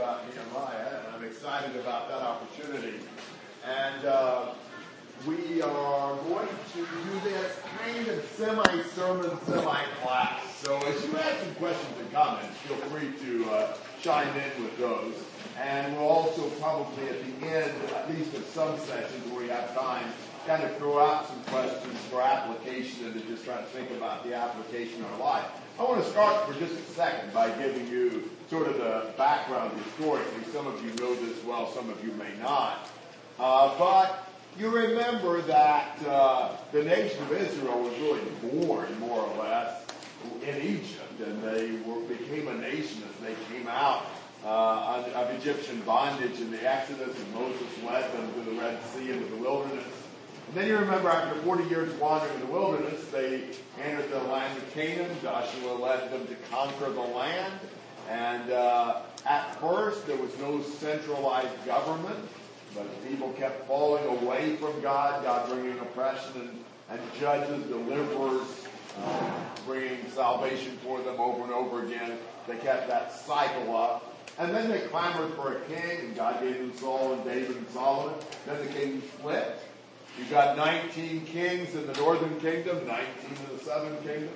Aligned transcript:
about 0.00 0.24
Nehemiah, 0.30 0.96
and 0.96 1.14
I'm 1.14 1.24
excited 1.24 1.76
about 1.76 2.08
that 2.08 2.22
opportunity. 2.22 3.00
And 3.66 4.06
uh, 4.06 4.54
we 5.26 5.60
are 5.60 6.16
going 6.16 6.48
to 6.72 6.78
do 6.78 7.20
this 7.22 7.58
kind 7.78 8.08
of 8.08 8.24
semi-sermon, 8.34 9.30
semi-class. 9.44 10.56
So 10.64 10.78
as 10.78 11.04
you 11.04 11.12
have 11.12 11.38
some 11.40 11.54
questions 11.56 11.94
and 11.98 12.10
comments, 12.12 12.56
feel 12.60 12.76
free 12.88 13.12
to 13.26 13.50
uh, 13.50 13.76
chime 14.00 14.34
in 14.36 14.64
with 14.64 14.78
those. 14.78 15.12
And 15.60 15.94
we'll 15.94 16.08
also 16.08 16.48
probably 16.60 17.06
at 17.10 17.20
the 17.22 17.46
end, 17.46 17.70
at 17.94 18.08
least 18.08 18.34
of 18.34 18.46
some 18.46 18.78
sessions 18.78 19.30
where 19.30 19.42
we 19.42 19.48
have 19.48 19.74
time, 19.78 20.06
kind 20.46 20.62
of 20.62 20.74
throw 20.78 20.98
out 20.98 21.28
some 21.28 21.42
questions 21.52 21.98
for 22.08 22.22
application 22.22 23.04
and 23.04 23.12
to 23.12 23.20
just 23.28 23.44
try 23.44 23.58
to 23.58 23.64
think 23.64 23.90
about 23.90 24.24
the 24.24 24.34
application 24.34 25.00
in 25.00 25.04
our 25.04 25.18
life. 25.18 25.44
I 25.78 25.82
want 25.82 26.02
to 26.02 26.08
start 26.08 26.46
for 26.46 26.58
just 26.58 26.72
a 26.72 26.92
second 26.92 27.34
by 27.34 27.50
giving 27.50 27.86
you 27.88 28.30
sort 28.50 28.66
of 28.66 28.78
the 28.78 29.12
background 29.16 29.72
historically. 29.84 30.42
Some 30.52 30.66
of 30.66 30.84
you 30.84 30.90
know 30.96 31.14
this 31.14 31.42
well, 31.44 31.72
some 31.72 31.88
of 31.88 32.04
you 32.04 32.10
may 32.14 32.32
not. 32.42 32.88
Uh, 33.38 33.78
but 33.78 34.28
you 34.58 34.68
remember 34.68 35.40
that 35.42 35.96
uh, 36.06 36.56
the 36.72 36.82
nation 36.82 37.22
of 37.22 37.32
Israel 37.32 37.80
was 37.80 37.96
really 38.00 38.20
born, 38.42 38.98
more 38.98 39.20
or 39.20 39.38
less, 39.38 39.86
in 40.42 40.56
Egypt, 40.62 41.20
and 41.24 41.40
they 41.44 41.70
were, 41.88 42.00
became 42.00 42.48
a 42.48 42.54
nation 42.54 43.02
as 43.08 43.24
they 43.24 43.34
came 43.54 43.68
out 43.68 44.04
uh, 44.44 45.04
of 45.14 45.30
Egyptian 45.30 45.80
bondage 45.82 46.40
in 46.40 46.50
the 46.50 46.68
Exodus, 46.68 47.16
and 47.16 47.34
Moses 47.34 47.68
led 47.86 48.12
them 48.12 48.34
to 48.34 48.50
the 48.50 48.60
Red 48.60 48.82
Sea 48.86 49.12
into 49.12 49.26
the 49.26 49.36
wilderness. 49.36 49.86
And 50.48 50.56
then 50.56 50.66
you 50.66 50.76
remember 50.76 51.08
after 51.08 51.40
40 51.42 51.64
years 51.64 51.94
wandering 52.00 52.34
in 52.34 52.40
the 52.40 52.52
wilderness, 52.52 53.06
they 53.12 53.44
entered 53.80 54.10
the 54.10 54.18
land 54.24 54.58
of 54.58 54.74
Canaan. 54.74 55.16
Joshua 55.22 55.74
led 55.74 56.10
them 56.10 56.26
to 56.26 56.34
conquer 56.50 56.90
the 56.90 57.00
land. 57.00 57.60
And 58.10 58.50
uh, 58.50 59.02
at 59.24 59.60
first, 59.60 60.04
there 60.08 60.16
was 60.16 60.36
no 60.38 60.60
centralized 60.62 61.64
government, 61.64 62.18
but 62.74 63.08
people 63.08 63.32
kept 63.34 63.68
falling 63.68 64.04
away 64.18 64.56
from 64.56 64.80
God, 64.80 65.22
God 65.22 65.48
bringing 65.48 65.78
oppression 65.78 66.32
and, 66.40 66.64
and 66.90 67.00
judges, 67.20 67.64
deliverers, 67.66 68.66
uh, 69.00 69.30
bringing 69.64 70.10
salvation 70.10 70.76
for 70.82 71.00
them 71.02 71.20
over 71.20 71.44
and 71.44 71.52
over 71.52 71.86
again. 71.86 72.18
They 72.48 72.56
kept 72.56 72.88
that 72.88 73.12
cycle 73.12 73.76
up. 73.76 74.06
And 74.38 74.52
then 74.52 74.68
they 74.70 74.80
clamored 74.88 75.34
for 75.34 75.58
a 75.58 75.60
king, 75.66 76.00
and 76.00 76.16
God 76.16 76.40
gave 76.40 76.58
them 76.58 76.72
Saul 76.78 77.12
and 77.12 77.24
David 77.24 77.56
and 77.56 77.68
Solomon. 77.68 78.14
Then 78.46 78.66
the 78.66 78.72
king 78.72 79.02
split. 79.18 79.56
You've 80.18 80.30
got 80.30 80.56
19 80.56 81.26
kings 81.26 81.74
in 81.76 81.86
the 81.86 81.92
northern 81.94 82.40
kingdom, 82.40 82.86
19 82.86 82.96
in 83.28 83.56
the 83.56 83.64
southern 83.64 83.96
kingdom. 83.98 84.30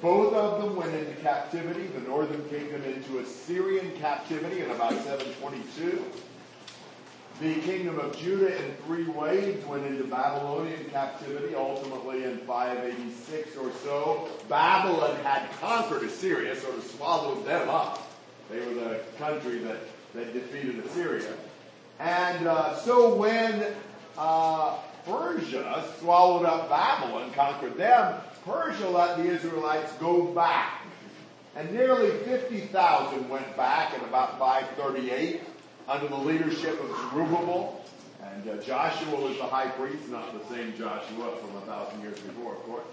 Both 0.00 0.32
of 0.34 0.62
them 0.62 0.76
went 0.76 0.94
into 0.94 1.12
captivity, 1.22 1.88
the 1.88 2.00
northern 2.00 2.48
kingdom 2.48 2.84
into 2.84 3.18
Assyrian 3.18 3.96
captivity 3.98 4.62
in 4.62 4.70
about 4.70 4.92
722. 4.92 6.04
The 7.40 7.54
kingdom 7.62 7.98
of 7.98 8.16
Judah 8.16 8.56
in 8.64 8.74
three 8.84 9.06
waves 9.06 9.64
went 9.66 9.86
into 9.86 10.04
Babylonian 10.04 10.84
captivity, 10.86 11.54
ultimately 11.54 12.24
in 12.24 12.38
586 12.38 13.56
or 13.56 13.72
so. 13.84 14.28
Babylon 14.48 15.16
had 15.22 15.48
conquered 15.60 16.02
Assyria, 16.02 16.54
sort 16.56 16.76
of 16.76 16.84
swallowed 16.84 17.44
them 17.44 17.68
up. 17.68 18.10
They 18.50 18.60
were 18.60 18.74
the 18.74 19.00
country 19.18 19.58
that, 19.58 19.78
that 20.14 20.32
defeated 20.32 20.84
Assyria. 20.84 21.32
And 22.00 22.46
uh, 22.46 22.76
so 22.76 23.14
when 23.14 23.66
uh, 24.16 24.76
Persia 25.04 25.84
swallowed 25.98 26.44
up 26.44 26.68
Babylon, 26.68 27.32
conquered 27.32 27.76
them, 27.76 28.20
Persia 28.48 28.88
let 28.88 29.18
the 29.18 29.24
Israelites 29.24 29.92
go 29.94 30.24
back. 30.24 30.82
And 31.54 31.70
nearly 31.72 32.10
50,000 32.24 33.28
went 33.28 33.56
back 33.56 33.94
in 33.94 34.00
about 34.04 34.38
538 34.38 35.42
under 35.88 36.08
the 36.08 36.16
leadership 36.16 36.80
of 36.80 36.88
Zerubbabel. 37.10 37.84
And 38.22 38.48
uh, 38.48 38.62
Joshua 38.62 39.20
was 39.20 39.36
the 39.36 39.44
high 39.44 39.68
priest, 39.68 40.08
not 40.08 40.32
the 40.32 40.54
same 40.54 40.76
Joshua 40.76 41.36
from 41.36 41.56
a 41.56 41.60
thousand 41.62 42.00
years 42.02 42.18
before, 42.20 42.52
of 42.52 42.62
course. 42.62 42.84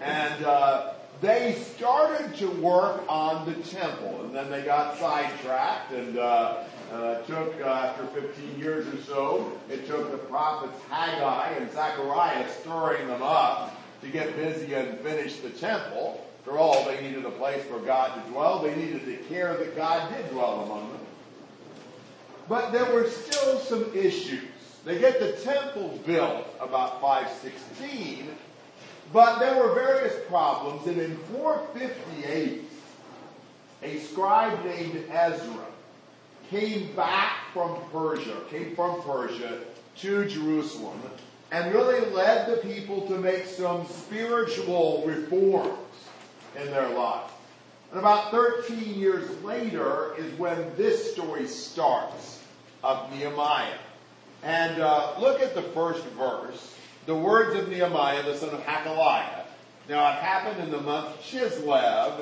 And 0.00 0.44
uh, 0.44 0.94
they 1.20 1.54
started 1.54 2.34
to 2.36 2.48
work 2.50 3.04
on 3.08 3.46
the 3.46 3.54
temple, 3.68 4.24
and 4.24 4.34
then 4.34 4.50
they 4.50 4.62
got 4.62 4.98
sidetracked 4.98 5.92
and 5.92 6.18
uh, 6.18 6.64
uh, 6.92 7.22
took, 7.22 7.60
uh, 7.60 7.68
after 7.68 8.06
15 8.20 8.58
years 8.58 8.86
or 8.86 9.00
so, 9.02 9.52
it 9.70 9.86
took 9.86 10.10
the 10.10 10.18
prophets 10.18 10.78
Haggai 10.90 11.52
and 11.52 11.72
Zechariah 11.72 12.48
stirring 12.50 13.06
them 13.08 13.22
up 13.22 13.74
to 14.04 14.10
get 14.10 14.36
busy 14.36 14.74
and 14.74 14.98
finish 15.00 15.38
the 15.38 15.50
temple. 15.50 16.24
After 16.40 16.58
all, 16.58 16.84
they 16.84 17.00
needed 17.00 17.24
a 17.24 17.30
place 17.30 17.64
for 17.64 17.78
God 17.80 18.14
to 18.14 18.30
dwell. 18.30 18.60
They 18.60 18.76
needed 18.76 19.04
to 19.06 19.16
care 19.28 19.56
that 19.56 19.74
God 19.74 20.14
did 20.14 20.30
dwell 20.30 20.62
among 20.62 20.90
them. 20.90 21.00
But 22.48 22.72
there 22.72 22.92
were 22.92 23.08
still 23.08 23.58
some 23.60 23.90
issues. 23.96 24.42
They 24.84 24.98
get 24.98 25.18
the 25.18 25.32
temple 25.32 25.98
built 26.04 26.46
about 26.60 27.00
516, 27.00 28.28
but 29.12 29.38
there 29.38 29.56
were 29.56 29.74
various 29.74 30.14
problems, 30.28 30.86
and 30.86 31.00
in 31.00 31.16
458, 31.32 32.62
a 33.82 33.98
scribe 34.00 34.62
named 34.66 35.04
Ezra 35.10 35.64
came 36.50 36.94
back 36.94 37.38
from 37.54 37.78
Persia, 37.90 38.36
came 38.50 38.76
from 38.76 39.00
Persia 39.02 39.60
to 39.96 40.26
Jerusalem, 40.26 41.00
and 41.52 41.72
really 41.72 42.00
led 42.10 42.48
the 42.48 42.56
people 42.68 43.06
to 43.08 43.18
make 43.18 43.46
some 43.46 43.86
spiritual 43.86 45.04
reforms 45.06 45.78
in 46.60 46.66
their 46.66 46.88
lives. 46.88 47.32
And 47.90 48.00
about 48.00 48.30
13 48.32 48.98
years 48.98 49.30
later 49.42 50.14
is 50.18 50.36
when 50.38 50.74
this 50.76 51.12
story 51.12 51.46
starts 51.46 52.42
of 52.82 53.10
Nehemiah. 53.12 53.78
And 54.42 54.82
uh, 54.82 55.14
look 55.20 55.40
at 55.40 55.54
the 55.54 55.62
first 55.62 56.04
verse. 56.18 56.74
The 57.06 57.14
words 57.14 57.58
of 57.58 57.68
Nehemiah, 57.68 58.22
the 58.24 58.36
son 58.36 58.50
of 58.50 58.60
Hacaliah. 58.64 59.44
Now 59.88 60.08
it 60.10 60.14
happened 60.16 60.62
in 60.62 60.70
the 60.70 60.80
month 60.80 61.20
Chislev, 61.22 62.20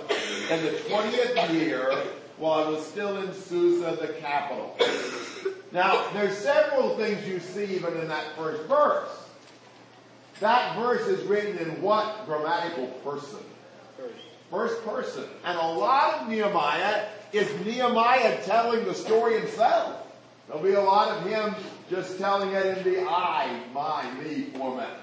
in 0.51 0.65
the 0.65 0.73
20th 0.89 1.55
year, 1.55 1.97
while 2.37 2.65
I 2.65 2.69
was 2.69 2.85
still 2.85 3.17
in 3.19 3.33
Susa, 3.33 3.97
the 4.01 4.15
capital. 4.15 4.77
Now, 5.73 6.11
there's 6.13 6.37
several 6.37 6.97
things 6.97 7.27
you 7.27 7.41
see 7.41 7.65
even 7.77 7.97
in 7.99 8.09
that 8.09 8.37
first 8.37 8.63
verse. 8.69 9.09
That 10.41 10.77
verse 10.77 11.07
is 11.07 11.25
written 11.27 11.57
in 11.59 11.81
what 11.81 12.27
grammatical 12.27 12.89
person? 13.05 13.39
First 14.51 14.85
person. 14.85 15.25
And 15.45 15.57
a 15.57 15.67
lot 15.67 16.23
of 16.23 16.29
Nehemiah 16.29 17.07
is 17.33 17.49
Nehemiah 17.65 18.43
telling 18.45 18.85
the 18.85 18.93
story 18.93 19.39
himself. 19.39 20.07
There'll 20.47 20.63
be 20.63 20.75
a 20.75 20.81
lot 20.81 21.09
of 21.09 21.27
him 21.27 21.55
just 21.89 22.19
telling 22.19 22.51
it 22.51 22.79
in 22.79 22.85
the 22.85 23.01
I, 23.09 23.63
my, 23.73 24.11
me 24.23 24.45
format. 24.57 24.99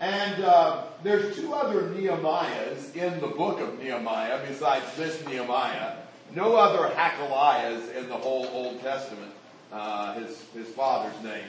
And 0.00 0.44
uh, 0.44 0.84
there's 1.02 1.36
two 1.36 1.54
other 1.54 1.82
Nehemiahs 1.82 2.94
in 2.94 3.20
the 3.20 3.28
book 3.28 3.60
of 3.60 3.78
Nehemiah 3.78 4.40
besides 4.46 4.84
this 4.96 5.24
Nehemiah. 5.26 5.96
No 6.34 6.56
other 6.56 6.94
Hacaliahs 6.94 7.94
in 7.94 8.08
the 8.08 8.16
whole 8.16 8.46
Old 8.52 8.80
Testament, 8.80 9.32
uh, 9.74 10.14
his, 10.14 10.40
his 10.54 10.68
father's 10.68 11.20
name. 11.22 11.44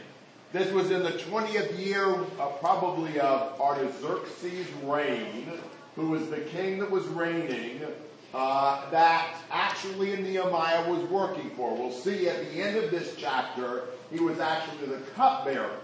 This 0.51 0.71
was 0.71 0.89
in 0.89 1.03
the 1.03 1.11
20th 1.11 1.77
year, 1.77 2.15
uh, 2.39 2.47
probably 2.59 3.19
of 3.19 3.59
Artaxerxes' 3.59 4.67
reign, 4.83 5.51
who 5.95 6.09
was 6.09 6.29
the 6.29 6.39
king 6.39 6.79
that 6.79 6.89
was 6.89 7.05
reigning, 7.07 7.81
uh, 8.33 8.89
that 8.89 9.35
actually 9.51 10.15
Nehemiah 10.17 10.89
was 10.89 11.03
working 11.09 11.51
for. 11.51 11.75
We'll 11.75 11.91
see 11.91 12.27
at 12.27 12.51
the 12.51 12.61
end 12.61 12.77
of 12.77 12.89
this 12.89 13.15
chapter, 13.17 13.83
he 14.11 14.19
was 14.19 14.39
actually 14.39 14.87
the 14.87 15.01
cupbearer 15.15 15.77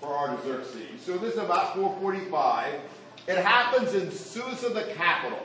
for 0.00 0.16
Artaxerxes. 0.16 1.00
So 1.00 1.18
this 1.18 1.34
is 1.34 1.38
about 1.38 1.74
445. 1.74 2.74
It 3.26 3.36
happens 3.38 3.94
in 3.94 4.10
Susa, 4.10 4.68
the 4.70 4.84
capital. 4.94 5.38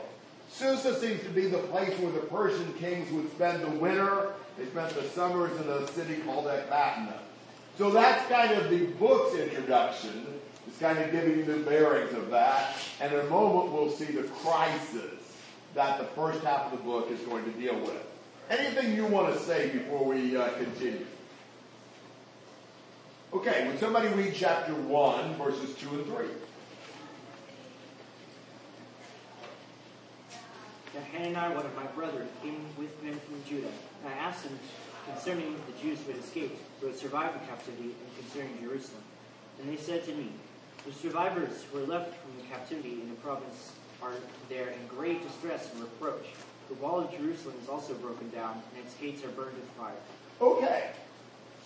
Susa 0.49 0.99
seems 0.99 1.21
to 1.23 1.29
be 1.29 1.47
the 1.47 1.57
place 1.57 1.97
where 1.99 2.11
the 2.11 2.19
Persian 2.19 2.71
kings 2.73 3.11
would 3.11 3.29
spend 3.31 3.63
the 3.63 3.79
winter. 3.79 4.33
They 4.57 4.65
spent 4.65 4.93
the 4.93 5.03
summers 5.09 5.59
in 5.59 5.67
a 5.67 5.87
city 5.87 6.17
called 6.17 6.45
Ecbatana. 6.45 7.13
So 7.77 7.89
that's 7.89 8.27
kind 8.29 8.53
of 8.53 8.69
the 8.69 8.85
book's 8.85 9.35
introduction. 9.35 10.27
It's 10.67 10.77
kind 10.77 10.99
of 10.99 11.11
giving 11.11 11.37
you 11.37 11.45
the 11.45 11.57
bearings 11.57 12.13
of 12.13 12.29
that. 12.29 12.75
And 13.01 13.13
in 13.13 13.19
a 13.19 13.29
moment, 13.29 13.73
we'll 13.73 13.89
see 13.89 14.05
the 14.05 14.23
crisis 14.23 15.37
that 15.73 15.97
the 15.97 16.05
first 16.05 16.43
half 16.43 16.71
of 16.71 16.77
the 16.77 16.83
book 16.83 17.09
is 17.09 17.19
going 17.21 17.43
to 17.45 17.51
deal 17.59 17.79
with. 17.79 18.05
Anything 18.49 18.95
you 18.95 19.05
want 19.05 19.33
to 19.33 19.39
say 19.39 19.69
before 19.69 20.05
we 20.05 20.37
uh, 20.37 20.49
continue? 20.49 21.05
Okay, 23.33 23.67
would 23.67 23.79
somebody 23.79 24.09
read 24.09 24.33
chapter 24.35 24.75
1, 24.75 25.35
verses 25.35 25.75
2 25.77 25.89
and 25.89 26.05
3? 26.05 26.25
Now 30.93 31.01
Hanani, 31.11 31.55
one 31.55 31.65
of 31.65 31.75
my 31.75 31.85
brothers, 31.87 32.27
came 32.43 32.65
with 32.77 32.91
men 33.03 33.13
from 33.13 33.43
Judah, 33.49 33.71
and 34.03 34.13
I 34.13 34.17
asked 34.17 34.45
him 34.45 34.57
concerning 35.11 35.55
the 35.65 35.81
Jews 35.81 35.99
who 36.05 36.11
had 36.11 36.21
escaped, 36.21 36.61
who 36.79 36.87
had 36.87 36.95
survived 36.95 37.35
the 37.35 37.45
captivity, 37.47 37.95
and 37.95 38.17
concerning 38.19 38.57
Jerusalem. 38.61 39.01
And 39.59 39.69
they 39.69 39.81
said 39.81 40.05
to 40.05 40.13
me, 40.13 40.29
The 40.85 40.93
survivors 40.93 41.63
who 41.71 41.79
are 41.79 41.87
left 41.87 42.13
from 42.21 42.37
the 42.37 42.43
captivity 42.43 43.01
in 43.01 43.09
the 43.09 43.15
province 43.15 43.71
are 44.01 44.13
there 44.49 44.69
in 44.69 44.87
great 44.87 45.25
distress 45.25 45.71
and 45.73 45.81
reproach. 45.81 46.25
The 46.69 46.75
wall 46.75 46.99
of 46.99 47.11
Jerusalem 47.11 47.55
is 47.61 47.69
also 47.69 47.93
broken 47.95 48.29
down, 48.29 48.61
and 48.75 48.85
its 48.85 48.93
gates 48.95 49.23
are 49.23 49.29
burned 49.29 49.55
with 49.55 49.69
fire. 49.71 49.93
Okay. 50.41 50.91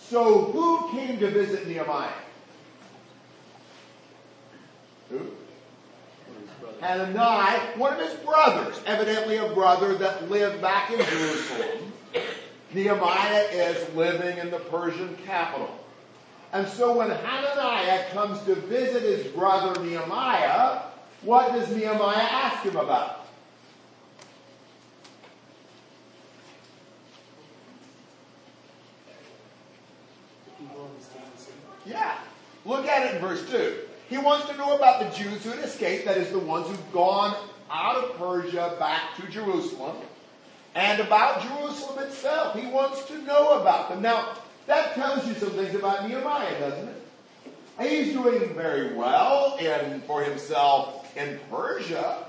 So 0.00 0.44
who 0.52 0.90
came 0.92 1.18
to 1.18 1.30
visit 1.30 1.66
Nehemiah? 1.66 2.10
Who? 5.10 5.20
Hananiah, 6.80 7.60
one 7.76 7.92
of 7.94 7.98
his 7.98 8.14
brothers, 8.20 8.80
evidently 8.86 9.36
a 9.36 9.48
brother 9.52 9.94
that 9.96 10.30
lived 10.30 10.60
back 10.60 10.90
in 10.90 10.98
Jerusalem. 11.04 11.92
Nehemiah 12.72 13.44
is 13.50 13.94
living 13.94 14.38
in 14.38 14.50
the 14.50 14.58
Persian 14.58 15.16
capital. 15.24 15.70
And 16.52 16.66
so 16.68 16.96
when 16.96 17.10
Hananiah 17.10 18.10
comes 18.10 18.40
to 18.44 18.54
visit 18.54 19.02
his 19.02 19.26
brother 19.32 19.82
Nehemiah, 19.82 20.82
what 21.22 21.52
does 21.52 21.68
Nehemiah 21.74 22.16
ask 22.16 22.62
him 22.62 22.76
about? 22.76 23.26
The 30.44 30.50
people 30.62 30.86
in 30.86 30.98
the 30.98 31.04
state 31.04 31.22
of 31.22 31.36
the 31.36 31.42
city. 31.42 31.56
Yeah. 31.86 32.18
Look 32.64 32.86
at 32.86 33.06
it 33.06 33.16
in 33.16 33.20
verse 33.20 33.48
2. 33.50 33.87
He 34.08 34.16
wants 34.16 34.48
to 34.48 34.56
know 34.56 34.74
about 34.74 35.00
the 35.00 35.18
Jews 35.18 35.44
who 35.44 35.50
had 35.50 35.64
escaped, 35.64 36.06
that 36.06 36.16
is, 36.16 36.30
the 36.30 36.38
ones 36.38 36.66
who've 36.68 36.92
gone 36.92 37.36
out 37.70 37.96
of 37.96 38.16
Persia 38.16 38.76
back 38.78 39.16
to 39.16 39.26
Jerusalem, 39.28 39.96
and 40.74 41.00
about 41.00 41.42
Jerusalem 41.42 42.04
itself. 42.04 42.58
He 42.58 42.66
wants 42.66 43.04
to 43.06 43.18
know 43.22 43.60
about 43.60 43.90
them. 43.90 44.00
Now, 44.00 44.34
that 44.66 44.94
tells 44.94 45.26
you 45.26 45.34
some 45.34 45.50
things 45.50 45.74
about 45.74 46.08
Nehemiah, 46.08 46.58
doesn't 46.58 46.88
it? 46.88 47.02
He's 47.80 48.12
doing 48.12 48.54
very 48.54 48.94
well 48.94 49.56
in, 49.56 50.00
for 50.02 50.22
himself 50.22 51.16
in 51.16 51.38
Persia, 51.50 52.24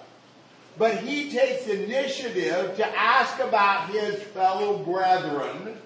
but 0.78 0.98
he 0.98 1.32
takes 1.32 1.68
initiative 1.68 2.76
to 2.78 2.98
ask 2.98 3.40
about 3.40 3.90
his 3.90 4.22
fellow 4.22 4.78
brethren 4.84 5.78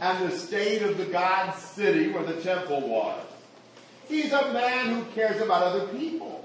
and 0.00 0.30
the 0.30 0.36
state 0.36 0.82
of 0.82 0.96
the 0.98 1.06
God's 1.06 1.60
city 1.60 2.08
where 2.10 2.22
the 2.22 2.40
temple 2.42 2.86
was. 2.88 3.27
He's 4.08 4.32
a 4.32 4.52
man 4.52 4.94
who 4.94 5.04
cares 5.12 5.40
about 5.40 5.62
other 5.62 5.86
people. 5.88 6.44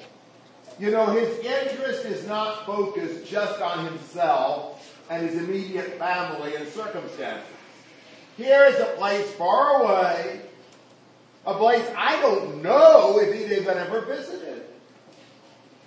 You 0.80 0.92
know, 0.92 1.06
his 1.08 1.40
interest 1.40 2.06
is 2.06 2.28
not 2.28 2.66
focused 2.66 3.26
just 3.30 3.62
on 3.62 3.86
himself 3.86 5.00
and 5.10 5.28
his 5.28 5.38
immediate 5.38 5.98
family 5.98 6.56
and 6.56 6.68
circumstances. 6.68 7.48
Here 8.38 8.66
is 8.66 8.80
a 8.80 8.96
place 8.98 9.32
far 9.34 9.84
away, 9.84 10.42
a 11.46 11.54
place 11.54 11.88
I 11.96 12.20
don't 12.22 12.62
know 12.62 13.20
if 13.20 13.34
he'd 13.34 13.56
even 13.56 13.78
ever 13.78 14.02
visited. 14.02 14.64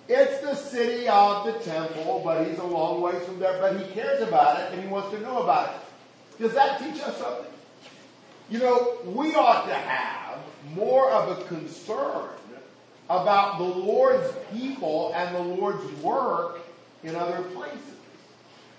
It's 0.09 0.41
the 0.41 0.55
city 0.55 1.09
of 1.09 1.47
the 1.47 1.53
temple, 1.69 2.23
but 2.25 2.47
he's 2.47 2.59
a 2.59 2.65
long 2.65 3.01
ways 3.01 3.23
from 3.25 3.41
there, 3.41 3.61
but 3.61 3.81
he 3.81 3.93
cares 3.93 4.23
about 4.23 4.61
it 4.61 4.73
and 4.73 4.83
he 4.83 4.89
wants 4.89 5.11
to 5.11 5.21
know 5.21 5.43
about 5.43 5.75
it. 5.75 6.43
Does 6.43 6.55
that 6.55 6.79
teach 6.79 7.03
us 7.03 7.17
something? 7.19 7.53
You 8.49 8.61
know, 8.61 8.99
we 9.05 9.35
ought 9.35 9.67
to 9.67 9.75
have 9.75 10.26
more 10.77 11.11
of 11.11 11.39
a 11.39 11.45
concern 11.45 12.29
about 13.09 13.59
the 13.59 13.65
Lord's 13.65 14.33
people 14.53 15.13
and 15.15 15.35
the 15.35 15.41
Lord's 15.41 15.91
work 16.03 16.61
in 17.03 17.17
other 17.17 17.43
places. 17.43 17.81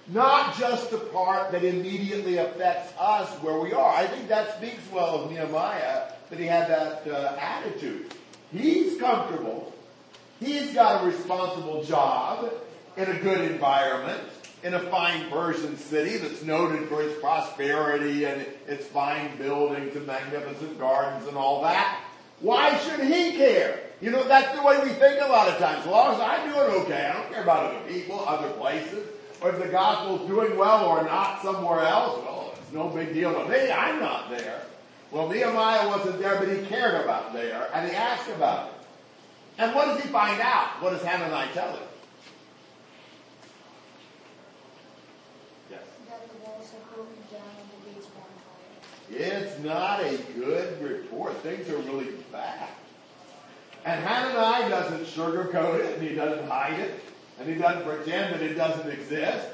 Not 0.08 0.58
just 0.58 0.92
the 0.92 1.00
part 1.00 1.52
that 1.52 1.64
immediately 1.64 2.38
affects 2.38 2.94
us 2.98 3.30
where 3.42 3.60
we 3.60 3.74
are. 3.74 3.94
I 3.94 4.08
think 4.08 4.30
that 4.30 4.58
speaks 4.58 4.82
well 4.92 5.24
of 5.24 5.32
Nehemiah 5.32 6.12
that 6.30 6.40
he 6.40 6.46
had 6.46 6.70
that 6.70 7.08
uh, 7.08 7.36
attitude. 7.40 8.14
He's 8.54 8.98
comfortable. 8.98 9.74
He's 10.40 10.74
got 10.74 11.04
a 11.04 11.08
responsible 11.08 11.84
job 11.84 12.52
in 12.96 13.10
a 13.10 13.20
good 13.20 13.52
environment 13.52 14.24
in 14.64 14.74
a 14.74 14.80
fine 14.90 15.30
Persian 15.30 15.78
city 15.78 16.18
that's 16.18 16.44
noted 16.44 16.88
for 16.90 17.02
its 17.02 17.20
prosperity 17.20 18.26
and 18.26 18.46
its 18.68 18.86
fine 18.88 19.38
buildings 19.38 19.96
and 19.96 20.06
magnificent 20.08 20.80
gardens 20.80 21.28
and 21.28 21.38
all 21.38 21.62
that. 21.62 22.04
Why 22.40 22.78
should 22.80 23.00
he 23.02 23.32
care? 23.34 23.80
You 24.02 24.12
know, 24.12 24.28
that's 24.28 24.56
the 24.56 24.64
way 24.64 24.80
we 24.84 24.90
think 24.90 25.22
a 25.22 25.28
lot 25.28 25.48
of 25.48 25.58
times. 25.58 25.82
As 25.82 25.88
long 25.88 26.14
as 26.14 26.22
I'm 26.22 26.50
doing 26.50 26.84
okay, 26.84 27.08
I 27.08 27.14
don't 27.14 27.32
care 27.32 27.44
about 27.44 27.74
other 27.74 27.92
people, 27.92 28.24
other 28.28 28.50
places, 28.52 29.08
or 29.42 29.50
if 29.50 29.60
the 29.60 29.70
gospel's 29.70 30.28
doing 30.28 30.58
well 30.58 30.86
or 30.86 31.04
not 31.04 31.42
somewhere 31.42 31.82
else, 31.82 32.24
well, 32.24 32.54
it's 32.56 32.72
no 32.72 32.90
big 32.90 33.14
deal 33.14 33.34
to 33.34 33.50
me. 33.50 33.72
I'm 33.72 34.00
not 34.00 34.30
there. 34.30 34.62
Well, 35.12 35.30
Nehemiah 35.30 35.88
wasn't 35.88 36.20
there, 36.20 36.38
but 36.38 36.50
he 36.50 36.66
cared 36.66 37.02
about 37.04 37.34
there, 37.34 37.70
and 37.74 37.90
he 37.90 37.96
asked 37.96 38.30
about 38.30 38.68
it. 38.68 38.74
And 39.58 39.74
what 39.74 39.86
does 39.86 40.04
he 40.04 40.10
find 40.10 40.40
out? 40.42 40.82
What 40.82 40.92
does 40.92 41.02
Hananiah 41.02 41.52
tell 41.54 41.72
him? 41.72 41.88
Yes. 45.72 45.82
that 46.10 46.28
the 46.28 46.46
walls 46.46 46.70
have 46.72 46.94
broken 46.94 47.18
down 47.32 47.42
and 47.58 47.70
the 47.72 47.90
gates 47.90 48.08
are 48.14 48.22
on 48.22 48.30
fire. 48.46 48.84
It's 49.10 49.58
not 49.64 50.02
a 50.02 50.18
good 50.36 50.82
report. 50.82 51.36
Things 51.38 51.70
are 51.70 51.78
really 51.78 52.12
bad. 52.32 52.68
And 53.86 54.04
Hananiah 54.04 54.70
doesn't 54.70 55.06
sugarcoat 55.06 55.80
it, 55.80 55.98
and 55.98 56.08
he 56.08 56.14
doesn't 56.14 56.48
hide 56.48 56.80
it, 56.80 57.00
and 57.40 57.48
he 57.48 57.56
doesn't 57.56 57.86
pretend 57.86 58.34
that 58.34 58.42
it 58.42 58.56
doesn't 58.56 58.90
exist. 58.90 59.48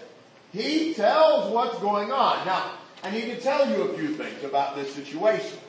He 0.52 0.94
tells 0.94 1.52
what's 1.52 1.78
going 1.80 2.12
on. 2.12 2.46
Now, 2.46 2.72
I 3.04 3.12
need 3.12 3.26
to 3.26 3.40
tell 3.40 3.70
you 3.70 3.84
a 3.84 3.98
few 3.98 4.16
things 4.16 4.44
about 4.44 4.76
this 4.76 4.94
situation. 4.94 5.60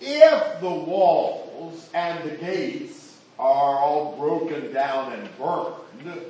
If 0.00 0.60
the 0.60 0.70
walls 0.70 1.88
and 1.94 2.28
the 2.28 2.36
gates 2.36 3.18
are 3.38 3.78
all 3.78 4.16
broken 4.16 4.72
down 4.72 5.12
and 5.12 5.28
burned, 5.38 6.20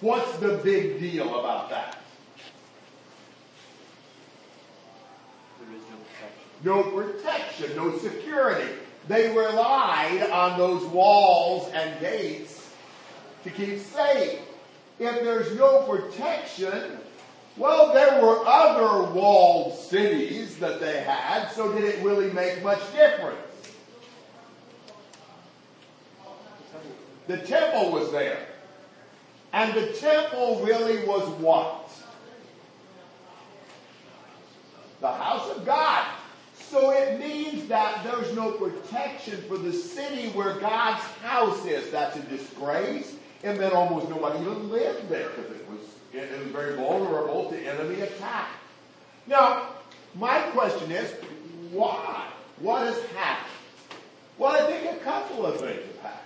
what's 0.00 0.36
the 0.38 0.60
big 0.64 0.98
deal 1.00 1.38
about 1.38 1.70
that? 1.70 1.98
There 5.60 5.76
is 5.76 5.82
no 6.62 6.82
protection. 6.82 7.76
no 7.76 7.98
security. 7.98 8.70
They 9.08 9.28
relied 9.36 10.30
on 10.30 10.58
those 10.58 10.84
walls 10.84 11.70
and 11.74 12.00
gates 12.00 12.70
to 13.42 13.50
keep 13.50 13.80
safe. 13.80 14.40
If 14.98 15.22
there's 15.22 15.56
no 15.58 15.82
protection, 15.82 16.98
well, 17.56 17.92
there 17.92 18.22
were 18.22 18.42
other 18.46 19.10
walled 19.12 19.78
cities 19.78 20.56
that 20.58 20.80
they 20.80 21.00
had, 21.00 21.48
so 21.50 21.72
did 21.72 21.84
it 21.84 22.02
really 22.02 22.32
make 22.32 22.62
much 22.62 22.80
difference? 22.92 23.38
The 27.26 27.38
temple 27.38 27.90
was 27.90 28.10
there. 28.12 28.46
And 29.52 29.74
the 29.74 29.92
temple 29.92 30.64
really 30.64 31.06
was 31.06 31.28
what? 31.40 31.84
the 35.04 35.12
house 35.12 35.50
of 35.54 35.66
God. 35.66 35.93
Means 37.54 37.68
that 37.68 38.02
there's 38.02 38.34
no 38.34 38.52
protection 38.52 39.40
for 39.42 39.56
the 39.56 39.72
city 39.72 40.28
where 40.30 40.58
God's 40.58 41.02
house 41.22 41.64
is. 41.66 41.90
That's 41.90 42.16
a 42.16 42.22
disgrace, 42.22 43.14
and 43.44 43.58
then 43.58 43.72
almost 43.72 44.08
nobody 44.08 44.40
even 44.40 44.70
lived 44.70 45.08
there 45.08 45.28
because 45.28 45.50
it 45.52 45.70
was, 45.70 45.80
it, 46.12 46.32
it 46.32 46.38
was 46.40 46.48
very 46.48 46.74
vulnerable 46.74 47.50
to 47.50 47.56
enemy 47.56 48.00
attack. 48.00 48.48
Now, 49.28 49.68
my 50.16 50.40
question 50.50 50.90
is, 50.90 51.12
why? 51.70 52.26
What 52.58 52.86
has 52.86 53.00
happened? 53.12 53.52
Well, 54.36 54.50
I 54.50 54.66
think 54.70 55.00
a 55.00 55.04
couple 55.04 55.46
of 55.46 55.60
things 55.60 55.82
have 55.86 56.00
happened. 56.00 56.24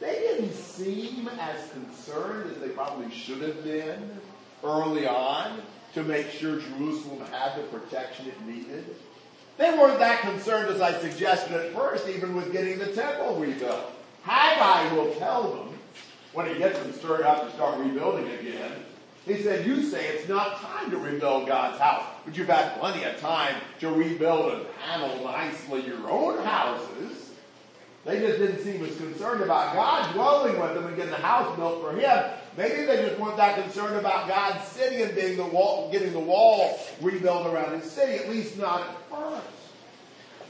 They 0.00 0.12
didn't 0.12 0.54
seem 0.54 1.28
as 1.40 1.70
concerned 1.70 2.50
as 2.50 2.60
they 2.60 2.70
probably 2.70 3.14
should 3.14 3.42
have 3.42 3.62
been 3.62 4.18
early 4.64 5.06
on 5.06 5.60
to 5.94 6.02
make 6.02 6.30
sure 6.30 6.58
Jerusalem 6.58 7.20
had 7.30 7.56
the 7.56 7.62
protection 7.78 8.26
it 8.26 8.40
needed. 8.44 8.96
They 9.58 9.70
weren't 9.70 9.98
that 9.98 10.20
concerned 10.20 10.68
as 10.68 10.80
I 10.80 10.98
suggested 11.00 11.54
at 11.54 11.72
first, 11.72 12.08
even 12.08 12.36
with 12.36 12.52
getting 12.52 12.78
the 12.78 12.92
temple 12.92 13.36
rebuilt. 13.36 13.92
Haggai 14.22 14.94
will 14.94 15.14
tell 15.14 15.50
them, 15.54 15.78
when 16.32 16.46
he 16.46 16.58
gets 16.58 16.78
them 16.78 16.92
stirred 16.92 17.22
up 17.22 17.46
to 17.46 17.54
start 17.54 17.78
rebuilding 17.78 18.28
again, 18.28 18.72
he 19.24 19.42
said, 19.42 19.66
you 19.66 19.82
say 19.82 20.06
it's 20.08 20.28
not 20.28 20.60
time 20.60 20.90
to 20.90 20.98
rebuild 20.98 21.48
God's 21.48 21.80
house, 21.80 22.04
but 22.24 22.36
you've 22.36 22.48
had 22.48 22.78
plenty 22.78 23.02
of 23.04 23.18
time 23.18 23.56
to 23.80 23.90
rebuild 23.90 24.52
and 24.52 24.66
panel 24.84 25.24
nicely 25.24 25.84
your 25.86 26.08
own 26.08 26.44
houses. 26.44 27.15
They 28.06 28.20
just 28.20 28.38
didn't 28.38 28.60
seem 28.60 28.84
as 28.84 28.96
concerned 28.96 29.42
about 29.42 29.74
God 29.74 30.14
dwelling 30.14 30.60
with 30.60 30.74
them 30.74 30.86
and 30.86 30.94
getting 30.94 31.10
the 31.10 31.16
house 31.16 31.56
built 31.56 31.82
for 31.82 31.92
Him. 31.92 32.24
Maybe 32.56 32.84
they 32.84 33.04
just 33.04 33.18
weren't 33.18 33.36
that 33.36 33.60
concerned 33.60 33.96
about 33.96 34.28
God's 34.28 34.64
city 34.68 35.02
and 35.02 35.12
being 35.12 35.36
the 35.36 35.44
wall, 35.44 35.90
getting 35.90 36.12
the 36.12 36.20
wall 36.20 36.78
rebuilt 37.02 37.48
around 37.48 37.80
His 37.80 37.90
city, 37.90 38.22
at 38.22 38.30
least 38.30 38.56
not 38.58 38.82
at 38.82 39.10
first. 39.10 39.46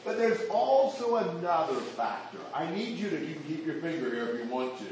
But 0.05 0.19
there's 0.19 0.47
also 0.51 1.17
another 1.17 1.77
factor. 1.77 2.39
I 2.55 2.71
need 2.75 2.99
you 2.99 3.09
to, 3.09 3.27
you 3.27 3.35
can 3.35 3.45
keep 3.45 3.65
your 3.65 3.81
finger 3.81 4.15
here 4.15 4.29
if 4.29 4.45
you 4.45 4.53
want 4.53 4.79
to, 4.79 4.85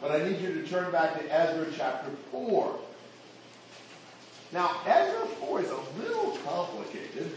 but 0.00 0.12
I 0.12 0.22
need 0.22 0.40
you 0.40 0.54
to 0.54 0.68
turn 0.68 0.92
back 0.92 1.18
to 1.18 1.24
Ezra 1.24 1.66
chapter 1.76 2.10
4. 2.30 2.78
Now, 4.52 4.80
Ezra 4.86 5.26
4 5.26 5.60
is 5.60 5.70
a 5.70 5.80
little 6.00 6.38
complicated 6.44 7.36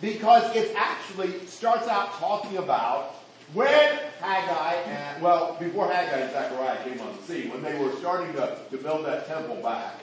because 0.00 0.56
it 0.56 0.74
actually 0.74 1.44
starts 1.46 1.88
out 1.88 2.14
talking 2.14 2.56
about 2.56 3.14
when 3.52 3.98
Haggai 4.20 4.74
and, 4.90 5.22
well, 5.22 5.56
before 5.58 5.90
Haggai 5.90 6.18
and 6.18 6.32
Zechariah 6.32 6.82
came 6.84 7.00
on 7.00 7.16
the 7.16 7.22
scene, 7.22 7.50
when 7.50 7.62
they 7.62 7.78
were 7.78 7.92
starting 7.96 8.32
to, 8.34 8.58
to 8.70 8.76
build 8.78 9.06
that 9.06 9.26
temple 9.26 9.56
back, 9.56 10.00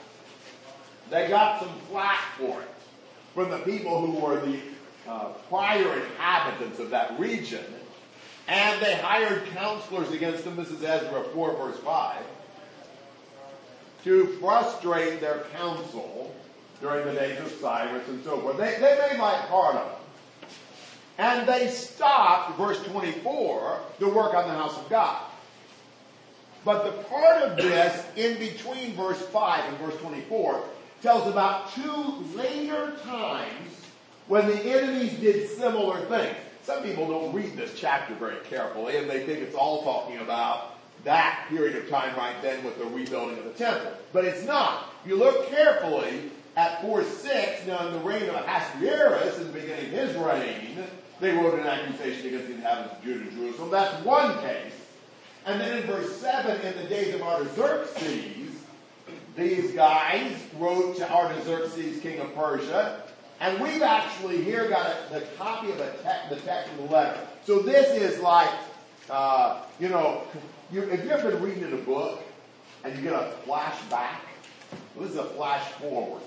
they 1.10 1.28
got 1.28 1.60
some 1.60 1.72
flack 1.90 2.22
for 2.38 2.62
it 2.62 2.68
from 3.34 3.50
the 3.50 3.58
people 3.58 4.04
who 4.04 4.12
were 4.12 4.40
the 4.40 4.58
uh, 5.08 5.26
prior 5.48 6.00
inhabitants 6.02 6.78
of 6.78 6.90
that 6.90 7.18
region. 7.18 7.64
And 8.48 8.80
they 8.82 8.96
hired 8.96 9.46
counselors 9.50 10.10
against 10.10 10.44
them. 10.44 10.56
This 10.56 10.70
is 10.70 10.82
Ezra 10.82 11.24
4, 11.32 11.56
verse 11.56 11.78
5 11.78 12.22
to 14.04 14.26
frustrate 14.38 15.20
their 15.20 15.44
counsel 15.56 16.34
during 16.80 17.06
the 17.06 17.12
days 17.14 17.40
of 17.40 17.50
Cyrus 17.52 18.06
and 18.08 18.22
so 18.22 18.38
forth. 18.40 18.58
They, 18.58 18.74
they 18.74 18.98
made 19.10 19.18
life 19.18 19.48
hard 19.48 19.76
on 19.76 19.88
them. 19.88 20.00
And 21.18 21.48
they 21.48 21.68
stopped, 21.68 22.58
verse 22.58 22.82
24, 22.84 23.80
the 24.00 24.08
work 24.08 24.34
on 24.34 24.48
the 24.48 24.54
house 24.54 24.76
of 24.76 24.88
God. 24.90 25.22
But 26.64 26.84
the 26.84 27.02
part 27.04 27.42
of 27.42 27.56
this 27.56 28.04
in 28.16 28.38
between 28.38 28.94
verse 28.94 29.20
5 29.20 29.68
and 29.68 29.78
verse 29.78 29.96
24 30.00 30.64
tells 31.02 31.28
about 31.28 31.72
two 31.74 32.24
later 32.34 32.96
times 33.04 33.70
when 34.26 34.46
the 34.46 34.58
enemies 34.60 35.12
did 35.18 35.48
similar 35.50 36.00
things. 36.06 36.36
Some 36.62 36.82
people 36.82 37.06
don't 37.06 37.34
read 37.34 37.56
this 37.56 37.78
chapter 37.78 38.14
very 38.14 38.38
carefully 38.48 38.96
and 38.96 39.08
they 39.08 39.26
think 39.26 39.40
it's 39.40 39.54
all 39.54 39.82
talking 39.82 40.18
about 40.18 40.78
that 41.04 41.44
period 41.50 41.76
of 41.76 41.90
time 41.90 42.16
right 42.16 42.34
then 42.40 42.64
with 42.64 42.78
the 42.78 42.86
rebuilding 42.86 43.36
of 43.36 43.44
the 43.44 43.50
temple. 43.50 43.92
But 44.14 44.24
it's 44.24 44.46
not. 44.46 44.94
If 45.02 45.10
You 45.10 45.16
look 45.16 45.50
carefully 45.50 46.30
at 46.56 46.80
4 46.80 47.04
6, 47.04 47.66
now 47.66 47.86
in 47.86 47.92
the 47.92 47.98
reign 47.98 48.22
of 48.22 48.34
Ahasuerus, 48.36 49.38
in 49.38 49.48
the 49.48 49.60
beginning 49.60 49.86
of 49.86 49.90
his 49.90 50.16
reign, 50.16 50.84
they 51.24 51.32
wrote 51.32 51.58
an 51.58 51.66
accusation 51.66 52.26
against 52.26 52.48
the 52.48 52.54
inhabitants 52.54 52.98
of 52.98 53.04
Judah 53.04 53.20
and 53.20 53.32
Jerusalem. 53.32 53.70
That's 53.70 54.04
one 54.04 54.38
case. 54.40 54.72
And 55.46 55.60
then 55.60 55.78
in 55.78 55.84
verse 55.84 56.16
7, 56.16 56.60
in 56.60 56.82
the 56.82 56.88
days 56.88 57.14
of 57.14 57.22
Artaxerxes, 57.22 58.50
these 59.36 59.72
guys 59.72 60.32
wrote 60.58 60.96
to 60.96 61.10
Artaxerxes, 61.10 62.00
king 62.00 62.20
of 62.20 62.34
Persia, 62.34 63.02
and 63.40 63.60
we've 63.60 63.82
actually 63.82 64.42
here 64.42 64.68
got 64.68 64.86
a, 64.86 65.14
the 65.14 65.20
copy 65.36 65.70
of 65.70 65.78
te- 65.78 66.34
the 66.34 66.40
text 66.42 66.70
of 66.72 66.78
the 66.78 66.94
letter. 66.94 67.18
So 67.44 67.60
this 67.60 67.90
is 67.90 68.20
like, 68.20 68.50
uh, 69.10 69.62
you 69.80 69.88
know, 69.88 70.22
you, 70.70 70.82
if 70.82 71.04
you've 71.04 71.22
been 71.22 71.42
reading 71.42 71.64
in 71.64 71.72
a 71.72 71.78
book 71.78 72.22
and 72.84 72.96
you 72.96 73.02
get 73.02 73.12
a 73.12 73.32
flashback, 73.46 74.20
well, 74.94 75.06
this 75.06 75.10
is 75.10 75.16
a 75.16 75.24
flash 75.24 75.64
forward. 75.72 76.22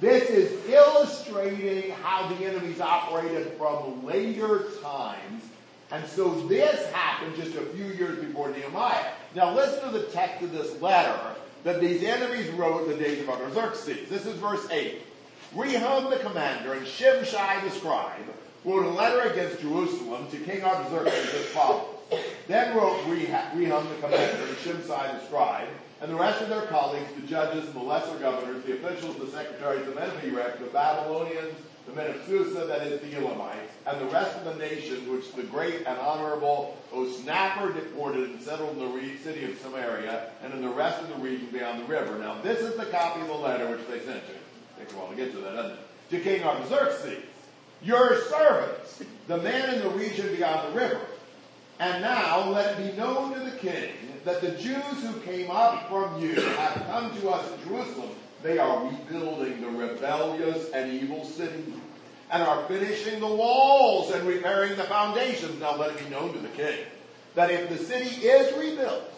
This 0.00 0.30
is 0.30 0.64
illustrating 0.70 1.90
how 1.90 2.28
the 2.28 2.44
enemies 2.44 2.80
operated 2.80 3.52
from 3.58 4.04
later 4.06 4.66
times. 4.82 5.42
And 5.90 6.06
so 6.06 6.46
this 6.46 6.86
happened 6.92 7.34
just 7.34 7.56
a 7.56 7.62
few 7.62 7.86
years 7.86 8.24
before 8.24 8.50
Nehemiah. 8.50 9.12
Now 9.34 9.54
listen 9.54 9.92
to 9.92 9.98
the 9.98 10.04
text 10.06 10.42
of 10.42 10.52
this 10.52 10.80
letter 10.80 11.18
that 11.64 11.80
these 11.80 12.04
enemies 12.04 12.48
wrote 12.50 12.84
in 12.84 12.96
the 12.96 13.04
days 13.04 13.20
of 13.20 13.28
Artaxerxes. 13.28 14.08
This 14.08 14.24
is 14.24 14.34
verse 14.36 14.68
8. 14.70 15.02
Rehum 15.54 16.10
the 16.10 16.18
commander 16.18 16.74
and 16.74 16.86
Shimshai 16.86 17.64
the 17.64 17.70
scribe 17.70 18.22
wrote 18.64 18.84
a 18.84 18.90
letter 18.90 19.30
against 19.30 19.60
Jerusalem 19.60 20.30
to 20.30 20.36
King 20.38 20.62
Artaxerxes 20.62 21.34
as 21.34 21.46
follows. 21.46 21.97
Then 22.48 22.74
wrote 22.74 23.04
Rehum 23.04 23.88
the 23.88 23.94
commander 24.00 24.46
and 24.46 24.56
Shimshai 24.56 25.20
the 25.20 25.26
scribe, 25.26 25.68
and 26.00 26.10
the 26.10 26.16
rest 26.16 26.40
of 26.40 26.48
their 26.48 26.62
colleagues, 26.62 27.12
the 27.12 27.26
judges 27.26 27.66
and 27.66 27.74
the 27.74 27.80
lesser 27.80 28.18
governors, 28.18 28.64
the 28.64 28.72
officials, 28.72 29.16
the 29.18 29.26
secretaries, 29.26 29.84
the 29.84 29.94
men 29.94 30.08
of 30.08 30.24
Erech, 30.24 30.58
the 30.58 30.66
Babylonians, 30.66 31.54
the 31.86 31.92
men 31.94 32.10
of 32.10 32.24
Susa, 32.24 32.64
that 32.64 32.86
is 32.86 33.00
the 33.02 33.18
Elamites, 33.18 33.70
and 33.86 34.00
the 34.00 34.06
rest 34.06 34.34
of 34.38 34.44
the 34.44 34.54
nations 34.54 35.06
which 35.08 35.30
the 35.32 35.42
great 35.42 35.86
and 35.86 35.98
honorable 35.98 36.76
Osnappar 36.92 37.74
deported 37.74 38.30
and 38.30 38.40
settled 38.40 38.78
in 38.78 38.92
the 38.92 39.18
city 39.18 39.44
of 39.44 39.58
Samaria, 39.58 40.30
and 40.42 40.54
in 40.54 40.62
the 40.62 40.70
rest 40.70 41.02
of 41.02 41.08
the 41.08 41.16
region 41.16 41.48
beyond 41.52 41.82
the 41.82 41.86
river. 41.86 42.18
Now 42.18 42.40
this 42.40 42.60
is 42.60 42.76
the 42.76 42.86
copy 42.86 43.20
of 43.20 43.26
the 43.26 43.34
letter 43.34 43.70
which 43.70 43.86
they 43.88 44.00
sent 44.00 44.22
you. 44.26 44.34
Takes 44.78 44.94
a 44.94 44.96
while 44.96 45.10
to 45.10 45.16
get 45.16 45.32
to 45.32 45.38
that, 45.38 45.54
doesn't 45.54 45.72
it? 45.72 45.78
To 46.10 46.20
King 46.20 46.44
Artaxerxes. 46.44 47.24
Your 47.82 48.22
servants, 48.22 49.02
the 49.26 49.36
men 49.36 49.74
in 49.74 49.82
the 49.82 49.90
region 49.90 50.34
beyond 50.34 50.72
the 50.72 50.78
river. 50.80 51.00
And 51.80 52.02
now 52.02 52.50
let 52.50 52.78
it 52.78 52.90
be 52.90 52.98
known 52.98 53.34
to 53.34 53.40
the 53.40 53.56
king 53.56 53.92
that 54.24 54.40
the 54.40 54.50
Jews 54.52 55.02
who 55.02 55.20
came 55.20 55.50
up 55.50 55.88
from 55.88 56.20
you 56.20 56.34
have 56.34 56.86
come 56.86 57.20
to 57.20 57.30
us 57.30 57.50
in 57.52 57.68
Jerusalem. 57.68 58.10
They 58.42 58.58
are 58.58 58.84
rebuilding 58.84 59.60
the 59.60 59.68
rebellious 59.68 60.70
and 60.70 60.92
evil 60.92 61.24
city 61.24 61.72
and 62.30 62.42
are 62.42 62.64
finishing 62.66 63.20
the 63.20 63.26
walls 63.26 64.12
and 64.12 64.26
repairing 64.26 64.76
the 64.76 64.84
foundations. 64.84 65.60
Now 65.60 65.76
let 65.76 65.90
it 65.90 66.04
be 66.04 66.10
known 66.10 66.32
to 66.32 66.38
the 66.40 66.48
king 66.48 66.78
that 67.34 67.50
if 67.50 67.68
the 67.68 67.78
city 67.78 68.26
is 68.26 68.56
rebuilt 68.58 69.12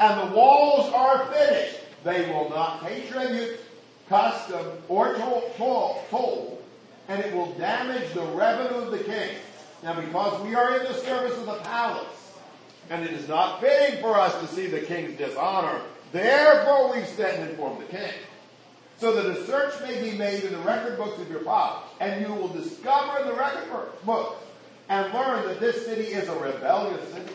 and 0.00 0.28
the 0.28 0.36
walls 0.36 0.92
are 0.92 1.26
finished, 1.26 1.76
they 2.02 2.28
will 2.30 2.50
not 2.50 2.84
pay 2.84 3.06
tribute, 3.06 3.60
custom, 4.08 4.66
or 4.88 5.14
toll, 5.14 6.04
toll, 6.10 6.62
and 7.08 7.22
it 7.22 7.32
will 7.34 7.52
damage 7.52 8.12
the 8.12 8.22
revenue 8.22 8.82
of 8.82 8.90
the 8.90 8.98
king. 8.98 9.36
Now 9.84 10.00
because 10.00 10.42
we 10.42 10.54
are 10.54 10.80
in 10.80 10.84
the 10.84 10.94
service 10.94 11.36
of 11.36 11.44
the 11.44 11.56
palace, 11.56 12.32
and 12.88 13.04
it 13.04 13.12
is 13.12 13.28
not 13.28 13.60
fitting 13.60 14.00
for 14.00 14.18
us 14.18 14.40
to 14.40 14.46
see 14.46 14.66
the 14.66 14.80
king's 14.80 15.18
dishonor. 15.18 15.82
Therefore 16.10 16.94
we've 16.94 17.06
sent 17.06 17.38
and 17.38 17.50
informed 17.50 17.82
the 17.82 17.92
king. 17.92 18.14
So 18.96 19.14
that 19.14 19.26
a 19.26 19.44
search 19.44 19.74
may 19.82 20.00
be 20.00 20.16
made 20.16 20.44
in 20.44 20.52
the 20.52 20.58
record 20.60 20.96
books 20.96 21.20
of 21.20 21.30
your 21.30 21.40
fathers, 21.40 21.90
and 22.00 22.22
you 22.22 22.32
will 22.32 22.48
discover 22.48 23.20
in 23.20 23.28
the 23.28 23.34
record 23.34 23.90
books 24.06 24.42
and 24.88 25.12
learn 25.12 25.46
that 25.48 25.60
this 25.60 25.84
city 25.84 26.04
is 26.04 26.28
a 26.28 26.38
rebellious 26.38 27.06
city 27.12 27.34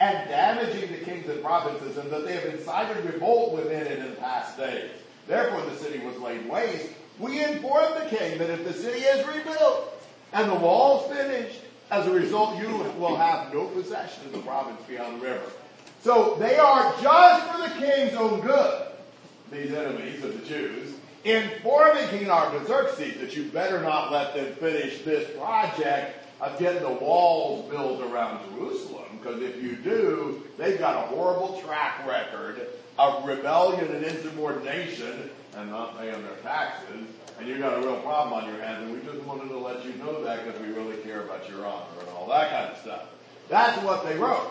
and 0.00 0.26
damaging 0.30 0.90
the 0.92 1.04
kings 1.04 1.28
and 1.28 1.42
provinces, 1.42 1.98
and 1.98 2.10
that 2.10 2.24
they 2.24 2.32
have 2.32 2.46
incited 2.46 3.04
revolt 3.04 3.52
within 3.52 3.86
it 3.86 3.98
in 3.98 4.16
past 4.16 4.56
days. 4.56 4.90
Therefore 5.26 5.68
the 5.68 5.76
city 5.76 5.98
was 5.98 6.16
laid 6.16 6.48
waste. 6.48 6.88
We 7.18 7.44
informed 7.44 7.96
the 7.96 8.16
king 8.16 8.38
that 8.38 8.48
if 8.48 8.64
the 8.64 8.72
city 8.72 9.00
is 9.00 9.26
rebuilt 9.26 10.02
and 10.32 10.50
the 10.50 10.54
walls 10.54 11.14
finished, 11.14 11.60
as 11.90 12.06
a 12.06 12.10
result, 12.10 12.58
you 12.58 12.68
will 12.98 13.16
have 13.16 13.52
no 13.52 13.64
possession 13.66 14.24
of 14.26 14.32
the 14.32 14.38
province 14.38 14.80
beyond 14.88 15.20
the 15.20 15.26
river. 15.26 15.50
So 16.02 16.36
they 16.38 16.56
are 16.56 16.94
just 17.02 17.46
for 17.50 17.68
the 17.68 17.86
king's 17.86 18.14
own 18.14 18.40
good, 18.40 18.86
these 19.52 19.72
enemies 19.72 20.22
of 20.24 20.40
the 20.40 20.46
Jews, 20.46 20.94
informing 21.24 22.08
King 22.08 22.30
Artaxerxes 22.30 23.20
that 23.20 23.36
you 23.36 23.44
better 23.44 23.82
not 23.82 24.10
let 24.10 24.34
them 24.34 24.54
finish 24.54 25.02
this 25.02 25.28
project 25.36 26.16
of 26.40 26.58
getting 26.58 26.82
the 26.82 26.88
walls 26.88 27.68
built 27.70 28.00
around 28.00 28.40
Jerusalem, 28.50 29.04
because 29.20 29.42
if 29.42 29.62
you 29.62 29.76
do, 29.76 30.42
they've 30.56 30.78
got 30.78 31.04
a 31.04 31.06
horrible 31.08 31.60
track 31.60 32.06
record 32.06 32.66
of 32.98 33.26
rebellion 33.26 33.94
and 33.94 34.04
insubordination 34.04 35.28
and 35.56 35.70
not 35.70 35.98
paying 35.98 36.22
their 36.22 36.36
taxes 36.42 37.06
and 37.40 37.48
you've 37.48 37.58
got 37.58 37.78
a 37.78 37.80
real 37.80 37.96
problem 38.02 38.34
on 38.34 38.52
your 38.52 38.62
hands, 38.62 38.84
and 38.84 38.92
we 38.92 39.00
just 39.00 39.24
wanted 39.26 39.48
to 39.48 39.56
let 39.56 39.82
you 39.84 39.94
know 39.94 40.22
that 40.22 40.44
because 40.44 40.60
we 40.60 40.68
really 40.68 40.98
care 40.98 41.22
about 41.22 41.48
your 41.48 41.66
honor 41.66 41.86
and 42.00 42.08
all 42.10 42.28
that 42.28 42.50
kind 42.50 42.70
of 42.70 42.78
stuff. 42.78 43.08
That's 43.48 43.82
what 43.82 44.04
they 44.04 44.16
wrote. 44.16 44.50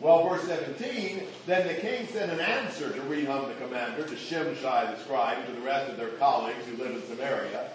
Well, 0.00 0.26
verse 0.26 0.44
17, 0.44 1.24
then 1.46 1.68
the 1.68 1.74
king 1.74 2.06
sent 2.06 2.32
an 2.32 2.40
answer 2.40 2.90
to 2.90 3.00
Rehum 3.02 3.48
the 3.48 3.66
commander, 3.66 4.02
to 4.04 4.14
Shimshai 4.14 4.96
the 4.96 4.98
scribe, 5.04 5.38
and 5.38 5.48
to 5.48 5.52
the 5.52 5.66
rest 5.66 5.90
of 5.90 5.98
their 5.98 6.08
colleagues 6.12 6.64
who 6.64 6.82
live 6.82 6.92
in 6.92 7.06
Samaria, 7.06 7.70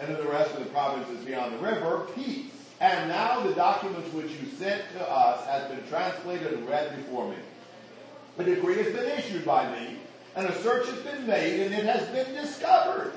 and 0.00 0.14
to 0.14 0.22
the 0.22 0.28
rest 0.28 0.52
of 0.52 0.58
the 0.58 0.70
provinces 0.70 1.24
beyond 1.24 1.54
the 1.54 1.58
river, 1.58 2.08
peace. 2.14 2.52
And 2.78 3.08
now 3.08 3.40
the 3.40 3.54
documents 3.54 4.12
which 4.12 4.32
you 4.32 4.50
sent 4.58 4.82
to 4.98 5.10
us 5.10 5.46
has 5.46 5.66
been 5.70 5.82
translated 5.88 6.52
and 6.52 6.68
read 6.68 6.94
before 6.94 7.26
me. 7.30 7.36
A 8.36 8.44
decree 8.44 8.76
has 8.82 8.92
been 8.92 9.18
issued 9.18 9.46
by 9.46 9.72
me, 9.72 9.96
and 10.34 10.46
a 10.46 10.62
search 10.62 10.86
has 10.88 10.98
been 10.98 11.26
made, 11.26 11.60
and 11.60 11.74
it 11.74 11.86
has 11.86 12.06
been 12.08 12.34
discovered 12.34 13.14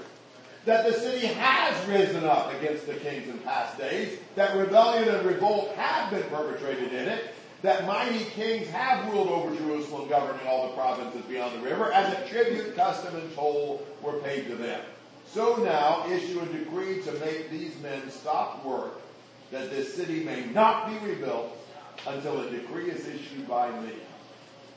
that 0.69 0.85
the 0.85 0.93
city 0.93 1.25
has 1.25 1.88
risen 1.88 2.23
up 2.25 2.53
against 2.53 2.85
the 2.85 2.93
kings 2.93 3.27
in 3.27 3.39
past 3.39 3.75
days, 3.79 4.19
that 4.35 4.55
rebellion 4.55 5.09
and 5.09 5.25
revolt 5.25 5.73
have 5.73 6.11
been 6.11 6.21
perpetrated 6.29 6.93
in 6.93 7.07
it, 7.07 7.33
that 7.63 7.88
mighty 7.88 8.23
kings 8.25 8.67
have 8.67 9.11
ruled 9.11 9.29
over 9.29 9.55
Jerusalem, 9.55 10.07
governing 10.07 10.45
all 10.47 10.67
the 10.67 10.75
provinces 10.75 11.23
beyond 11.23 11.55
the 11.55 11.65
river, 11.67 11.91
and 11.91 12.13
that 12.13 12.29
tribute, 12.29 12.75
custom, 12.75 13.15
and 13.15 13.33
toll 13.33 13.83
were 14.03 14.19
paid 14.19 14.45
to 14.47 14.55
them. 14.55 14.79
So 15.25 15.55
now 15.55 16.07
issue 16.07 16.39
a 16.39 16.45
decree 16.45 17.01
to 17.01 17.13
make 17.13 17.49
these 17.49 17.75
men 17.81 18.07
stop 18.11 18.63
work, 18.63 19.01
that 19.49 19.71
this 19.71 19.95
city 19.95 20.23
may 20.23 20.45
not 20.45 20.88
be 20.88 21.09
rebuilt 21.09 21.57
until 22.05 22.41
a 22.41 22.49
decree 22.51 22.91
is 22.91 23.07
issued 23.07 23.47
by 23.47 23.71
me. 23.81 23.93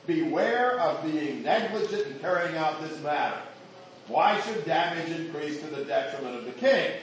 Beware 0.07 0.81
of 0.81 1.03
being 1.05 1.43
negligent 1.43 2.07
in 2.07 2.19
carrying 2.19 2.57
out 2.57 2.81
this 2.81 2.99
matter. 3.03 3.43
Why 4.09 4.41
should 4.41 4.65
damage 4.65 5.11
increase 5.11 5.61
to 5.61 5.67
the 5.67 5.85
detriment 5.85 6.37
of 6.37 6.45
the 6.45 6.53
kings? 6.53 6.95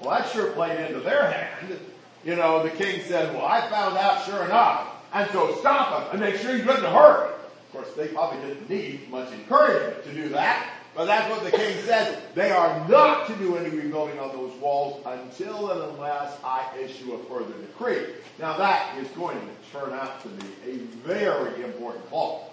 Well, 0.00 0.10
that 0.10 0.30
sure 0.30 0.52
played 0.52 0.78
into 0.80 1.00
their 1.00 1.30
hand. 1.30 1.78
You 2.24 2.36
know, 2.36 2.62
the 2.62 2.70
king 2.70 3.00
said, 3.02 3.34
well, 3.34 3.46
I 3.46 3.68
found 3.68 3.96
out 3.96 4.24
sure 4.24 4.44
enough, 4.44 4.88
and 5.12 5.30
so 5.30 5.54
stop 5.56 6.02
him 6.02 6.10
and 6.12 6.20
make 6.20 6.40
sure 6.40 6.54
in 6.54 6.68
a 6.68 6.90
hurry. 6.90 7.30
Of 7.30 7.72
course, 7.72 7.88
they 7.96 8.08
probably 8.08 8.46
didn't 8.46 8.68
need 8.68 9.10
much 9.10 9.30
encouragement 9.32 10.04
to 10.04 10.14
do 10.14 10.28
that, 10.30 10.70
but 10.94 11.04
that's 11.04 11.30
what 11.30 11.44
the 11.44 11.56
king 11.56 11.76
said. 11.84 12.22
They 12.34 12.50
are 12.50 12.88
not 12.88 13.26
to 13.28 13.34
do 13.36 13.56
any 13.56 13.70
rebuilding 13.70 14.18
on 14.18 14.34
those 14.34 14.52
walls 14.60 15.02
until 15.06 15.70
and 15.70 15.92
unless 15.92 16.38
I 16.42 16.66
issue 16.80 17.12
a 17.12 17.18
further 17.24 17.52
decree. 17.60 18.14
Now 18.38 18.56
that 18.56 18.96
is 18.98 19.08
going 19.08 19.38
to 19.38 19.78
turn 19.78 19.92
out 19.92 20.22
to 20.22 20.28
be 20.28 20.46
a 20.66 20.76
very 21.06 21.62
important 21.62 22.08
clause. 22.08 22.47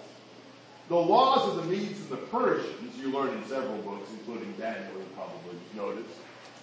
The 0.88 0.96
laws 0.96 1.48
of 1.48 1.56
the 1.56 1.62
Medes 1.64 2.00
and 2.00 2.10
the 2.10 2.16
Persians, 2.16 2.96
you 2.98 3.10
learn 3.10 3.36
in 3.36 3.44
several 3.46 3.78
books, 3.78 4.10
including 4.12 4.52
Daniel, 4.52 4.92
you 4.94 5.06
probably 5.14 5.58
noticed, 5.74 6.14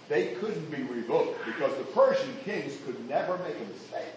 they 0.09 0.35
couldn't 0.35 0.69
be 0.69 0.83
revoked 0.83 1.45
because 1.45 1.75
the 1.77 1.83
Persian 1.85 2.33
kings 2.43 2.77
could 2.85 3.07
never 3.09 3.37
make 3.39 3.55
a 3.55 3.73
mistake. 3.73 4.13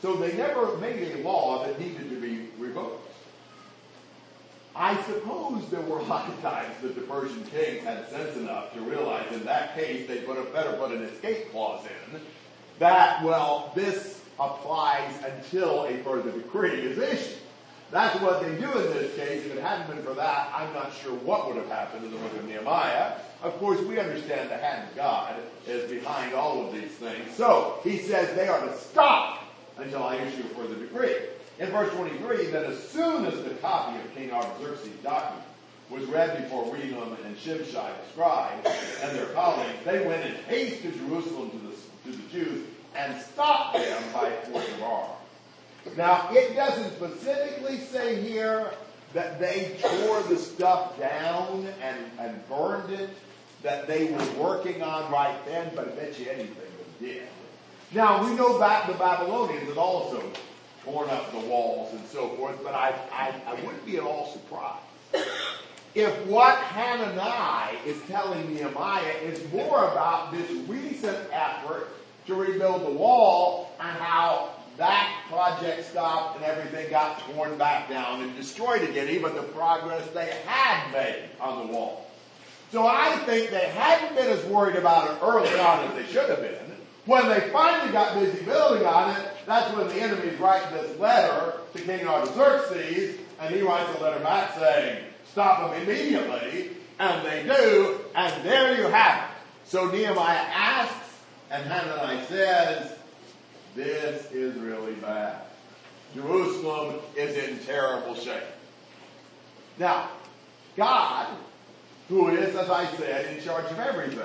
So 0.00 0.16
they 0.16 0.36
never 0.36 0.76
made 0.78 1.14
a 1.14 1.22
law 1.22 1.64
that 1.64 1.78
needed 1.80 2.10
to 2.10 2.20
be 2.20 2.48
revoked. 2.58 3.08
I 4.74 5.00
suppose 5.02 5.68
there 5.70 5.80
were 5.82 5.98
a 6.00 6.04
lot 6.04 6.28
of 6.28 6.40
times 6.40 6.74
that 6.82 6.94
the 6.94 7.02
Persian 7.02 7.44
kings 7.44 7.84
had 7.84 8.08
sense 8.08 8.36
enough 8.36 8.72
to 8.74 8.80
realize 8.80 9.30
in 9.32 9.44
that 9.44 9.74
case 9.76 10.08
they 10.08 10.24
would 10.24 10.36
have 10.36 10.52
better 10.52 10.72
put 10.72 10.90
an 10.92 11.02
escape 11.02 11.50
clause 11.52 11.84
in 11.84 12.20
that, 12.78 13.22
well, 13.22 13.70
this 13.74 14.22
applies 14.40 15.14
until 15.24 15.84
a 15.84 15.98
further 15.98 16.32
decree 16.32 16.80
is 16.80 16.98
issued. 16.98 17.38
That's 17.92 18.18
what 18.22 18.40
they 18.40 18.48
do 18.56 18.72
in 18.72 18.94
this 18.94 19.14
case. 19.16 19.44
If 19.44 19.54
it 19.54 19.62
hadn't 19.62 19.94
been 19.94 20.02
for 20.02 20.14
that, 20.14 20.50
I'm 20.56 20.72
not 20.72 20.94
sure 20.94 21.12
what 21.12 21.46
would 21.46 21.56
have 21.56 21.68
happened 21.68 22.06
in 22.06 22.10
the 22.10 22.16
book 22.16 22.32
of 22.32 22.48
Nehemiah. 22.48 23.12
Of 23.42 23.58
course, 23.58 23.80
we 23.82 24.00
understand 24.00 24.50
the 24.50 24.56
hand 24.56 24.88
of 24.88 24.96
God 24.96 25.34
is 25.66 25.90
behind 25.90 26.32
all 26.32 26.66
of 26.66 26.72
these 26.72 26.92
things. 26.92 27.36
So, 27.36 27.80
he 27.84 27.98
says 27.98 28.34
they 28.34 28.48
are 28.48 28.66
to 28.66 28.74
stop 28.78 29.44
until 29.76 30.02
I 30.04 30.16
issue 30.16 30.40
a 30.40 30.54
further 30.54 30.74
decree. 30.74 31.16
In 31.58 31.68
verse 31.68 31.92
23, 31.94 32.46
then 32.46 32.64
as 32.64 32.82
soon 32.88 33.26
as 33.26 33.34
the 33.44 33.50
copy 33.56 34.00
of 34.00 34.14
King 34.14 34.32
Artaxerxes' 34.32 34.96
document 35.02 35.44
was 35.90 36.04
read 36.04 36.42
before 36.42 36.64
Rehum 36.74 37.22
and 37.26 37.36
Shimshai 37.36 37.92
the 37.92 38.10
scribe 38.10 38.66
and 39.02 39.18
their 39.18 39.26
colleagues, 39.34 39.84
they 39.84 40.06
went 40.06 40.24
in 40.24 40.34
haste 40.44 40.80
to 40.80 40.92
Jerusalem 40.92 41.50
to 41.50 41.58
the, 41.58 42.10
to 42.10 42.22
the 42.22 42.28
Jews 42.30 42.66
and 42.96 43.20
stopped 43.20 43.76
them 43.76 44.02
by 44.14 44.30
force 44.46 44.66
of 44.70 44.82
arms. 44.82 45.21
Now, 45.96 46.28
it 46.32 46.54
doesn't 46.54 46.92
specifically 46.92 47.78
say 47.78 48.20
here 48.20 48.70
that 49.14 49.38
they 49.38 49.76
tore 49.80 50.22
the 50.22 50.36
stuff 50.36 50.98
down 50.98 51.66
and, 51.82 51.98
and 52.18 52.48
burned 52.48 52.92
it, 52.92 53.10
that 53.62 53.86
they 53.86 54.10
were 54.10 54.24
working 54.42 54.82
on 54.82 55.10
right 55.12 55.36
then, 55.46 55.70
but 55.74 55.88
I 55.88 55.90
bet 55.90 56.18
you 56.18 56.30
anything 56.30 56.56
they 57.00 57.06
did. 57.06 57.28
Now, 57.92 58.24
we 58.24 58.34
know 58.34 58.58
back 58.58 58.86
the 58.86 58.94
Babylonians 58.94 59.68
had 59.68 59.76
also 59.76 60.22
torn 60.84 61.10
up 61.10 61.30
the 61.30 61.40
walls 61.40 61.92
and 61.92 62.06
so 62.06 62.28
forth, 62.30 62.58
but 62.64 62.74
I, 62.74 62.94
I, 63.12 63.34
I 63.46 63.54
wouldn't 63.54 63.84
be 63.84 63.98
at 63.98 64.02
all 64.02 64.32
surprised 64.32 64.86
if 65.94 66.26
what 66.26 66.56
Hanani 66.56 67.78
is 67.86 68.00
telling 68.08 68.54
Nehemiah 68.54 69.14
is 69.22 69.52
more 69.52 69.90
about 69.90 70.32
this 70.32 70.50
recent 70.66 71.18
effort 71.30 71.88
to 72.26 72.34
rebuild 72.34 72.82
the 72.86 72.90
wall 72.90 73.74
and 73.78 73.90
how 73.98 74.54
that 74.78 75.24
project 75.28 75.84
stopped 75.90 76.36
and 76.36 76.44
everything 76.44 76.90
got 76.90 77.20
torn 77.30 77.56
back 77.58 77.88
down 77.88 78.22
and 78.22 78.34
destroyed 78.36 78.82
again, 78.82 79.08
even 79.08 79.34
the 79.34 79.42
progress 79.42 80.06
they 80.10 80.32
had 80.46 80.92
made 80.92 81.28
on 81.40 81.66
the 81.66 81.72
wall. 81.72 82.10
So 82.70 82.86
I 82.86 83.16
think 83.26 83.50
they 83.50 83.66
hadn't 83.66 84.16
been 84.16 84.28
as 84.28 84.42
worried 84.46 84.76
about 84.76 85.10
it 85.10 85.18
early 85.22 85.58
on 85.58 85.88
as 85.88 85.94
they 85.94 86.10
should 86.10 86.30
have 86.30 86.40
been. 86.40 86.72
When 87.04 87.28
they 87.28 87.50
finally 87.50 87.92
got 87.92 88.14
busy 88.18 88.44
building 88.44 88.86
on 88.86 89.16
it, 89.16 89.28
that's 89.44 89.76
when 89.76 89.88
the 89.88 89.94
enemy's 89.94 90.38
writing 90.38 90.72
this 90.72 90.98
letter 90.98 91.54
to 91.74 91.82
King 91.82 92.06
Artaxerxes, 92.06 93.18
and 93.40 93.54
he 93.54 93.60
writes 93.60 93.90
a 93.98 94.02
letter 94.02 94.20
back 94.20 94.56
saying, 94.56 95.04
stop 95.30 95.72
them 95.72 95.82
immediately, 95.82 96.70
and 96.98 97.26
they 97.26 97.42
do, 97.42 98.00
and 98.14 98.44
there 98.44 98.76
you 98.76 98.84
have 98.84 99.24
it. 99.24 99.36
So 99.64 99.90
Nehemiah 99.90 100.46
asks, 100.54 101.18
and 101.50 101.64
Hanani 101.64 102.24
says, 102.26 102.96
this 103.74 104.30
is 104.32 104.54
really 104.56 104.94
bad. 104.94 105.42
Jerusalem 106.14 106.96
is 107.16 107.36
in 107.36 107.58
terrible 107.60 108.14
shape. 108.14 108.42
Now, 109.78 110.10
God, 110.76 111.28
who 112.08 112.28
is, 112.28 112.54
as 112.54 112.68
I 112.68 112.86
said, 112.96 113.36
in 113.36 113.42
charge 113.42 113.70
of 113.70 113.78
everything, 113.78 114.20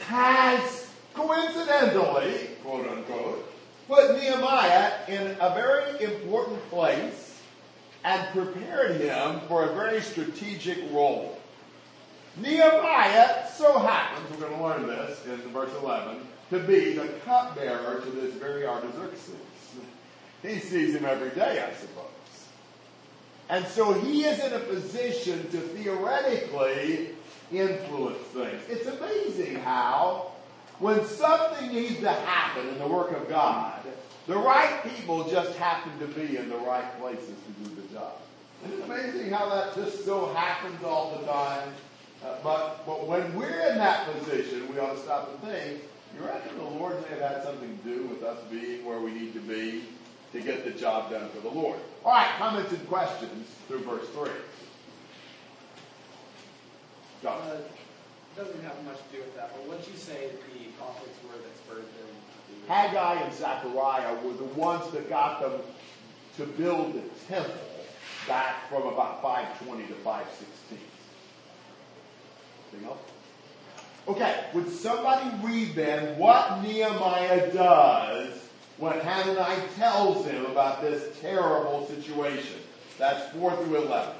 has 0.00 0.90
coincidentally, 1.14 2.50
quote 2.62 2.86
unquote, 2.88 3.52
put 3.88 4.16
Nehemiah 4.16 4.92
in 5.08 5.36
a 5.40 5.54
very 5.54 6.04
important 6.04 6.60
place 6.68 7.40
and 8.04 8.28
prepared 8.32 9.00
him 9.00 9.40
for 9.48 9.64
a 9.64 9.74
very 9.74 10.00
strategic 10.02 10.78
role. 10.92 11.40
Nehemiah 12.36 13.48
so 13.50 13.78
happens, 13.78 14.28
we're 14.30 14.48
going 14.48 14.58
to 14.58 14.62
learn 14.62 14.86
this 14.86 15.24
in 15.24 15.38
verse 15.52 15.72
11, 15.80 16.18
to 16.50 16.58
be 16.60 16.92
the 16.92 17.08
cupbearer 17.24 18.00
to 18.00 18.10
this 18.10 18.34
very 18.34 18.66
Artaxerxes. 18.66 19.34
He 20.42 20.58
sees 20.60 20.94
him 20.94 21.04
every 21.04 21.30
day, 21.30 21.64
I 21.66 21.74
suppose. 21.74 22.04
And 23.48 23.66
so 23.66 23.92
he 23.92 24.24
is 24.24 24.38
in 24.40 24.52
a 24.52 24.58
position 24.60 25.50
to 25.50 25.58
theoretically 25.58 27.10
influence 27.52 28.18
things. 28.28 28.60
It's 28.68 28.86
amazing 28.86 29.56
how, 29.56 30.32
when 30.78 31.04
something 31.04 31.72
needs 31.72 32.00
to 32.00 32.10
happen 32.10 32.68
in 32.68 32.78
the 32.78 32.86
work 32.86 33.12
of 33.12 33.28
God, 33.28 33.80
the 34.26 34.36
right 34.36 34.82
people 34.96 35.28
just 35.28 35.56
happen 35.56 35.96
to 36.00 36.06
be 36.06 36.36
in 36.36 36.48
the 36.48 36.56
right 36.56 36.98
places 37.00 37.28
to 37.28 37.68
do 37.68 37.80
the 37.80 37.94
job. 37.94 38.14
Isn't 38.64 38.80
it 38.80 38.84
amazing 38.84 39.30
how 39.30 39.48
that 39.48 39.74
just 39.74 40.04
so 40.04 40.32
happens 40.34 40.82
all 40.82 41.16
the 41.18 41.26
time? 41.26 41.68
Uh, 42.24 42.34
but, 42.42 42.84
but 42.86 43.06
when 43.06 43.34
we're 43.36 43.60
in 43.70 43.78
that 43.78 44.12
position, 44.18 44.66
we 44.72 44.80
ought 44.80 44.94
to 44.94 45.00
stop 45.02 45.30
and 45.30 45.52
think, 45.52 45.82
you 46.16 46.26
reckon 46.26 46.56
the 46.58 46.64
Lord 46.64 47.00
may 47.02 47.16
have 47.16 47.32
had 47.32 47.42
something 47.42 47.78
to 47.78 47.84
do 47.84 48.06
with 48.06 48.22
us 48.22 48.38
being 48.50 48.84
where 48.84 49.00
we 49.00 49.12
need 49.12 49.34
to 49.34 49.40
be 49.40 49.84
to 50.32 50.40
get 50.40 50.64
the 50.64 50.72
job 50.72 51.10
done 51.10 51.28
for 51.30 51.40
the 51.40 51.48
Lord? 51.48 51.78
All 52.04 52.12
right, 52.12 52.30
comments 52.38 52.72
and 52.72 52.86
questions 52.88 53.48
through 53.68 53.80
verse 53.80 54.08
3. 54.10 54.30
John. 57.22 57.40
Uh, 57.42 57.60
doesn't 58.36 58.62
have 58.64 58.84
much 58.84 58.98
to 58.98 59.16
do 59.16 59.22
with 59.22 59.34
that, 59.34 59.50
but 59.54 59.66
what 59.66 59.88
you 59.88 59.96
say 59.96 60.28
the 60.28 60.64
prophets 60.76 61.16
were 61.24 61.40
that 61.40 61.56
spurred 61.56 61.86
them 61.86 62.16
Haggai 62.68 63.14
and 63.22 63.32
Zechariah 63.32 64.14
were 64.22 64.34
the 64.34 64.44
ones 64.44 64.90
that 64.92 65.08
got 65.08 65.40
them 65.40 65.60
to 66.36 66.44
build 66.44 66.94
the 66.94 67.02
temple 67.26 67.54
back 68.28 68.68
from 68.68 68.82
about 68.82 69.22
520 69.22 69.86
to 69.86 69.94
516. 69.94 70.78
Anything 72.72 72.88
else? 72.88 72.98
Okay, 74.08 74.44
would 74.54 74.70
somebody 74.70 75.28
read 75.42 75.74
then 75.74 76.16
what 76.16 76.62
Nehemiah 76.62 77.52
does 77.52 78.40
when 78.78 78.92
Hanani 79.00 79.62
tells 79.76 80.24
him 80.24 80.46
about 80.46 80.80
this 80.80 81.18
terrible 81.20 81.86
situation? 81.88 82.60
That's 82.98 83.32
4 83.32 83.56
through 83.56 83.82
11. 83.82 84.14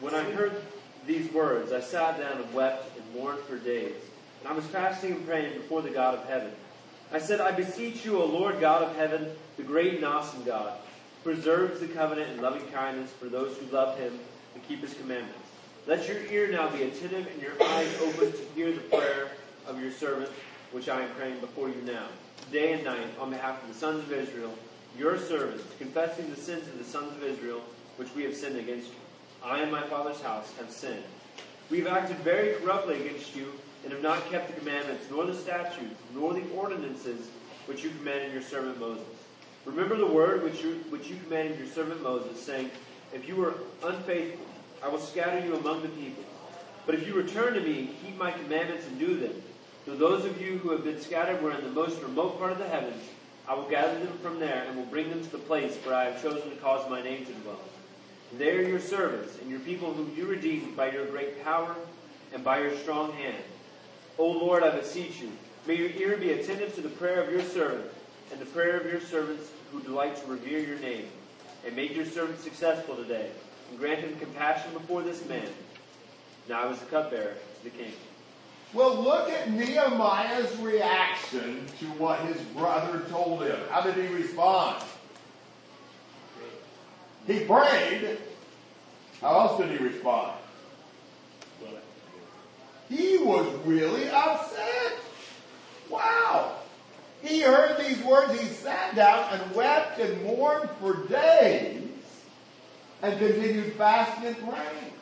When 0.00 0.14
I 0.14 0.24
heard 0.24 0.62
these 1.06 1.32
words, 1.32 1.72
I 1.72 1.80
sat 1.80 2.18
down 2.18 2.42
and 2.42 2.52
wept 2.52 2.94
and 2.98 3.14
mourned 3.14 3.40
for 3.40 3.56
days. 3.56 3.96
And 4.40 4.48
I 4.48 4.52
was 4.52 4.66
fasting 4.66 5.12
and 5.12 5.26
praying 5.26 5.54
before 5.54 5.80
the 5.80 5.90
God 5.90 6.14
of 6.14 6.28
heaven. 6.28 6.52
I 7.12 7.18
said, 7.18 7.40
I 7.40 7.52
beseech 7.52 8.04
you, 8.04 8.20
O 8.20 8.26
Lord 8.26 8.60
God 8.60 8.82
of 8.82 8.94
heaven, 8.96 9.30
the 9.56 9.62
great 9.62 9.94
and 9.94 10.04
awesome 10.04 10.44
God, 10.44 10.74
who 11.24 11.32
preserves 11.32 11.80
the 11.80 11.88
covenant 11.88 12.32
and 12.32 12.42
loving 12.42 12.66
kindness 12.68 13.10
for 13.12 13.26
those 13.26 13.56
who 13.56 13.66
love 13.74 13.98
him 13.98 14.18
and 14.54 14.68
keep 14.68 14.80
his 14.80 14.92
commandments. 14.94 15.45
Let 15.86 16.08
your 16.08 16.18
ear 16.32 16.48
now 16.50 16.68
be 16.68 16.82
attentive 16.82 17.28
and 17.28 17.40
your 17.40 17.52
eyes 17.62 17.88
open 18.00 18.32
to 18.32 18.44
hear 18.56 18.72
the 18.72 18.80
prayer 18.80 19.28
of 19.68 19.80
your 19.80 19.92
servant, 19.92 20.30
which 20.72 20.88
I 20.88 21.02
am 21.02 21.10
praying 21.10 21.38
before 21.38 21.68
you 21.68 21.80
now, 21.82 22.08
day 22.50 22.72
and 22.72 22.82
night, 22.82 23.06
on 23.20 23.30
behalf 23.30 23.62
of 23.62 23.68
the 23.68 23.74
sons 23.74 24.02
of 24.02 24.12
Israel, 24.12 24.52
your 24.98 25.16
servants, 25.16 25.62
confessing 25.78 26.28
the 26.28 26.34
sins 26.36 26.66
of 26.66 26.76
the 26.76 26.84
sons 26.84 27.12
of 27.12 27.22
Israel, 27.22 27.60
which 27.98 28.12
we 28.16 28.24
have 28.24 28.34
sinned 28.34 28.58
against 28.58 28.88
you. 28.88 28.98
I 29.44 29.60
and 29.60 29.70
my 29.70 29.82
father's 29.82 30.20
house 30.20 30.52
have 30.58 30.72
sinned. 30.72 31.04
We 31.70 31.78
have 31.78 31.86
acted 31.86 32.16
very 32.18 32.54
corruptly 32.56 33.06
against 33.06 33.36
you, 33.36 33.52
and 33.84 33.92
have 33.92 34.02
not 34.02 34.28
kept 34.28 34.48
the 34.52 34.58
commandments, 34.58 35.04
nor 35.08 35.24
the 35.24 35.36
statutes, 35.36 36.00
nor 36.16 36.34
the 36.34 36.42
ordinances 36.56 37.28
which 37.66 37.84
you 37.84 37.90
commanded 37.90 38.32
your 38.32 38.42
servant 38.42 38.80
Moses. 38.80 39.06
Remember 39.64 39.96
the 39.96 40.06
word 40.06 40.42
which 40.42 40.64
you, 40.64 40.84
which 40.90 41.06
you 41.06 41.16
commanded 41.22 41.60
your 41.60 41.68
servant 41.68 42.02
Moses, 42.02 42.44
saying, 42.44 42.72
If 43.14 43.28
you 43.28 43.36
were 43.36 43.54
unfaithful, 43.84 44.46
I 44.82 44.88
will 44.88 44.98
scatter 44.98 45.44
you 45.44 45.56
among 45.56 45.82
the 45.82 45.88
people. 45.88 46.24
But 46.84 46.94
if 46.94 47.06
you 47.06 47.14
return 47.14 47.54
to 47.54 47.60
me 47.60 47.78
and 47.80 48.02
keep 48.02 48.16
my 48.16 48.30
commandments 48.30 48.86
and 48.86 48.98
do 48.98 49.16
them, 49.16 49.42
though 49.84 49.96
those 49.96 50.24
of 50.24 50.40
you 50.40 50.58
who 50.58 50.70
have 50.70 50.84
been 50.84 51.00
scattered 51.00 51.42
were 51.42 51.52
in 51.52 51.64
the 51.64 51.70
most 51.70 52.00
remote 52.02 52.38
part 52.38 52.52
of 52.52 52.58
the 52.58 52.68
heavens, 52.68 53.02
I 53.48 53.54
will 53.54 53.68
gather 53.68 53.98
them 53.98 54.18
from 54.22 54.40
there 54.40 54.64
and 54.66 54.76
will 54.76 54.86
bring 54.86 55.08
them 55.08 55.22
to 55.22 55.30
the 55.30 55.38
place 55.38 55.76
where 55.84 55.94
I 55.94 56.04
have 56.04 56.22
chosen 56.22 56.50
to 56.50 56.56
cause 56.56 56.88
my 56.90 57.02
name 57.02 57.24
to 57.26 57.32
dwell. 57.32 57.60
They 58.36 58.56
are 58.56 58.62
your 58.62 58.80
servants 58.80 59.38
and 59.40 59.50
your 59.50 59.60
people 59.60 59.92
whom 59.92 60.12
you 60.16 60.26
redeemed 60.26 60.76
by 60.76 60.90
your 60.90 61.06
great 61.06 61.44
power 61.44 61.74
and 62.32 62.42
by 62.42 62.60
your 62.60 62.76
strong 62.78 63.12
hand. 63.12 63.42
O 64.18 64.26
Lord, 64.26 64.62
I 64.62 64.70
beseech 64.70 65.20
you, 65.20 65.30
may 65.66 65.76
your 65.76 65.90
ear 65.90 66.16
be 66.16 66.32
attentive 66.32 66.74
to 66.74 66.80
the 66.80 66.88
prayer 66.88 67.22
of 67.22 67.30
your 67.30 67.42
servant 67.42 67.84
and 68.32 68.40
the 68.40 68.46
prayer 68.46 68.76
of 68.76 68.86
your 68.86 69.00
servants 69.00 69.50
who 69.70 69.80
delight 69.80 70.16
to 70.16 70.26
revere 70.26 70.60
your 70.60 70.78
name. 70.78 71.06
And 71.64 71.74
make 71.74 71.96
your 71.96 72.06
servant 72.06 72.40
successful 72.40 72.96
today, 72.96 73.30
and 73.70 73.78
grant 73.78 74.00
him 74.00 74.16
compassion 74.18 74.72
before 74.72 75.02
this 75.02 75.26
man. 75.28 75.48
Now 76.48 76.62
I 76.62 76.66
was 76.66 76.78
the 76.78 76.86
cupbearer 76.86 77.34
to 77.34 77.64
the 77.64 77.70
king. 77.70 77.92
Well, 78.72 79.02
look 79.02 79.30
at 79.30 79.50
Nehemiah's 79.50 80.54
reaction 80.58 81.64
to 81.80 81.86
what 81.98 82.20
his 82.20 82.40
brother 82.56 83.02
told 83.10 83.42
him. 83.42 83.58
How 83.70 83.80
did 83.80 83.94
he 83.94 84.12
respond? 84.14 84.82
He 87.26 87.40
prayed. 87.40 88.18
How 89.20 89.40
else 89.40 89.60
did 89.60 89.70
he 89.70 89.84
respond? 89.84 90.32
He 92.88 93.18
was 93.18 93.46
really 93.64 94.08
upset. 94.10 94.92
Wow. 95.90 96.56
He 97.22 97.40
heard 97.40 97.78
these 97.84 98.00
words. 98.04 98.38
He 98.38 98.46
sat 98.46 98.94
down 98.94 99.32
and 99.32 99.54
wept 99.54 99.98
and 99.98 100.22
mourned 100.22 100.70
for 100.80 101.06
days 101.08 101.85
and 103.06 103.18
continued 103.20 103.72
fasting 103.74 104.26
and 104.26 104.36
praying. 104.38 104.92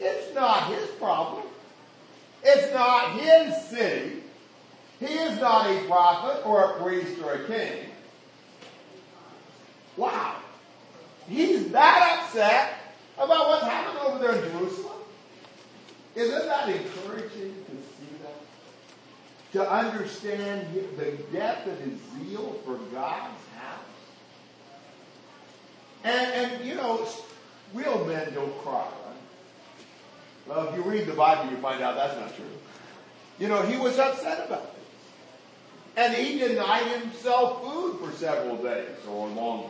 It's 0.00 0.34
not 0.34 0.72
his 0.72 0.88
problem. 0.92 1.44
It's 2.42 2.72
not 2.72 3.12
his 3.20 3.62
city. 3.66 4.22
He 5.00 5.06
is 5.06 5.38
not 5.40 5.66
a 5.66 5.84
prophet 5.86 6.46
or 6.46 6.64
a 6.64 6.82
priest 6.82 7.20
or 7.22 7.34
a 7.34 7.46
king. 7.46 7.90
Wow. 9.96 10.36
He's 11.28 11.70
that 11.72 12.20
upset 12.22 12.78
about 13.18 13.48
what's 13.48 13.64
happening 13.64 14.02
over 14.02 14.18
there 14.18 14.42
in 14.42 14.52
Jerusalem. 14.52 14.98
Isn't 16.14 16.46
that 16.46 16.68
encouraging 16.68 17.54
to 17.66 17.72
see 17.72 18.12
that? 18.22 19.52
To 19.52 19.70
understand 19.70 20.68
the 20.96 21.12
depth 21.36 21.66
of 21.66 21.78
his 21.80 21.98
zeal 22.14 22.58
for 22.64 22.76
God's? 22.94 23.45
And, 26.06 26.52
and 26.52 26.64
you 26.64 26.76
know, 26.76 27.04
real 27.74 28.04
men 28.04 28.32
don't 28.32 28.56
cry, 28.62 28.84
right? 28.84 30.46
Well, 30.46 30.68
if 30.68 30.76
you 30.76 30.82
read 30.88 31.06
the 31.08 31.14
Bible, 31.14 31.50
you 31.50 31.56
find 31.56 31.82
out 31.82 31.96
that's 31.96 32.16
not 32.16 32.36
true. 32.36 32.44
You 33.40 33.48
know, 33.48 33.62
he 33.62 33.76
was 33.76 33.98
upset 33.98 34.46
about 34.46 34.72
this. 34.72 34.84
And 35.96 36.14
he 36.14 36.38
denied 36.38 36.86
himself 37.00 37.60
food 37.64 37.98
for 37.98 38.12
several 38.12 38.56
days 38.56 38.86
or 39.10 39.26
longer 39.28 39.68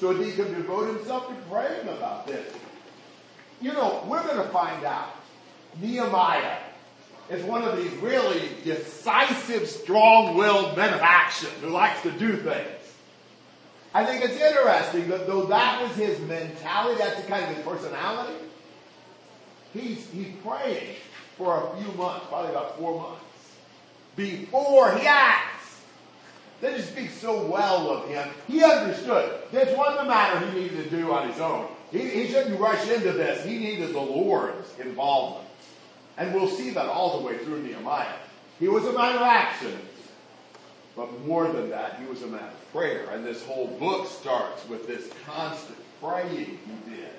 so 0.00 0.12
he 0.12 0.32
could 0.32 0.52
devote 0.56 0.88
himself 0.88 1.28
to 1.28 1.34
praying 1.48 1.86
about 1.88 2.26
this. 2.26 2.52
You 3.60 3.72
know, 3.72 4.04
we're 4.08 4.24
going 4.24 4.44
to 4.44 4.52
find 4.52 4.84
out 4.84 5.14
Nehemiah 5.80 6.58
is 7.30 7.44
one 7.44 7.62
of 7.62 7.76
these 7.76 7.92
really 7.98 8.50
decisive, 8.64 9.68
strong-willed 9.68 10.76
men 10.76 10.92
of 10.94 11.00
action 11.00 11.50
who 11.60 11.68
likes 11.68 12.02
to 12.02 12.10
do 12.10 12.36
things. 12.38 12.75
I 13.96 14.04
think 14.04 14.22
it's 14.22 14.38
interesting 14.38 15.08
that 15.08 15.26
though 15.26 15.46
that 15.46 15.80
was 15.80 15.90
his 15.96 16.20
mentality, 16.28 16.98
that's 16.98 17.18
the 17.18 17.26
kind 17.28 17.44
of 17.44 17.56
his 17.56 17.64
personality, 17.64 18.34
he's, 19.72 20.06
he's 20.10 20.34
praying 20.44 20.96
for 21.38 21.72
a 21.72 21.82
few 21.82 21.90
months, 21.94 22.26
probably 22.28 22.50
about 22.50 22.76
four 22.76 23.00
months, 23.00 23.24
before 24.14 24.94
he 24.98 25.06
acts. 25.06 25.80
That 26.60 26.76
just 26.76 26.90
speaks 26.90 27.14
so 27.14 27.46
well 27.46 27.88
of 27.88 28.06
him. 28.10 28.28
He 28.46 28.62
understood. 28.62 29.40
This 29.50 29.74
wasn't 29.74 30.00
a 30.00 30.04
matter 30.04 30.46
he 30.50 30.60
needed 30.60 30.90
to 30.90 30.90
do 30.90 31.10
on 31.14 31.30
his 31.30 31.40
own. 31.40 31.66
He, 31.90 32.00
he 32.00 32.28
shouldn't 32.28 32.60
rush 32.60 32.86
into 32.90 33.12
this. 33.12 33.46
He 33.46 33.56
needed 33.56 33.94
the 33.94 34.00
Lord's 34.00 34.78
involvement. 34.78 35.48
And 36.18 36.34
we'll 36.34 36.50
see 36.50 36.68
that 36.68 36.86
all 36.86 37.18
the 37.18 37.26
way 37.26 37.38
through 37.38 37.62
Nehemiah. 37.62 38.12
He 38.58 38.68
was 38.68 38.84
a 38.84 38.92
man 38.92 39.16
of 39.16 39.22
action. 39.22 39.78
But 40.96 41.26
more 41.26 41.46
than 41.46 41.68
that, 41.70 42.00
he 42.00 42.06
was 42.06 42.22
a 42.22 42.26
man 42.26 42.42
of 42.42 42.72
prayer. 42.72 43.10
And 43.10 43.24
this 43.24 43.44
whole 43.44 43.66
book 43.78 44.08
starts 44.08 44.66
with 44.68 44.86
this 44.86 45.10
constant 45.26 45.78
praying 46.02 46.58
he 46.66 46.90
did 46.90 47.10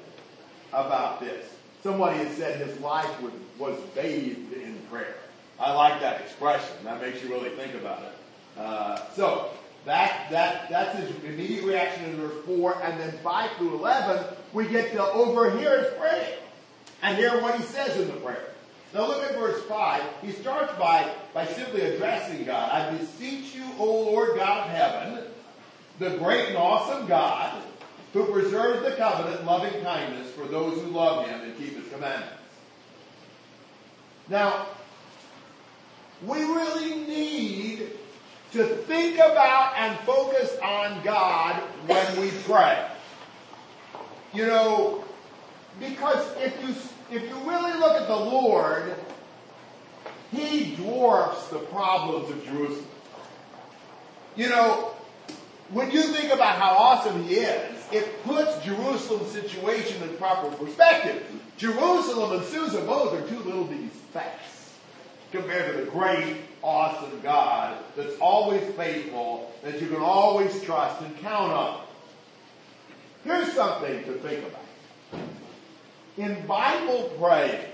about 0.73 1.19
this. 1.19 1.45
Somebody 1.83 2.17
had 2.17 2.33
said 2.33 2.59
his 2.59 2.79
life 2.79 3.21
was, 3.21 3.33
was 3.59 3.79
bathed 3.93 4.53
in 4.53 4.79
prayer. 4.89 5.15
I 5.59 5.73
like 5.73 6.01
that 6.01 6.21
expression. 6.21 6.75
That 6.83 7.01
makes 7.01 7.23
you 7.23 7.29
really 7.29 7.49
think 7.51 7.75
about 7.75 8.01
it. 8.01 8.59
Uh, 8.59 8.99
so 9.13 9.51
that 9.85 10.27
that 10.31 10.69
that's 10.69 10.97
his 10.99 11.09
immediate 11.23 11.63
reaction 11.63 12.05
in 12.05 12.15
verse 12.17 12.45
four, 12.45 12.81
and 12.83 12.99
then 12.99 13.11
five 13.19 13.51
through 13.57 13.75
eleven, 13.75 14.23
we 14.53 14.67
get 14.67 14.91
to 14.93 15.03
overhear 15.03 15.83
his 15.83 15.93
praying 15.93 16.39
and 17.03 17.17
hear 17.17 17.41
what 17.41 17.55
he 17.55 17.63
says 17.63 17.95
in 17.97 18.07
the 18.07 18.13
prayer. 18.15 18.53
Now 18.93 19.07
look 19.07 19.23
at 19.23 19.35
verse 19.35 19.61
5. 19.63 20.03
He 20.21 20.31
starts 20.31 20.73
by, 20.77 21.11
by 21.33 21.45
simply 21.45 21.81
addressing 21.81 22.45
God. 22.45 22.71
I 22.71 22.97
beseech 22.97 23.53
you, 23.53 23.65
O 23.77 23.85
Lord 23.85 24.37
God 24.37 24.65
of 24.65 24.75
heaven, 24.75 25.23
the 25.99 26.17
great 26.17 26.49
and 26.49 26.57
awesome 26.57 27.07
God, 27.07 27.61
who 28.13 28.31
preserves 28.31 28.83
the 28.83 28.95
covenant 28.95 29.45
loving 29.45 29.81
kindness 29.83 30.31
for 30.31 30.45
those 30.45 30.81
who 30.81 30.89
love 30.89 31.27
him 31.27 31.41
and 31.41 31.57
keep 31.57 31.75
his 31.75 31.91
commandments. 31.91 32.33
Now, 34.29 34.67
we 36.25 36.39
really 36.39 37.05
need 37.05 37.91
to 38.53 38.63
think 38.63 39.15
about 39.15 39.73
and 39.77 39.99
focus 39.99 40.57
on 40.63 41.03
God 41.03 41.61
when 41.85 42.19
we 42.19 42.31
pray. 42.45 42.87
You 44.33 44.47
know, 44.47 45.03
because 45.79 46.25
if 46.37 46.59
you 46.61 46.73
if 47.11 47.23
you 47.23 47.35
really 47.49 47.73
look 47.79 48.01
at 48.01 48.07
the 48.07 48.15
Lord, 48.15 48.95
He 50.31 50.75
dwarfs 50.75 51.47
the 51.47 51.59
problems 51.59 52.29
of 52.29 52.43
Jerusalem. 52.45 52.85
You 54.35 54.49
know, 54.49 54.91
when 55.69 55.91
you 55.91 56.03
think 56.03 56.33
about 56.33 56.57
how 56.57 56.75
awesome 56.75 57.23
He 57.23 57.35
is, 57.35 57.75
it 57.91 58.23
puts 58.23 58.63
Jerusalem's 58.63 59.31
situation 59.31 60.03
in 60.03 60.15
proper 60.17 60.49
perspective. 60.55 61.23
Jerusalem 61.57 62.39
and 62.39 62.45
Susa 62.45 62.81
both 62.81 63.13
are 63.13 63.27
two 63.27 63.39
little 63.39 63.63
bitty 63.63 63.89
specks 64.09 64.75
compared 65.31 65.73
to 65.73 65.81
the 65.83 65.91
great, 65.91 66.37
awesome 66.61 67.19
God 67.21 67.77
that's 67.95 68.15
always 68.19 68.63
faithful, 68.75 69.51
that 69.63 69.81
you 69.81 69.87
can 69.87 70.01
always 70.01 70.61
trust 70.63 71.01
and 71.01 71.17
count 71.19 71.51
on. 71.51 71.81
Here's 73.23 73.51
something 73.53 74.03
to 74.05 74.13
think 74.19 74.45
about. 74.45 74.66
In 76.17 76.45
Bible 76.47 77.11
praying, 77.19 77.65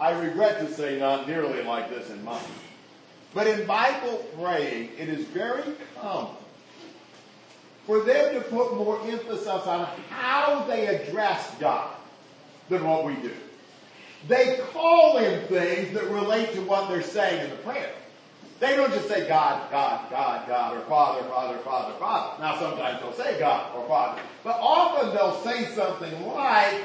I 0.00 0.10
regret 0.12 0.60
to 0.60 0.72
say 0.72 0.98
not 0.98 1.28
nearly 1.28 1.62
like 1.62 1.90
this 1.90 2.10
in 2.10 2.24
mine, 2.24 2.40
but 3.34 3.46
in 3.46 3.66
Bible 3.66 4.24
praying, 4.40 4.90
it 4.98 5.08
is 5.10 5.26
very 5.26 5.74
common 6.00 6.34
for 7.86 8.00
them 8.00 8.34
to 8.34 8.40
put 8.40 8.76
more 8.76 9.00
emphasis 9.06 9.46
on 9.66 9.86
how 10.10 10.64
they 10.66 10.86
address 10.86 11.54
God 11.60 11.94
than 12.68 12.84
what 12.84 13.04
we 13.04 13.14
do. 13.16 13.32
They 14.26 14.58
call 14.72 15.18
him 15.18 15.46
things 15.46 15.92
that 15.94 16.04
relate 16.04 16.52
to 16.54 16.62
what 16.62 16.88
they're 16.88 17.02
saying 17.02 17.44
in 17.44 17.50
the 17.50 17.56
prayer. 17.56 17.92
They 18.58 18.74
don't 18.74 18.90
just 18.90 19.06
say 19.06 19.28
God, 19.28 19.70
God, 19.70 20.10
God, 20.10 20.48
God, 20.48 20.76
or 20.76 20.80
Father, 20.80 21.28
Father, 21.28 21.58
Father, 21.58 21.92
Father. 21.98 22.42
Now 22.42 22.58
sometimes 22.58 23.00
they'll 23.00 23.12
say 23.12 23.38
God 23.38 23.76
or 23.76 23.86
Father, 23.86 24.20
but 24.42 24.56
often 24.58 25.14
they'll 25.14 25.38
say 25.42 25.66
something 25.74 26.26
like, 26.26 26.82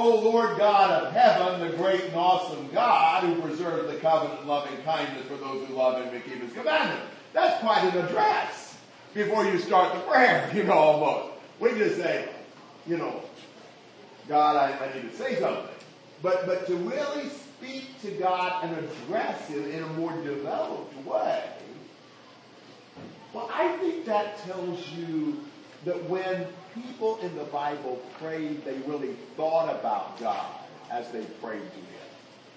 O 0.00 0.20
Lord 0.20 0.56
God 0.58 1.02
of 1.02 1.12
heaven, 1.12 1.58
the 1.58 1.76
great 1.76 2.04
and 2.04 2.14
awesome 2.14 2.68
God 2.72 3.24
who 3.24 3.42
preserves 3.42 3.90
the 3.92 3.98
covenant 3.98 4.46
loving 4.46 4.80
kindness 4.84 5.26
for 5.26 5.34
those 5.34 5.66
who 5.66 5.74
love 5.74 6.00
him 6.00 6.14
and 6.14 6.24
keep 6.24 6.40
his 6.40 6.52
commandments. 6.52 7.02
That's 7.32 7.60
quite 7.60 7.82
an 7.82 8.04
address 8.04 8.78
before 9.12 9.44
you 9.44 9.58
start 9.58 9.94
the 9.94 10.00
prayer, 10.02 10.48
you 10.54 10.62
know, 10.62 10.74
almost. 10.74 11.34
We 11.58 11.70
just 11.70 11.96
say, 11.96 12.28
you 12.86 12.96
know, 12.96 13.22
God, 14.28 14.54
I, 14.54 14.86
I 14.86 14.94
need 14.94 15.10
to 15.10 15.16
say 15.16 15.40
something. 15.40 15.74
But, 16.22 16.46
but 16.46 16.68
to 16.68 16.76
really 16.76 17.28
speak 17.28 18.00
to 18.02 18.12
God 18.12 18.64
and 18.64 18.78
address 18.78 19.48
Him 19.48 19.68
in 19.68 19.82
a 19.82 19.88
more 19.94 20.12
developed 20.22 20.94
way, 21.04 21.42
well, 23.32 23.50
I 23.52 23.76
think 23.78 24.04
that 24.04 24.38
tells 24.44 24.88
you 24.90 25.40
that 25.84 26.08
when 26.08 26.46
people 26.82 27.18
in 27.22 27.34
the 27.36 27.44
Bible 27.44 28.00
prayed, 28.20 28.64
they 28.64 28.78
really 28.86 29.14
thought 29.36 29.68
about 29.68 30.18
God 30.20 30.46
as 30.90 31.10
they 31.10 31.24
prayed 31.42 31.60
to 31.60 31.76
Him. 31.76 32.08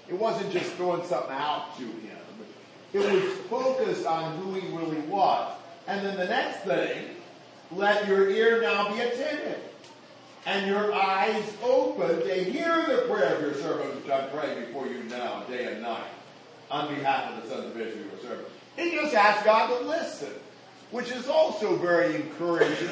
It 0.10 0.16
wasn't 0.16 0.52
just 0.52 0.72
throwing 0.74 1.06
something 1.06 1.36
out 1.36 1.78
to 1.78 1.84
Him. 1.84 2.18
It 2.94 3.00
was 3.00 3.34
focused 3.50 4.06
on 4.06 4.38
who 4.38 4.54
He 4.54 4.68
really 4.76 5.00
was. 5.02 5.54
And 5.88 6.06
then 6.06 6.18
the 6.18 6.26
next 6.26 6.64
thing, 6.64 7.16
let 7.72 8.08
your 8.08 8.30
ear 8.30 8.62
now 8.62 8.94
be 8.94 9.00
attentive 9.00 9.62
and 10.46 10.68
your 10.68 10.94
eyes 10.94 11.44
open 11.64 12.20
to 12.22 12.44
hear 12.44 12.86
the 12.88 13.04
prayer 13.08 13.36
of 13.36 13.42
your 13.42 13.54
servant 13.56 13.96
which 13.96 14.12
I 14.12 14.28
pray 14.28 14.60
before 14.66 14.88
you 14.88 15.04
now, 15.04 15.44
day 15.44 15.72
and 15.72 15.82
night, 15.82 16.10
on 16.70 16.94
behalf 16.94 17.32
of 17.32 17.44
the 17.44 17.50
sons 17.50 17.66
of 17.68 17.80
Israel, 17.80 18.06
your 18.12 18.22
servant. 18.22 18.48
He 18.76 18.92
just 18.92 19.14
asked 19.14 19.46
God 19.46 19.68
to 19.80 19.88
listen, 19.88 20.34
which 20.90 21.12
is 21.12 21.28
also 21.28 21.76
very 21.76 22.16
encouraging 22.16 22.90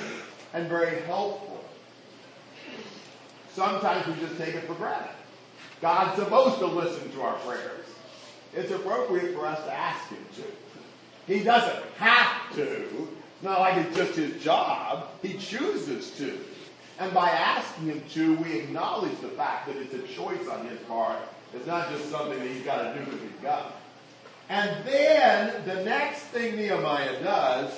and 0.53 0.67
very 0.67 1.01
helpful. 1.01 1.63
Sometimes 3.53 4.07
we 4.07 4.13
just 4.25 4.37
take 4.37 4.55
it 4.55 4.63
for 4.65 4.75
granted. 4.75 5.11
God's 5.81 6.21
supposed 6.21 6.59
to 6.59 6.65
listen 6.65 7.11
to 7.11 7.21
our 7.21 7.35
prayers. 7.39 7.85
It's 8.53 8.71
appropriate 8.71 9.33
for 9.33 9.45
us 9.45 9.63
to 9.65 9.73
ask 9.73 10.07
Him 10.09 10.25
to. 10.35 11.33
He 11.33 11.43
doesn't 11.43 11.83
have 11.97 12.55
to. 12.55 12.83
It's 12.83 13.43
not 13.43 13.59
like 13.59 13.77
it's 13.85 13.95
just 13.95 14.15
His 14.15 14.41
job. 14.43 15.07
He 15.21 15.37
chooses 15.37 16.11
to. 16.17 16.39
And 16.99 17.13
by 17.13 17.29
asking 17.29 17.87
Him 17.87 18.03
to, 18.11 18.35
we 18.37 18.59
acknowledge 18.59 19.19
the 19.21 19.29
fact 19.29 19.67
that 19.67 19.77
it's 19.77 19.93
a 19.93 20.01
choice 20.13 20.47
on 20.47 20.65
His 20.67 20.79
part. 20.81 21.19
It's 21.53 21.67
not 21.67 21.89
just 21.91 22.09
something 22.09 22.37
that 22.37 22.47
He's 22.47 22.63
got 22.63 22.93
to 22.93 22.99
do 22.99 23.05
because 23.05 23.21
He's 23.21 23.41
got. 23.41 23.75
And 24.49 24.85
then 24.85 25.65
the 25.65 25.83
next 25.83 26.21
thing 26.23 26.55
Nehemiah 26.55 27.21
does 27.21 27.71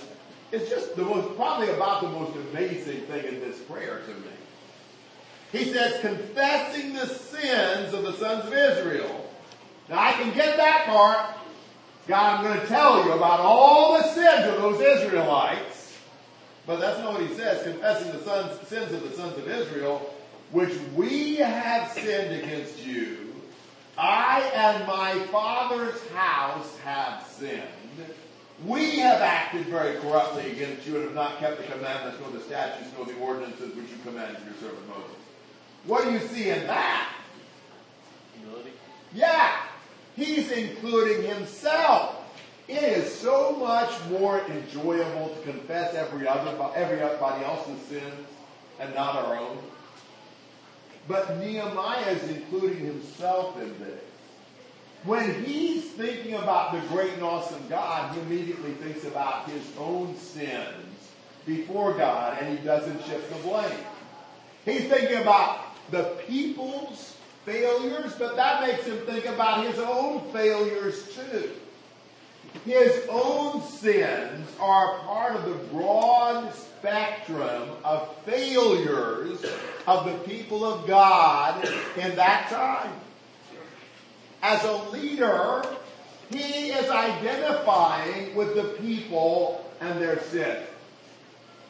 is 0.51 0.69
just 0.69 0.95
the 0.95 1.03
most, 1.03 1.35
probably 1.35 1.69
about 1.69 2.01
the 2.01 2.09
most 2.09 2.35
amazing 2.49 3.01
thing 3.01 3.25
in 3.25 3.39
this 3.39 3.59
prayer 3.61 4.01
to 4.05 4.13
me. 4.13 4.31
He 5.51 5.71
says, 5.71 5.99
confessing 6.01 6.93
the 6.93 7.07
sins 7.07 7.93
of 7.93 8.03
the 8.03 8.13
sons 8.13 8.45
of 8.47 8.53
Israel. 8.53 9.29
Now 9.89 9.99
I 9.99 10.13
can 10.13 10.33
get 10.33 10.57
that 10.57 10.85
part. 10.85 11.37
God, 12.07 12.39
I'm 12.39 12.43
going 12.43 12.59
to 12.59 12.67
tell 12.67 13.03
you 13.05 13.11
about 13.11 13.39
all 13.41 13.97
the 13.97 14.03
sins 14.13 14.47
of 14.47 14.61
those 14.61 14.81
Israelites. 14.81 15.97
But 16.65 16.79
that's 16.79 16.99
not 16.99 17.13
what 17.13 17.27
he 17.27 17.33
says. 17.35 17.63
Confessing 17.63 18.11
the 18.11 18.23
sons, 18.23 18.67
sins 18.67 18.91
of 18.93 19.03
the 19.03 19.15
sons 19.15 19.37
of 19.37 19.47
Israel, 19.47 20.13
which 20.51 20.73
we 20.95 21.35
have 21.37 21.91
sinned 21.91 22.43
against 22.43 22.85
you. 22.85 23.33
I 23.97 24.41
and 24.53 24.87
my 24.87 25.19
father's 25.27 26.07
house 26.09 26.77
have 26.79 27.27
sinned. 27.27 27.61
We 28.65 28.99
have 28.99 29.21
acted 29.21 29.65
very 29.67 29.97
corruptly 29.99 30.51
against 30.51 30.85
you 30.85 30.97
and 30.97 31.05
have 31.05 31.15
not 31.15 31.39
kept 31.39 31.57
the 31.57 31.63
commandments, 31.63 32.19
nor 32.21 32.29
the 32.31 32.43
statutes, 32.43 32.89
nor 32.95 33.05
the 33.07 33.17
ordinances 33.17 33.75
which 33.75 33.89
you 33.89 33.97
commanded 34.03 34.37
your 34.45 34.53
servant 34.55 34.87
Moses. 34.87 35.17
What 35.85 36.03
do 36.03 36.11
you 36.11 36.19
see 36.19 36.49
in 36.49 36.67
that? 36.67 37.11
Humility. 38.39 38.71
Yeah, 39.15 39.63
he's 40.15 40.51
including 40.51 41.23
himself. 41.23 42.17
It 42.67 42.83
is 42.83 43.13
so 43.13 43.55
much 43.55 43.91
more 44.09 44.41
enjoyable 44.41 45.29
to 45.29 45.41
confess 45.41 45.95
every 45.95 46.27
other, 46.27 46.55
everybody 46.75 47.43
else's 47.43 47.81
sins 47.87 48.27
and 48.79 48.93
not 48.93 49.15
our 49.15 49.37
own. 49.37 49.57
But 51.07 51.39
Nehemiah 51.39 52.11
is 52.11 52.29
including 52.29 52.85
himself 52.85 53.59
in 53.59 53.77
this. 53.79 54.10
When 55.03 55.43
he's 55.43 55.83
thinking 55.91 56.35
about 56.35 56.73
the 56.73 56.87
great 56.89 57.13
and 57.13 57.23
awesome 57.23 57.67
God, 57.67 58.13
he 58.13 58.21
immediately 58.21 58.73
thinks 58.73 59.03
about 59.03 59.49
his 59.49 59.63
own 59.79 60.15
sins 60.15 61.11
before 61.45 61.93
God 61.93 62.37
and 62.39 62.57
he 62.57 62.63
doesn't 62.63 63.03
shift 63.05 63.29
the 63.29 63.47
blame. 63.47 63.79
He's 64.63 64.85
thinking 64.85 65.17
about 65.17 65.59
the 65.89 66.15
people's 66.27 67.15
failures, 67.45 68.13
but 68.19 68.35
that 68.35 68.61
makes 68.61 68.85
him 68.85 68.97
think 69.07 69.25
about 69.25 69.65
his 69.65 69.79
own 69.79 70.31
failures 70.31 71.15
too. 71.15 71.49
His 72.65 73.07
own 73.09 73.63
sins 73.63 74.47
are 74.59 74.99
part 74.99 75.35
of 75.35 75.45
the 75.45 75.55
broad 75.73 76.53
spectrum 76.53 77.69
of 77.83 78.15
failures 78.25 79.43
of 79.87 80.05
the 80.05 80.13
people 80.29 80.63
of 80.63 80.85
God 80.85 81.65
in 81.97 82.15
that 82.17 82.49
time. 82.49 82.91
As 84.41 84.63
a 84.63 84.77
leader, 84.89 85.63
he 86.29 86.71
is 86.71 86.89
identifying 86.89 88.35
with 88.35 88.55
the 88.55 88.63
people 88.81 89.69
and 89.79 90.01
their 90.01 90.21
sin. 90.23 90.63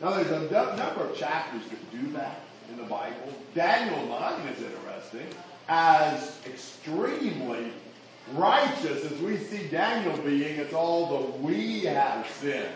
Now, 0.02 0.12
there's 0.12 0.32
a 0.32 0.52
number 0.52 1.02
of 1.04 1.18
chapters 1.18 1.62
that 1.70 1.92
do 1.92 2.12
that 2.14 2.42
in 2.70 2.78
the 2.78 2.84
Bible. 2.84 3.34
Daniel 3.54 4.06
9 4.08 4.48
is 4.48 4.64
interesting, 4.64 5.28
as 5.68 6.38
extremely 6.46 7.72
righteous 8.34 9.12
as 9.12 9.20
we 9.20 9.38
see 9.38 9.68
Daniel 9.68 10.18
being, 10.18 10.58
it's 10.58 10.74
all 10.74 11.08
the 11.08 11.38
we 11.40 11.82
have 11.82 12.28
sinned. 12.40 12.70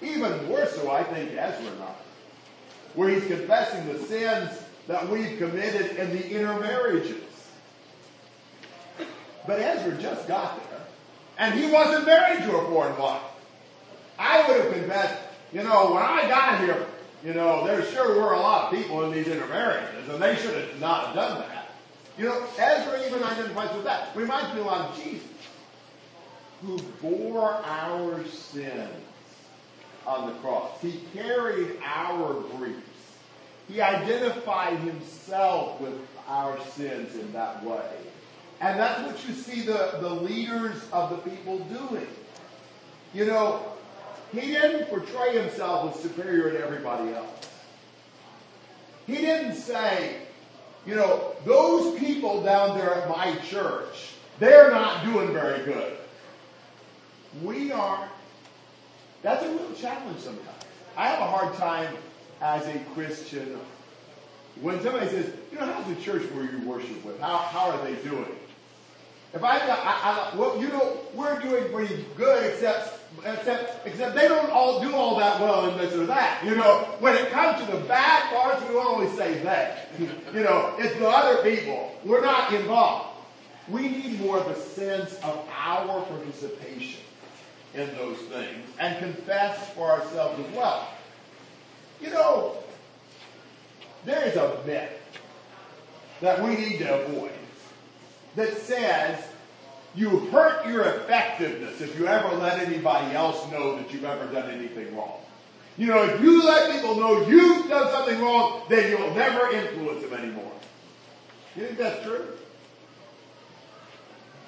Even 0.00 0.46
more 0.46 0.66
so, 0.66 0.90
I 0.90 1.04
think, 1.04 1.30
Ezra 1.30 1.64
9, 1.64 1.88
where 2.94 3.08
he's 3.08 3.26
confessing 3.26 3.86
the 3.86 3.98
sins 4.00 4.50
that 4.88 5.08
we've 5.08 5.38
committed 5.38 5.96
in 5.96 6.10
the 6.10 6.30
intermarriages. 6.30 7.21
But 9.46 9.60
Ezra 9.60 9.96
just 10.00 10.28
got 10.28 10.56
there, 10.70 10.80
and 11.38 11.58
he 11.58 11.70
wasn't 11.70 12.06
married 12.06 12.44
to 12.44 12.56
a 12.56 12.64
foreign 12.66 12.96
wife. 12.98 13.22
I 14.18 14.46
would 14.48 14.64
have 14.64 14.72
confessed, 14.72 15.20
you 15.52 15.62
know, 15.62 15.92
when 15.92 16.02
I 16.02 16.28
got 16.28 16.60
here, 16.60 16.86
you 17.24 17.34
know, 17.34 17.66
there 17.66 17.84
sure 17.86 18.20
were 18.20 18.34
a 18.34 18.40
lot 18.40 18.72
of 18.72 18.78
people 18.78 19.04
in 19.04 19.12
these 19.12 19.26
intermarriages, 19.26 20.08
and 20.08 20.22
they 20.22 20.36
should 20.36 20.54
have 20.54 20.80
not 20.80 21.06
have 21.06 21.14
done 21.14 21.40
that. 21.40 21.72
You 22.18 22.26
know, 22.26 22.46
Ezra 22.58 23.06
even 23.06 23.22
identifies 23.22 23.74
with 23.74 23.84
that. 23.84 24.14
Reminds 24.14 24.54
me 24.54 24.60
a 24.60 24.64
lot 24.64 24.90
of 24.90 25.02
Jesus, 25.02 25.26
who 26.62 26.78
bore 27.00 27.54
our 27.64 28.24
sins 28.26 28.90
on 30.06 30.26
the 30.26 30.32
cross. 30.34 30.80
He 30.80 31.00
carried 31.14 31.78
our 31.84 32.34
griefs. 32.56 32.80
He 33.68 33.80
identified 33.80 34.78
himself 34.78 35.80
with 35.80 35.94
our 36.28 36.58
sins 36.70 37.14
in 37.14 37.32
that 37.32 37.64
way. 37.64 37.90
And 38.62 38.78
that's 38.78 39.02
what 39.02 39.28
you 39.28 39.34
see 39.34 39.62
the, 39.62 39.98
the 40.00 40.08
leaders 40.08 40.76
of 40.92 41.10
the 41.10 41.30
people 41.30 41.58
doing. 41.58 42.06
You 43.12 43.26
know, 43.26 43.60
he 44.32 44.40
didn't 44.40 44.86
portray 44.86 45.36
himself 45.36 45.94
as 45.94 46.00
superior 46.00 46.52
to 46.52 46.64
everybody 46.64 47.12
else. 47.12 47.28
He 49.08 49.16
didn't 49.16 49.56
say, 49.56 50.16
you 50.86 50.94
know, 50.94 51.34
those 51.44 51.98
people 51.98 52.40
down 52.44 52.78
there 52.78 52.94
at 52.94 53.08
my 53.08 53.34
church, 53.48 54.14
they're 54.38 54.70
not 54.70 55.04
doing 55.04 55.32
very 55.32 55.64
good. 55.64 55.96
We 57.42 57.72
are. 57.72 58.08
That's 59.22 59.44
a 59.44 59.50
real 59.50 59.72
challenge 59.74 60.20
sometimes. 60.20 60.48
I 60.96 61.08
have 61.08 61.18
a 61.18 61.26
hard 61.26 61.54
time 61.56 61.96
as 62.40 62.64
a 62.68 62.78
Christian 62.94 63.58
when 64.60 64.80
somebody 64.82 65.08
says, 65.08 65.32
you 65.50 65.58
know, 65.58 65.66
how's 65.66 65.86
the 65.86 66.00
church 66.00 66.22
where 66.32 66.44
you 66.44 66.60
worship 66.68 67.04
with? 67.04 67.18
How, 67.20 67.38
how 67.38 67.70
are 67.70 67.84
they 67.84 67.94
doing? 68.08 68.26
If 69.34 69.42
I, 69.42 69.58
I, 69.58 70.30
I, 70.32 70.36
well, 70.36 70.60
you 70.60 70.68
know, 70.68 70.98
we're 71.14 71.40
doing 71.40 71.72
pretty 71.72 72.04
good, 72.16 72.52
except, 72.52 72.98
except, 73.24 73.86
except 73.86 74.14
they 74.14 74.28
don't 74.28 74.50
all 74.50 74.80
do 74.82 74.94
all 74.94 75.18
that 75.18 75.40
well 75.40 75.70
in 75.70 75.78
this 75.78 75.94
or 75.94 76.04
that. 76.04 76.44
You 76.44 76.54
know, 76.54 76.80
when 77.00 77.14
it 77.14 77.30
comes 77.30 77.64
to 77.64 77.72
the 77.72 77.78
bad 77.84 78.30
parts, 78.34 78.62
we 78.68 78.76
always 78.76 79.10
say 79.16 79.42
that. 79.42 79.88
You 80.32 80.42
know, 80.42 80.74
it's 80.78 80.94
the 80.98 81.06
other 81.06 81.42
people. 81.42 81.94
We're 82.04 82.22
not 82.22 82.52
involved. 82.54 83.18
We 83.68 83.82
need 83.82 84.18
more 84.20 84.38
of 84.38 84.46
a 84.48 84.56
sense 84.58 85.14
of 85.22 85.46
our 85.54 86.02
participation 86.06 87.02
in 87.74 87.94
those 87.96 88.16
things 88.18 88.66
and 88.78 88.98
confess 88.98 89.68
for 89.74 89.90
ourselves 89.90 90.40
as 90.40 90.56
well. 90.56 90.88
You 92.00 92.10
know, 92.10 92.56
there 94.04 94.26
is 94.26 94.36
a 94.36 94.58
myth 94.66 94.90
that 96.20 96.42
we 96.42 96.56
need 96.56 96.78
to 96.78 97.04
avoid 97.04 97.32
that 98.36 98.56
says 98.58 99.22
you 99.94 100.08
hurt 100.30 100.66
your 100.66 100.82
effectiveness 100.84 101.80
if 101.80 101.98
you 101.98 102.06
ever 102.06 102.34
let 102.36 102.60
anybody 102.60 103.14
else 103.14 103.50
know 103.50 103.76
that 103.76 103.92
you've 103.92 104.04
ever 104.04 104.26
done 104.32 104.50
anything 104.50 104.94
wrong. 104.96 105.18
You 105.78 105.86
know, 105.86 106.02
if 106.02 106.20
you 106.20 106.44
let 106.44 106.70
people 106.72 106.96
know 106.96 107.26
you've 107.26 107.68
done 107.68 107.90
something 107.90 108.20
wrong, 108.20 108.62
then 108.68 108.90
you'll 108.90 109.14
never 109.14 109.50
influence 109.50 110.02
them 110.02 110.12
anymore. 110.14 110.52
You 111.56 111.66
think 111.66 111.78
that's 111.78 112.04
true? 112.04 112.26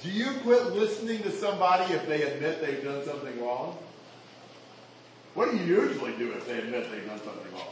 Do 0.03 0.11
you 0.11 0.33
quit 0.43 0.73
listening 0.73 1.23
to 1.23 1.31
somebody 1.31 1.95
if 1.95 2.07
they 2.07 2.23
admit 2.23 2.61
they've 2.61 2.85
done 2.85 3.05
something 3.05 3.43
wrong? 3.43 3.79
What 5.35 5.51
do 5.51 5.57
you 5.57 5.65
usually 5.65 6.13
do 6.13 6.31
if 6.33 6.47
they 6.47 6.59
admit 6.59 6.91
they've 6.91 7.07
done 7.07 7.21
something 7.25 7.53
wrong? 7.53 7.69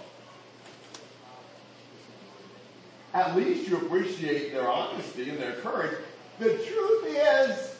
At 3.15 3.37
least 3.37 3.69
you 3.69 3.77
appreciate 3.77 4.53
their 4.53 4.69
honesty 4.71 5.29
and 5.29 5.39
their 5.39 5.57
courage. 5.57 5.97
The 6.39 6.51
truth 6.55 7.07
is, 7.07 7.77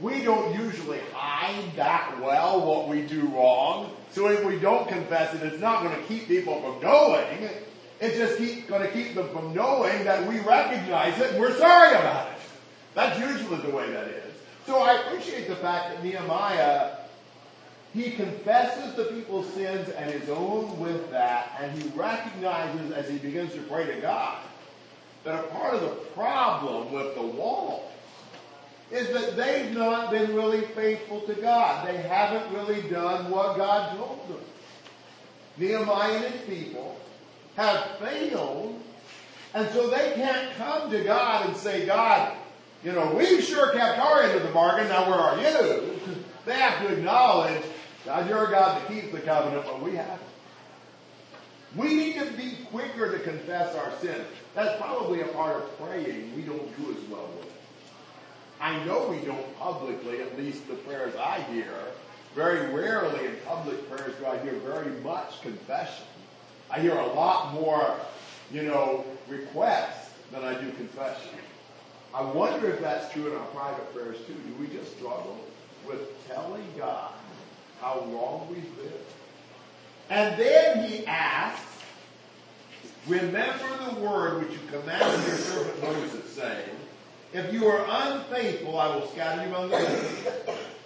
we 0.00 0.22
don't 0.22 0.54
usually 0.58 1.00
hide 1.12 1.76
that 1.76 2.20
well 2.20 2.60
what 2.66 2.88
we 2.88 3.02
do 3.06 3.26
wrong. 3.28 3.94
So 4.10 4.28
if 4.28 4.44
we 4.44 4.58
don't 4.58 4.86
confess 4.88 5.34
it, 5.34 5.42
it's 5.42 5.60
not 5.60 5.82
going 5.82 5.96
to 5.96 6.02
keep 6.02 6.26
people 6.26 6.60
from 6.60 6.82
knowing. 6.82 7.48
It's 8.00 8.16
just 8.16 8.38
keep, 8.38 8.68
going 8.68 8.82
to 8.82 8.90
keep 8.92 9.14
them 9.14 9.28
from 9.30 9.54
knowing 9.54 10.04
that 10.04 10.26
we 10.28 10.40
recognize 10.40 11.18
it 11.20 11.32
and 11.32 11.40
we're 11.40 11.56
sorry 11.56 11.90
about 11.96 12.32
it. 12.32 12.38
That's 12.94 13.18
usually 13.18 13.60
the 13.62 13.70
way 13.70 13.90
that 13.90 14.08
is. 14.08 14.34
So 14.66 14.78
I 14.80 15.00
appreciate 15.00 15.48
the 15.48 15.56
fact 15.56 15.94
that 15.94 16.04
Nehemiah, 16.04 16.96
he 17.94 18.10
confesses 18.10 18.94
the 18.94 19.04
people's 19.04 19.48
sins 19.54 19.88
and 19.88 20.10
his 20.10 20.28
own 20.28 20.78
with 20.80 21.10
that, 21.12 21.56
and 21.60 21.80
he 21.80 21.88
recognizes 21.90 22.90
as 22.90 23.08
he 23.08 23.18
begins 23.18 23.52
to 23.52 23.60
pray 23.62 23.86
to 23.86 24.00
God 24.00 24.38
that 25.22 25.44
a 25.44 25.48
part 25.48 25.74
of 25.74 25.80
the 25.80 25.88
problem 26.14 26.92
with 26.92 27.14
the 27.14 27.22
wall 27.22 27.90
is 28.90 29.08
that 29.10 29.36
they've 29.36 29.72
not 29.72 30.10
been 30.10 30.34
really 30.34 30.60
faithful 30.60 31.20
to 31.22 31.34
God. 31.34 31.86
They 31.88 31.96
haven't 31.96 32.52
really 32.52 32.82
done 32.90 33.30
what 33.30 33.56
God 33.56 33.96
told 33.96 34.28
them. 34.28 34.40
Nehemiah 35.56 36.16
and 36.16 36.34
his 36.34 36.42
people 36.42 36.96
have 37.56 37.98
failed, 37.98 38.80
and 39.54 39.70
so 39.70 39.88
they 39.88 40.12
can't 40.16 40.52
come 40.56 40.90
to 40.90 41.02
God 41.04 41.48
and 41.48 41.56
say, 41.56 41.86
God, 41.86 42.36
you 42.82 42.92
know, 42.92 43.14
we've 43.14 43.42
sure 43.42 43.72
kept 43.72 43.98
our 43.98 44.22
end 44.22 44.36
of 44.36 44.42
the 44.42 44.52
bargain, 44.52 44.88
now 44.88 45.08
where 45.08 45.18
are 45.18 45.40
you? 45.40 46.00
They 46.44 46.52
have 46.52 46.86
to 46.86 46.92
acknowledge, 46.92 47.62
God, 48.04 48.28
you're 48.28 48.46
a 48.46 48.50
God 48.50 48.80
that 48.80 48.88
keeps 48.88 49.10
the 49.12 49.20
covenant, 49.20 49.64
but 49.64 49.82
we 49.82 49.96
haven't. 49.96 50.20
We 51.76 51.94
need 51.94 52.14
to 52.16 52.26
be 52.32 52.58
quicker 52.70 53.10
to 53.10 53.18
confess 53.18 53.74
our 53.74 53.90
sins. 54.00 54.24
That's 54.54 54.80
probably 54.80 55.22
a 55.22 55.28
part 55.28 55.56
of 55.56 55.78
praying 55.80 56.36
we 56.36 56.42
don't 56.42 56.76
do 56.76 56.90
as 56.90 57.08
well 57.08 57.28
with. 57.38 57.50
I 58.60 58.84
know 58.84 59.08
we 59.08 59.18
don't 59.20 59.58
publicly, 59.58 60.20
at 60.20 60.38
least 60.38 60.68
the 60.68 60.74
prayers 60.74 61.14
I 61.16 61.40
hear. 61.52 61.74
Very 62.34 62.72
rarely 62.72 63.26
in 63.26 63.36
public 63.46 63.88
prayers 63.90 64.14
do 64.18 64.26
I 64.26 64.38
hear 64.38 64.52
very 64.54 64.90
much 65.00 65.40
confession. 65.42 66.06
I 66.70 66.80
hear 66.80 66.96
a 66.96 67.06
lot 67.06 67.54
more 67.54 67.96
you 68.52 68.62
know, 68.62 69.04
requests 69.28 70.10
than 70.30 70.44
I 70.44 70.54
do 70.60 70.70
confession. 70.72 71.30
I 72.14 72.22
wonder 72.22 72.70
if 72.70 72.80
that's 72.80 73.12
true 73.12 73.30
in 73.30 73.36
our 73.36 73.46
private 73.48 73.92
prayers 73.94 74.18
too. 74.26 74.34
Do 74.34 74.54
we 74.60 74.68
just 74.68 74.96
struggle 74.96 75.38
with 75.86 76.26
telling 76.28 76.64
God 76.76 77.12
how 77.84 78.00
long 78.10 78.48
we've 78.48 78.78
lived? 78.78 79.12
And 80.08 80.40
then 80.40 80.88
he 80.88 81.06
asks, 81.06 81.60
Remember 83.06 83.68
the 83.90 84.00
word 84.00 84.40
which 84.40 84.52
you 84.52 84.66
commanded 84.70 85.28
your 85.28 85.36
servant 85.36 85.82
Moses, 85.82 86.32
saying, 86.32 86.70
If 87.34 87.52
you 87.52 87.66
are 87.66 87.84
unfaithful, 87.86 88.78
I 88.78 88.96
will 88.96 89.06
scatter 89.08 89.42
you 89.42 89.48
among 89.48 89.68
the 89.68 89.78
nations. 89.78 90.28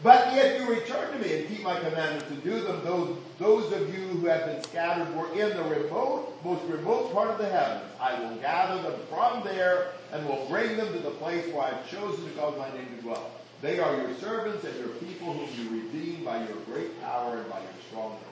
But 0.03 0.37
if 0.37 0.61
you 0.61 0.75
return 0.75 1.13
to 1.13 1.19
me 1.19 1.39
and 1.39 1.49
keep 1.49 1.63
my 1.63 1.79
commandments 1.79 2.29
and 2.31 2.43
do 2.43 2.61
them, 2.61 2.81
those, 2.85 3.17
those 3.39 3.73
of 3.73 3.95
you 3.95 4.07
who 4.09 4.27
have 4.27 4.47
been 4.47 4.63
scattered 4.65 5.15
were 5.15 5.33
in 5.33 5.57
the 5.57 5.63
remote, 5.63 6.37
most 6.45 6.65
remote 6.65 7.13
part 7.13 7.31
of 7.31 7.39
the 7.39 7.49
heavens. 7.49 7.85
I 8.01 8.19
will 8.21 8.37
gather 8.37 8.83
them 8.83 9.01
from 9.09 9.45
there 9.45 9.93
and 10.13 10.27
will 10.27 10.47
bring 10.49 10.77
them 10.77 10.93
to 10.93 10.99
the 10.99 11.11
place 11.11 11.47
where 11.53 11.65
I 11.65 11.71
have 11.71 11.91
chosen 11.91 12.25
to 12.25 12.31
cause 12.33 12.57
my 12.59 12.69
name 12.77 12.89
to 12.97 13.03
dwell. 13.03 13.31
They 13.61 13.81
are 13.81 13.97
your 13.97 14.15
servants 14.15 14.65
and 14.65 14.79
your 14.79 14.89
people 14.89 15.33
whom 15.33 15.49
you 15.59 15.83
redeem 15.83 16.25
by 16.25 16.39
your 16.47 16.57
great 16.67 17.01
power 17.03 17.39
and 17.39 17.51
by 17.51 17.59
your 17.61 17.71
strong 17.89 18.11
hand. 18.11 18.23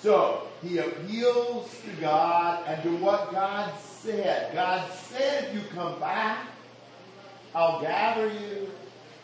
So 0.00 0.48
he 0.62 0.78
appeals 0.78 1.70
to 1.84 2.00
God 2.00 2.64
and 2.66 2.82
to 2.82 2.96
what 2.96 3.32
God 3.32 3.72
said. 4.02 4.54
God 4.54 4.90
said, 4.92 5.44
if 5.44 5.54
you 5.54 5.60
come 5.74 5.98
back, 6.00 6.46
I'll 7.54 7.80
gather 7.80 8.26
you 8.28 8.70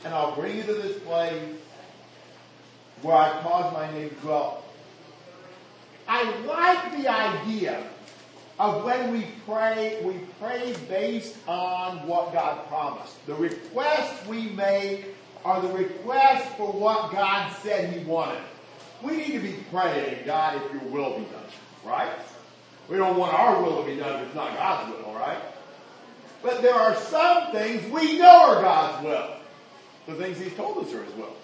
and 0.05 0.15
I'll 0.15 0.35
bring 0.35 0.57
you 0.57 0.63
to 0.65 0.75
this 0.75 0.99
place 1.03 1.43
where 3.03 3.17
I 3.17 3.41
cause 3.43 3.73
my 3.73 3.91
name 3.93 4.11
to 4.11 4.15
dwell. 4.17 4.65
I 6.07 6.31
like 6.41 7.03
the 7.03 7.09
idea 7.09 7.83
of 8.59 8.85
when 8.85 9.13
we 9.13 9.27
pray, 9.47 10.01
we 10.05 10.15
pray 10.41 10.75
based 10.89 11.37
on 11.49 12.07
what 12.07 12.33
God 12.33 12.67
promised. 12.69 13.25
The 13.27 13.35
requests 13.35 14.27
we 14.27 14.51
make 14.51 15.15
are 15.45 15.61
the 15.61 15.73
requests 15.73 16.55
for 16.57 16.73
what 16.73 17.13
God 17.13 17.53
said 17.63 17.93
He 17.93 18.05
wanted. 18.05 18.41
We 19.03 19.17
need 19.17 19.33
to 19.33 19.41
be 19.41 19.57
praying, 19.71 20.25
God, 20.25 20.63
if 20.63 20.73
your 20.73 20.91
will 20.91 21.19
be 21.19 21.25
done, 21.25 21.45
right? 21.85 22.11
We 22.89 22.97
don't 22.97 23.17
want 23.17 23.35
our 23.35 23.63
will 23.63 23.83
to 23.83 23.91
be 23.91 23.97
done 23.97 24.21
if 24.21 24.27
it's 24.27 24.35
not 24.35 24.55
God's 24.55 24.93
will, 24.93 25.15
right? 25.15 25.39
But 26.43 26.63
there 26.63 26.75
are 26.75 26.95
some 26.95 27.53
things 27.53 27.91
we 27.91 28.19
know 28.19 28.55
are 28.55 28.63
God's 28.63 29.05
will. 29.05 29.37
The 30.07 30.15
things 30.15 30.39
He's 30.39 30.55
told 30.55 30.85
us 30.85 30.93
are 30.93 31.03
His 31.03 31.15
will. 31.15 31.35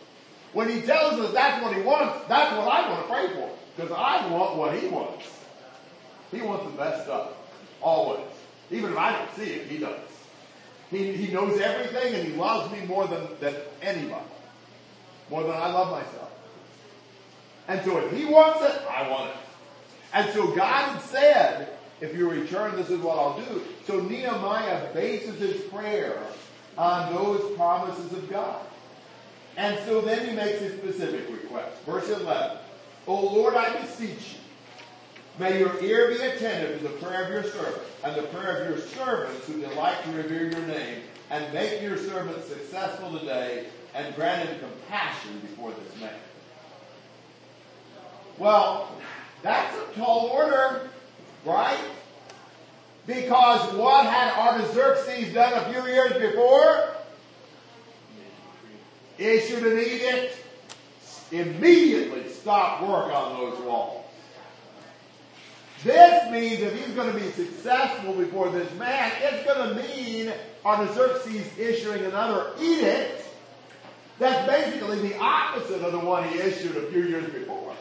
When 0.52 0.68
He 0.68 0.82
tells 0.82 1.14
us 1.14 1.32
that's 1.32 1.62
what 1.62 1.74
He 1.74 1.82
wants, 1.82 2.26
that's 2.28 2.56
what 2.56 2.68
I 2.68 2.88
want 2.88 3.06
to 3.06 3.12
pray 3.12 3.28
for. 3.34 3.50
Because 3.76 3.92
I 3.92 4.26
want 4.30 4.56
what 4.56 4.78
He 4.78 4.88
wants. 4.88 5.39
He 6.30 6.40
wants 6.42 6.64
the 6.64 6.76
best 6.76 7.04
stuff. 7.04 7.30
Always. 7.80 8.26
Even 8.70 8.92
if 8.92 8.98
I 8.98 9.12
don't 9.12 9.34
see 9.36 9.52
it, 9.52 9.68
He 9.68 9.78
does. 9.78 9.98
He, 10.90 11.12
he 11.12 11.32
knows 11.32 11.60
everything 11.60 12.14
and 12.14 12.28
He 12.28 12.34
loves 12.34 12.72
me 12.72 12.84
more 12.86 13.06
than, 13.06 13.26
than 13.40 13.54
anybody. 13.82 14.24
More 15.30 15.42
than 15.42 15.52
I 15.52 15.72
love 15.72 15.90
myself. 15.90 16.30
And 17.70 17.84
so 17.84 17.98
if 17.98 18.12
he 18.12 18.24
wants 18.24 18.62
it, 18.62 18.82
I 18.90 19.08
want 19.08 19.30
it. 19.30 19.36
And 20.12 20.32
so 20.32 20.52
God 20.56 20.90
had 20.90 21.02
said, 21.02 21.68
if 22.00 22.16
you 22.16 22.28
return, 22.28 22.74
this 22.74 22.90
is 22.90 22.98
what 22.98 23.16
I'll 23.16 23.40
do. 23.40 23.62
So 23.86 24.00
Nehemiah 24.00 24.92
bases 24.92 25.38
his 25.38 25.60
prayer 25.64 26.20
on 26.76 27.14
those 27.14 27.56
promises 27.56 28.12
of 28.12 28.28
God. 28.28 28.60
And 29.56 29.78
so 29.86 30.00
then 30.00 30.28
he 30.28 30.34
makes 30.34 30.60
a 30.62 30.76
specific 30.78 31.28
request. 31.30 31.80
Verse 31.86 32.08
11. 32.08 32.56
O 33.06 33.14
Lord, 33.14 33.54
I 33.54 33.80
beseech 33.80 34.08
you, 34.08 34.39
may 35.38 35.58
your 35.58 35.82
ear 35.82 36.08
be 36.08 36.16
attentive 36.16 36.78
to 36.78 36.88
the 36.88 36.94
prayer 36.94 37.24
of 37.24 37.30
your 37.30 37.44
servant 37.44 37.82
and 38.04 38.16
the 38.16 38.22
prayer 38.24 38.62
of 38.62 38.68
your 38.68 38.78
servants 38.88 39.46
who 39.46 39.60
delight 39.60 40.02
to 40.04 40.12
revere 40.12 40.50
your 40.50 40.66
name, 40.66 41.02
and 41.30 41.52
make 41.54 41.80
your 41.82 41.96
servant 41.96 42.44
successful 42.44 43.18
today, 43.18 43.66
and 43.94 44.14
grant 44.16 44.48
him 44.48 44.58
compassion 44.58 45.38
before 45.40 45.72
this 45.72 46.00
man. 46.00 46.14
Well, 48.38 48.90
that's 49.42 49.76
a 49.76 49.98
tall 49.98 50.30
order, 50.32 50.88
right? 51.44 51.78
Because 53.06 53.74
what 53.74 54.06
had 54.06 54.32
Artaxerxes 54.32 55.34
done 55.34 55.52
a 55.52 55.72
few 55.72 55.86
years 55.92 56.12
before? 56.14 56.94
Issued 59.18 59.66
an 59.66 59.78
edict, 59.78 60.36
immediately 61.30 62.28
stop 62.30 62.82
work 62.82 63.12
on 63.14 63.38
those 63.38 63.60
walls. 63.60 63.99
This 65.82 66.30
means 66.30 66.60
if 66.60 66.78
he's 66.78 66.94
going 66.94 67.12
to 67.12 67.18
be 67.18 67.30
successful 67.30 68.12
before 68.12 68.50
this 68.50 68.72
man, 68.74 69.12
it's 69.22 69.44
going 69.46 69.70
to 69.70 69.82
mean 69.82 70.32
Artaxerxes 70.64 71.46
issuing 71.58 72.04
another 72.04 72.52
edict 72.60 73.24
that's 74.18 74.46
basically 74.46 75.08
the 75.08 75.18
opposite 75.18 75.80
of 75.80 75.92
the 75.92 75.98
one 75.98 76.28
he 76.28 76.38
issued 76.38 76.76
a 76.76 76.82
few 76.92 77.04
years 77.04 77.24
before. 77.32 77.74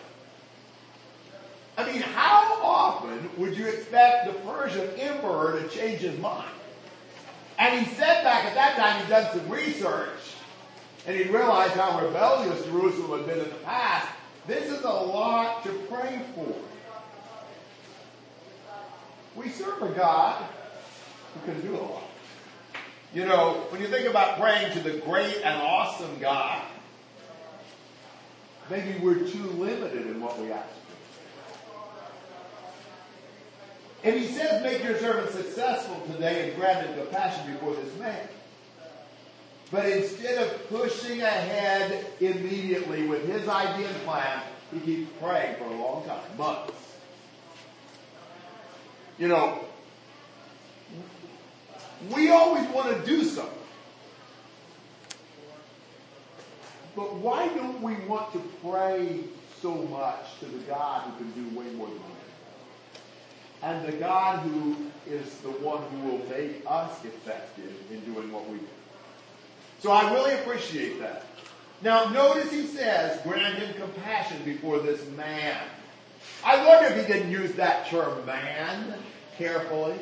I 1.78 1.92
mean, 1.92 2.02
how 2.02 2.60
often 2.64 3.30
would 3.38 3.58
you 3.58 3.68
expect 3.68 4.28
the 4.28 4.34
Persian 4.50 4.90
emperor 4.98 5.62
to 5.62 5.68
change 5.68 6.00
his 6.00 6.18
mind? 6.20 6.50
And 7.58 7.86
he 7.86 7.94
said 7.96 8.24
back 8.24 8.46
at 8.46 8.54
that 8.56 8.78
time 8.78 9.02
he'd 9.02 9.10
done 9.10 9.38
some 9.38 9.50
research 9.50 10.10
and 11.06 11.18
he 11.18 11.24
realized 11.26 11.74
how 11.74 12.00
rebellious 12.06 12.64
Jerusalem 12.66 13.20
had 13.20 13.28
been 13.28 13.40
in 13.44 13.50
the 13.50 13.56
past. 13.58 14.08
This 14.48 14.72
is 14.72 14.84
a 14.84 14.90
lot 14.90 15.64
to 15.66 15.70
pray 15.90 16.22
for. 16.36 16.56
We 19.40 19.48
serve 19.48 19.82
a 19.82 19.90
God 19.90 20.44
who 21.34 21.52
can 21.52 21.62
do 21.62 21.78
a 21.78 21.80
lot. 21.80 22.04
You 23.14 23.26
know, 23.26 23.66
when 23.70 23.82
you 23.82 23.88
think 23.88 24.06
about 24.06 24.38
praying 24.38 24.74
to 24.74 24.80
the 24.82 24.98
great 25.00 25.38
and 25.38 25.62
awesome 25.62 26.20
God, 26.20 26.62
maybe 28.70 29.00
we're 29.00 29.26
too 29.26 29.46
limited 29.52 30.08
in 30.08 30.20
what 30.20 30.38
we 30.42 30.52
ask 30.52 30.68
And 34.04 34.18
he 34.18 34.28
says, 34.28 34.62
make 34.62 34.84
your 34.84 34.98
servant 34.98 35.32
successful 35.32 36.02
today 36.12 36.50
and 36.50 36.60
grant 36.60 36.86
him 36.86 36.98
compassion 36.98 37.54
before 37.54 37.76
this 37.76 37.98
man. 37.98 38.28
But 39.72 39.86
instead 39.88 40.42
of 40.42 40.70
pushing 40.70 41.22
ahead 41.22 42.06
immediately 42.20 43.08
with 43.08 43.28
his 43.28 43.48
idea 43.48 43.88
and 43.88 43.98
plan, 44.04 44.42
he 44.74 44.80
keeps 44.80 45.12
praying 45.22 45.56
for 45.58 45.66
a 45.66 45.78
long 45.78 46.06
time, 46.06 46.38
months. 46.38 46.89
You 49.20 49.28
know, 49.28 49.60
we 52.12 52.32
always 52.32 52.68
want 52.70 52.98
to 52.98 53.06
do 53.06 53.24
something. 53.24 53.54
But 56.96 57.16
why 57.16 57.48
don't 57.50 57.82
we 57.82 57.96
want 58.08 58.32
to 58.34 58.40
pray 58.64 59.20
so 59.62 59.74
much 59.74 60.40
to 60.40 60.46
the 60.46 60.60
God 60.60 61.04
who 61.04 61.18
can 61.18 61.32
do 61.32 61.60
way 61.60 61.66
more 61.76 61.88
than 61.88 61.98
we 61.98 62.02
can? 62.02 62.20
and 63.62 63.86
the 63.86 63.92
God 63.94 64.40
who 64.40 64.76
is 65.08 65.36
the 65.40 65.50
one 65.50 65.84
who 65.92 66.10
will 66.10 66.26
make 66.30 66.64
us 66.66 67.04
effective 67.04 67.74
in 67.92 68.00
doing 68.14 68.32
what 68.32 68.48
we 68.50 68.58
do. 68.58 68.68
So 69.80 69.92
I 69.92 70.14
really 70.14 70.34
appreciate 70.36 71.00
that. 71.00 71.26
Now 71.82 72.06
notice 72.06 72.52
he 72.52 72.68
says, 72.68 73.22
grant 73.24 73.60
him 73.60 73.74
compassion 73.74 74.38
before 74.46 74.80
this 74.80 75.06
man. 75.12 75.58
I 76.46 76.66
wonder 76.66 76.90
if 76.90 77.06
he 77.06 77.14
didn't 77.14 77.32
use 77.32 77.54
that 77.54 77.88
term 77.88 78.26
man 78.26 78.94
carefully. 79.38 79.96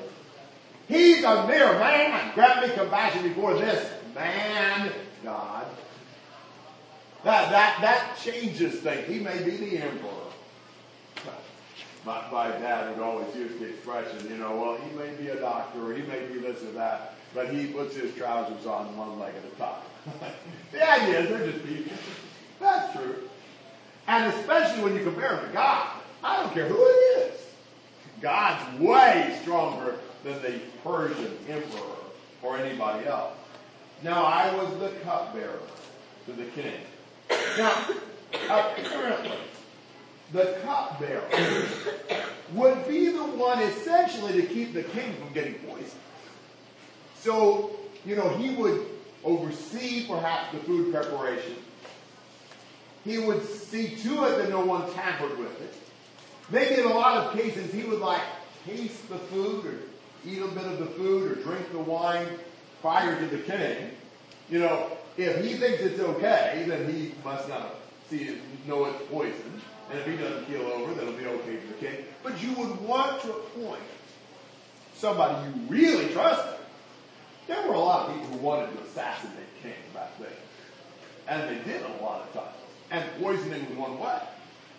He's 0.87 1.23
a 1.23 1.47
mere 1.47 1.73
man. 1.73 2.33
Grant 2.33 2.67
me 2.67 2.73
compassion 2.73 3.23
before 3.23 3.55
this 3.55 3.91
man, 4.15 4.91
God. 5.23 5.65
That, 7.23 7.51
that, 7.51 7.79
that 7.81 8.17
changes 8.23 8.79
things. 8.79 9.07
He 9.07 9.19
may 9.19 9.43
be 9.43 9.57
the 9.57 9.77
emperor 9.79 10.27
my, 12.07 12.23
my 12.31 12.47
dad 12.47 12.89
would 12.89 13.03
always 13.03 13.35
use 13.35 13.59
the 13.59 13.67
expression, 13.67 14.29
you 14.29 14.37
know, 14.37 14.55
well, 14.55 14.77
he 14.77 14.95
may 14.95 15.13
be 15.21 15.27
a 15.27 15.39
doctor 15.39 15.91
or 15.91 15.93
he 15.93 16.01
may 16.03 16.25
be 16.27 16.39
this 16.39 16.63
or 16.63 16.71
that, 16.71 17.15
but 17.35 17.49
he 17.49 17.67
puts 17.67 17.95
his 17.95 18.15
trousers 18.15 18.65
on 18.65 18.95
one 18.95 19.19
leg 19.19 19.33
at 19.35 19.43
a 19.43 19.55
time. 19.57 20.31
the 20.71 20.89
idea 20.89 21.19
is 21.19 21.29
they're 21.29 21.51
just 21.51 21.65
people. 21.65 21.97
That's 22.61 22.93
true. 22.95 23.29
And 24.07 24.33
especially 24.33 24.83
when 24.83 24.95
you 24.95 25.03
compare 25.03 25.37
him 25.37 25.47
to 25.47 25.53
God, 25.53 25.96
I 26.23 26.41
don't 26.41 26.53
care 26.53 26.67
who 26.67 26.83
it 26.83 27.33
is. 27.33 27.41
God's 28.21 28.79
way 28.79 29.37
stronger 29.41 29.95
than 30.23 30.41
the 30.41 30.59
Persian 30.83 31.37
emperor 31.47 31.97
or 32.41 32.57
anybody 32.57 33.07
else. 33.07 33.33
Now, 34.03 34.25
I 34.25 34.53
was 34.55 34.77
the 34.79 34.89
cupbearer 35.03 35.59
to 36.25 36.31
the 36.31 36.45
king. 36.45 36.73
Now, 37.57 37.87
uh, 38.49 38.73
apparently, 38.77 39.37
the 40.33 40.57
cupbearer, 40.63 41.23
would 42.53 42.87
be 42.87 43.09
the 43.09 43.23
one 43.23 43.59
essentially 43.59 44.41
to 44.41 44.47
keep 44.47 44.73
the 44.73 44.83
king 44.83 45.13
from 45.15 45.33
getting 45.33 45.55
poisoned. 45.55 45.91
So, 47.19 47.71
you 48.05 48.15
know, 48.15 48.29
he 48.37 48.55
would 48.55 48.85
oversee 49.23 50.05
perhaps 50.07 50.53
the 50.53 50.59
food 50.59 50.93
preparation. 50.93 51.55
He 53.03 53.17
would 53.17 53.43
see 53.45 53.95
to 53.95 54.25
it 54.25 54.37
that 54.37 54.49
no 54.49 54.63
one 54.63 54.91
tampered 54.93 55.37
with 55.37 55.61
it. 55.61 55.73
Maybe 56.49 56.81
in 56.81 56.85
a 56.85 56.93
lot 56.93 57.17
of 57.17 57.33
cases 57.33 57.73
he 57.73 57.83
would 57.83 57.99
like 57.99 58.21
taste 58.65 59.09
the 59.09 59.17
food 59.17 59.65
or 59.65 59.75
eat 60.25 60.41
a 60.41 60.47
bit 60.47 60.65
of 60.65 60.79
the 60.79 60.85
food 60.85 61.31
or 61.31 61.35
drink 61.35 61.71
the 61.71 61.79
wine 61.79 62.27
prior 62.81 63.19
to 63.19 63.27
the 63.27 63.41
king, 63.43 63.91
you 64.49 64.59
know, 64.59 64.91
if 65.17 65.43
he 65.43 65.53
thinks 65.53 65.81
it's 65.81 65.99
okay, 65.99 66.65
then 66.67 66.93
he 66.93 67.13
must 67.23 67.49
not 67.49 67.75
see 68.09 68.23
it, 68.23 68.37
know 68.67 68.85
it's 68.85 69.03
poison. 69.09 69.61
And 69.89 69.99
if 69.99 70.05
he 70.05 70.17
doesn't 70.17 70.45
keel 70.45 70.61
over, 70.61 70.93
then 70.93 71.07
it'll 71.07 71.19
be 71.19 71.25
okay 71.25 71.57
for 71.57 71.67
the 71.67 71.87
king. 71.87 72.05
But 72.23 72.41
you 72.41 72.53
would 72.53 72.79
want 72.81 73.21
to 73.21 73.31
appoint 73.31 73.81
somebody 74.95 75.47
you 75.47 75.53
really 75.69 76.13
trusted. 76.13 76.59
There 77.47 77.65
were 77.67 77.75
a 77.75 77.79
lot 77.79 78.09
of 78.09 78.15
people 78.15 78.37
who 78.37 78.45
wanted 78.45 78.73
to 78.73 78.83
assassinate 78.83 79.61
kings 79.61 79.75
back 79.93 80.11
then. 80.19 80.29
And 81.27 81.49
they 81.49 81.63
did 81.71 81.81
a 81.83 82.03
lot 82.03 82.21
of 82.21 82.33
times. 82.33 82.55
And 82.91 83.03
poisoning 83.21 83.67
was 83.69 83.77
one 83.77 83.99
way. 83.99 84.19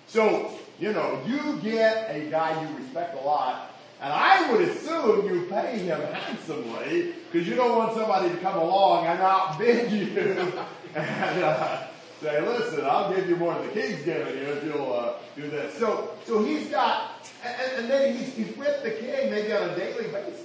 So, 0.06 0.52
you 0.80 0.92
know, 0.92 1.20
you 1.26 1.58
get 1.60 2.14
a 2.14 2.30
guy 2.30 2.60
you 2.62 2.76
respect 2.76 3.16
a 3.20 3.24
lot, 3.24 3.74
and 4.00 4.12
I 4.12 4.50
would 4.52 4.60
assume 4.62 5.26
you 5.26 5.46
pay 5.50 5.78
him 5.78 6.00
handsomely, 6.00 7.14
because 7.30 7.48
you 7.48 7.56
don't 7.56 7.76
want 7.76 7.94
somebody 7.94 8.28
to 8.28 8.36
come 8.36 8.56
along 8.58 9.06
and 9.06 9.20
outbid 9.20 9.90
you 9.90 10.18
and 10.94 11.42
uh, 11.42 11.86
say, 12.20 12.40
listen, 12.40 12.84
I'll 12.84 13.12
give 13.12 13.28
you 13.28 13.36
more 13.36 13.54
than 13.54 13.66
the 13.66 13.72
king's 13.72 14.04
giving 14.04 14.38
you 14.38 14.44
if 14.44 14.64
you'll 14.64 14.92
uh, 14.92 15.14
do 15.36 15.50
this. 15.50 15.74
So, 15.74 16.10
so 16.24 16.44
he's 16.44 16.68
got, 16.68 17.28
and, 17.44 17.80
and 17.80 17.90
then 17.90 18.16
he's, 18.16 18.34
he's 18.34 18.56
with 18.56 18.82
the 18.82 18.90
king 18.90 19.30
maybe 19.30 19.52
on 19.52 19.70
a 19.70 19.76
daily 19.76 20.08
basis. 20.08 20.42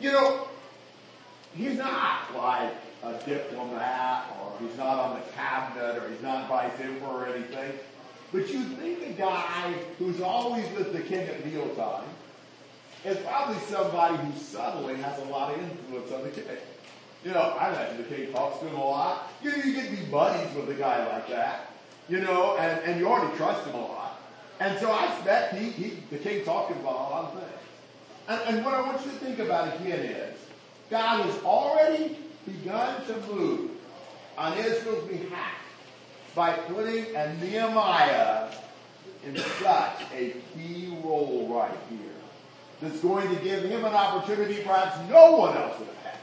You 0.00 0.12
know, 0.12 0.48
he's 1.54 1.76
not 1.76 2.34
like 2.36 2.74
a 3.02 3.12
diplomat, 3.24 4.24
or 4.40 4.52
he's 4.60 4.76
not 4.76 4.98
on 4.98 5.20
the 5.20 5.26
cabinet, 5.32 6.02
or 6.02 6.08
he's 6.10 6.22
not 6.22 6.48
vice 6.48 6.72
emperor 6.80 7.08
or 7.08 7.26
anything. 7.26 7.72
But 8.32 8.48
you 8.48 8.62
think 8.62 9.02
a 9.08 9.12
guy 9.12 9.74
who's 9.98 10.20
always 10.20 10.64
with 10.76 10.92
the 10.92 11.00
king 11.00 11.26
at 11.26 11.44
mealtime 11.44 12.04
is 13.04 13.18
probably 13.18 13.56
somebody 13.62 14.16
who 14.18 14.38
subtly 14.38 14.96
has 14.96 15.18
a 15.20 15.24
lot 15.24 15.52
of 15.52 15.60
influence 15.60 16.12
on 16.12 16.22
the 16.22 16.30
king. 16.30 16.44
You 17.24 17.32
know, 17.32 17.40
I 17.40 17.68
imagine 17.68 17.96
the 17.98 18.14
king 18.14 18.32
talks 18.32 18.60
to 18.60 18.68
him 18.68 18.76
a 18.76 18.84
lot. 18.84 19.30
You, 19.42 19.50
you 19.50 19.74
get 19.74 19.90
to 19.90 19.96
be 19.96 20.04
buddies 20.06 20.54
with 20.54 20.70
a 20.70 20.74
guy 20.74 21.06
like 21.12 21.28
that, 21.28 21.72
you 22.08 22.20
know, 22.20 22.56
and, 22.56 22.80
and 22.84 23.00
you 23.00 23.08
already 23.08 23.36
trust 23.36 23.66
him 23.66 23.74
a 23.74 23.80
lot. 23.80 24.20
And 24.60 24.78
so 24.78 24.90
I 24.90 25.12
expect 25.12 25.56
he, 25.56 25.70
he 25.70 26.02
the 26.10 26.18
king 26.18 26.44
talking 26.44 26.76
about 26.76 26.94
a 26.94 27.10
lot 27.10 27.24
of 27.24 27.40
things. 27.40 27.60
And, 28.28 28.56
and 28.56 28.64
what 28.64 28.74
I 28.74 28.80
want 28.82 29.04
you 29.04 29.10
to 29.10 29.18
think 29.18 29.38
about 29.38 29.74
again 29.80 30.00
is, 30.00 30.38
God 30.88 31.24
has 31.24 31.42
already 31.42 32.16
begun 32.46 33.04
to 33.06 33.16
move 33.32 33.70
on 34.38 34.56
Israel's 34.58 35.08
behalf 35.08 35.59
by 36.34 36.52
putting 36.52 37.14
a 37.14 37.34
Nehemiah 37.40 38.48
in 39.24 39.36
such 39.36 40.02
a 40.14 40.34
key 40.54 40.96
role 41.02 41.48
right 41.52 41.76
here. 41.88 41.98
That's 42.80 43.00
going 43.00 43.28
to 43.28 43.42
give 43.42 43.64
him 43.64 43.84
an 43.84 43.94
opportunity 43.94 44.62
perhaps 44.62 44.96
no 45.10 45.32
one 45.32 45.56
else 45.56 45.78
would 45.78 45.88
have 45.88 45.96
had 45.96 46.18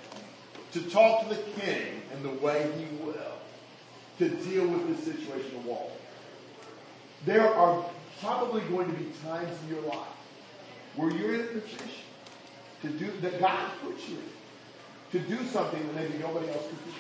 to 0.74 0.90
talk 0.90 1.28
to 1.28 1.36
the 1.36 1.42
king 1.60 2.02
in 2.14 2.24
the 2.24 2.32
way 2.44 2.72
he 2.78 3.06
will, 3.06 3.14
to 4.18 4.30
deal 4.30 4.68
with 4.68 4.88
this 4.88 5.06
situation 5.06 5.56
of 5.58 5.66
war. 5.66 5.92
There 7.26 7.54
are 7.54 7.86
probably 8.22 8.62
going 8.62 8.88
to 8.92 8.98
be 8.98 9.12
times 9.24 9.56
in 9.64 9.76
your 9.76 9.84
life 9.86 10.08
where 10.96 11.12
you're 11.12 11.36
in 11.36 11.42
a 11.42 11.60
position 11.60 11.90
to 12.82 12.90
do 12.90 13.12
that 13.22 13.40
God 13.40 13.70
puts 13.84 14.10
you 14.10 14.18
in 14.18 15.20
to 15.20 15.20
do 15.20 15.46
something 15.48 15.86
that 15.86 15.96
maybe 15.96 16.18
nobody 16.18 16.50
else 16.50 16.68
could 16.68 16.86
do. 16.86 16.92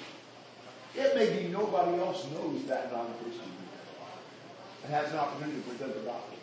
It 0.97 1.15
may 1.15 1.41
be 1.41 1.47
nobody 1.49 1.99
else 2.01 2.25
knows 2.31 2.63
that 2.65 2.91
non-Christian 2.91 3.51
and 4.83 4.93
has 4.93 5.11
an 5.11 5.19
opportunity 5.19 5.61
to 5.61 5.69
present 5.69 5.93
the 5.93 6.01
gospel. 6.01 6.37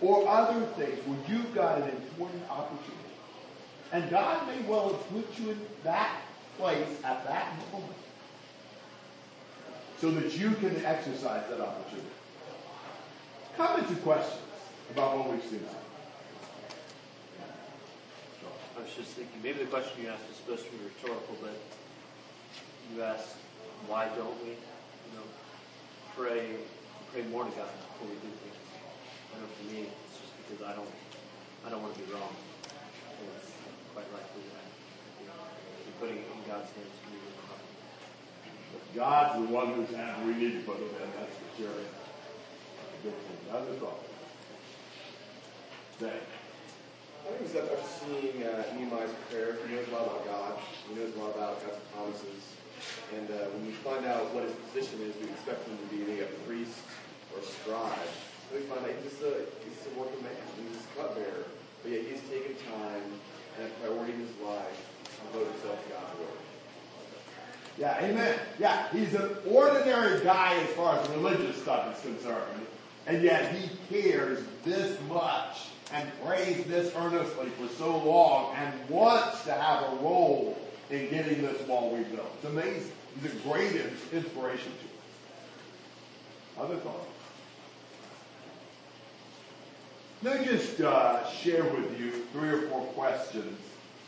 Or 0.00 0.28
other 0.28 0.66
things 0.76 0.98
where 1.06 1.18
you've 1.28 1.54
got 1.54 1.80
an 1.80 1.88
important 1.90 2.42
opportunity. 2.50 2.92
And 3.92 4.10
God 4.10 4.46
may 4.48 4.60
well 4.68 4.88
have 4.90 5.08
put 5.08 5.38
you 5.38 5.50
in 5.50 5.60
that 5.84 6.20
place 6.58 6.88
at 7.04 7.24
that 7.26 7.54
moment 7.72 7.92
so 9.98 10.10
that 10.10 10.36
you 10.36 10.50
can 10.56 10.84
exercise 10.84 11.44
that 11.48 11.60
opportunity. 11.60 12.08
Comments 13.56 13.90
or 13.90 13.96
questions 13.96 14.40
about 14.90 15.16
what 15.18 15.32
we've 15.32 15.44
seen? 15.44 15.60
I 18.76 18.82
was 18.82 18.90
just 18.94 19.10
thinking, 19.12 19.40
maybe 19.42 19.60
the 19.60 19.66
question 19.66 20.02
you 20.02 20.08
asked 20.08 20.28
is 20.30 20.36
supposed 20.36 20.66
to 20.66 20.70
be 20.72 20.78
rhetorical, 20.84 21.36
but 21.40 21.56
you 22.94 23.02
asked, 23.02 23.36
why 23.84 24.08
don't 24.16 24.34
we, 24.40 24.56
you 24.56 25.12
know, 25.12 25.26
pray, 26.16 26.64
pray 27.12 27.22
more 27.28 27.44
to 27.44 27.52
God 27.52 27.68
before 27.68 28.08
we 28.08 28.16
do 28.24 28.32
things. 28.40 28.58
I 29.32 29.40
know 29.40 29.48
for 29.52 29.66
me, 29.68 29.86
it's 29.92 30.16
just 30.16 30.32
because 30.40 30.60
I 30.64 30.72
don't, 30.72 30.88
I 31.64 31.70
don't 31.70 31.82
want 31.84 31.92
to 31.94 32.00
be 32.00 32.08
wrong. 32.10 32.32
And 32.32 33.28
it's 33.36 33.52
quite 33.92 34.08
likely 34.10 34.42
that 34.56 34.66
you 35.20 35.28
know, 35.28 35.38
putting 36.00 36.18
it 36.20 36.26
in 36.26 36.40
God's 36.48 36.72
hands 36.72 36.94
can 37.04 37.12
be 37.12 37.20
really 37.20 37.40
hard. 37.46 37.62
God's 38.96 39.32
the 39.44 39.48
one 39.52 39.68
whose 39.76 39.92
hand 39.92 40.24
we 40.24 40.34
need 40.34 40.58
to 40.58 40.62
put 40.64 40.80
it 40.80 40.90
in, 40.90 41.08
that's 41.14 41.36
for 41.36 41.50
sure. 41.60 41.76
That's 41.76 42.92
a 42.92 43.00
good 43.04 43.16
thing. 43.16 43.38
Other 43.52 43.76
thoughts? 43.78 44.08
Thank 45.96 46.12
I 47.26 47.30
think 47.30 47.42
it's 47.42 47.52
that 47.54 47.72
after 47.72 47.90
seeing 48.06 48.44
uh, 48.44 48.62
Nehemiah's 48.76 49.10
prayer, 49.30 49.56
he 49.66 49.74
knows 49.74 49.88
a 49.88 49.92
lot 49.92 50.06
about 50.06 50.26
God. 50.26 50.52
He 50.88 50.94
knows 50.94 51.14
a 51.16 51.18
lot 51.18 51.34
about 51.34 51.58
God's 51.58 51.82
promises. 51.92 52.54
And 53.16 53.30
uh, 53.30 53.50
when 53.54 53.66
we 53.66 53.72
find 53.86 54.04
out 54.04 54.34
what 54.34 54.44
his 54.44 54.54
position 54.68 55.00
is, 55.02 55.14
we 55.22 55.30
expect 55.30 55.66
him 55.68 55.78
to 55.78 55.86
be 55.94 56.20
a 56.20 56.26
priest 56.46 56.78
or 57.32 57.40
a 57.40 57.44
scribe. 57.44 58.10
But 58.50 58.60
we 58.60 58.66
find 58.66 58.84
out 58.84 58.90
he's 59.02 59.12
just 59.12 59.22
a, 59.22 59.46
he's 59.62 59.74
just 59.78 59.88
a 59.90 59.98
working 59.98 60.22
man. 60.22 60.34
He's 60.58 60.82
a 60.82 60.92
cupbearer. 61.00 61.46
But 61.82 61.92
yet 61.92 62.02
he's 62.02 62.22
taken 62.28 62.54
time 62.66 63.06
and 63.58 63.66
a 63.66 63.70
priority 63.80 64.12
in 64.12 64.20
his 64.20 64.36
life 64.42 64.78
to 65.04 65.10
devote 65.32 65.52
himself 65.52 65.82
to 65.84 65.88
God's 65.94 66.18
word. 66.18 66.40
Yeah, 67.78 68.00
amen. 68.00 68.38
Yeah, 68.58 68.88
he's 68.88 69.14
an 69.14 69.36
ordinary 69.46 70.22
guy 70.24 70.54
as 70.54 70.68
far 70.70 70.98
as 70.98 71.08
religious 71.10 71.60
stuff 71.60 71.94
is 71.94 72.02
concerned. 72.02 72.66
And 73.06 73.22
yet 73.22 73.54
he 73.54 73.70
cares 73.88 74.42
this 74.64 74.98
much 75.08 75.68
and 75.92 76.10
prays 76.24 76.64
this 76.64 76.92
earnestly 76.96 77.46
for 77.50 77.68
so 77.76 77.98
long 77.98 78.54
and 78.56 78.90
wants 78.90 79.44
to 79.44 79.52
have 79.52 79.82
a 79.82 79.96
role 79.96 80.58
in 80.90 81.10
getting 81.10 81.42
this 81.42 81.60
wall 81.66 81.96
rebuilt. 81.96 82.30
It's 82.36 82.44
amazing. 82.44 82.92
He's 83.20 83.32
a 83.32 83.36
great 83.48 83.76
inspiration 84.12 84.72
to 84.72 86.64
us. 86.64 86.66
Other 86.66 86.76
thoughts? 86.76 87.08
Let 90.22 90.40
me 90.40 90.46
just 90.46 90.80
uh, 90.80 91.30
share 91.30 91.64
with 91.64 91.98
you 92.00 92.10
three 92.32 92.48
or 92.48 92.62
four 92.68 92.82
questions 92.86 93.58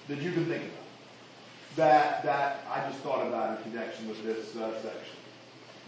that 0.09 0.20
you 0.20 0.33
can 0.33 0.47
think 0.47 0.64
about 0.64 0.79
that, 1.76 2.24
that 2.24 2.64
I 2.70 2.89
just 2.91 3.03
thought 3.03 3.26
about 3.26 3.59
in 3.59 3.70
connection 3.70 4.09
with 4.09 4.22
this 4.24 4.57
uh, 4.57 4.72
section. 4.83 5.16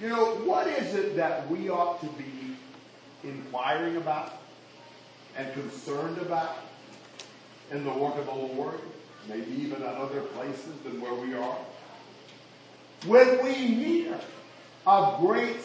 You 0.01 0.09
know, 0.09 0.37
what 0.45 0.67
is 0.67 0.95
it 0.95 1.17
that 1.17 1.49
we 1.51 1.69
ought 1.69 2.01
to 2.01 2.07
be 2.07 2.57
inquiring 3.25 3.97
about 3.97 4.35
and 5.37 5.53
concerned 5.53 6.19
about 6.19 6.57
in 7.71 7.85
the 7.85 7.91
work 7.91 8.17
of 8.17 8.27
the 8.27 8.35
Lord, 8.35 8.81
maybe 9.31 9.51
even 9.63 9.83
at 9.83 9.95
other 9.95 10.21
places 10.21 10.75
than 10.85 11.01
where 11.01 11.15
we 11.15 11.35
are. 11.35 11.57
When 13.07 13.43
we 13.43 13.55
hear 13.55 14.19
of 14.87 15.21
great 15.21 15.57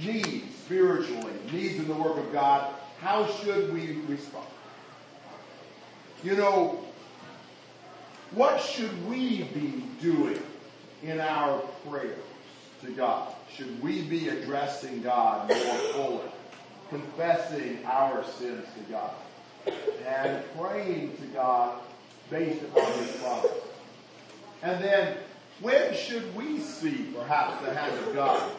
needs 0.00 0.54
spiritually, 0.56 1.32
needs 1.52 1.78
in 1.78 1.88
the 1.88 1.94
work 1.94 2.16
of 2.16 2.32
God, 2.32 2.72
how 3.00 3.26
should 3.26 3.72
we 3.72 3.98
respond? 4.06 4.46
You 6.22 6.36
know, 6.36 6.84
what 8.30 8.60
should 8.60 9.08
we 9.08 9.42
be 9.54 9.84
doing 10.00 10.40
in 11.02 11.20
our 11.20 11.58
prayers 11.88 12.18
to 12.82 12.90
God? 12.92 13.34
Should 13.54 13.82
we 13.82 14.02
be 14.02 14.28
addressing 14.28 15.02
God 15.02 15.48
more 15.48 15.58
fully? 15.92 16.30
confessing 16.94 17.78
our 17.86 18.24
sins 18.24 18.66
to 18.76 18.92
God 18.92 19.14
and 20.06 20.42
praying 20.58 21.16
to 21.16 21.26
God 21.28 21.80
based 22.30 22.62
upon 22.62 22.92
His 22.92 23.16
promise. 23.16 23.52
And 24.62 24.82
then, 24.82 25.16
when 25.60 25.94
should 25.94 26.34
we 26.34 26.58
see 26.58 27.12
perhaps 27.16 27.64
the 27.64 27.74
hand 27.74 27.92
of 28.06 28.14
God 28.14 28.50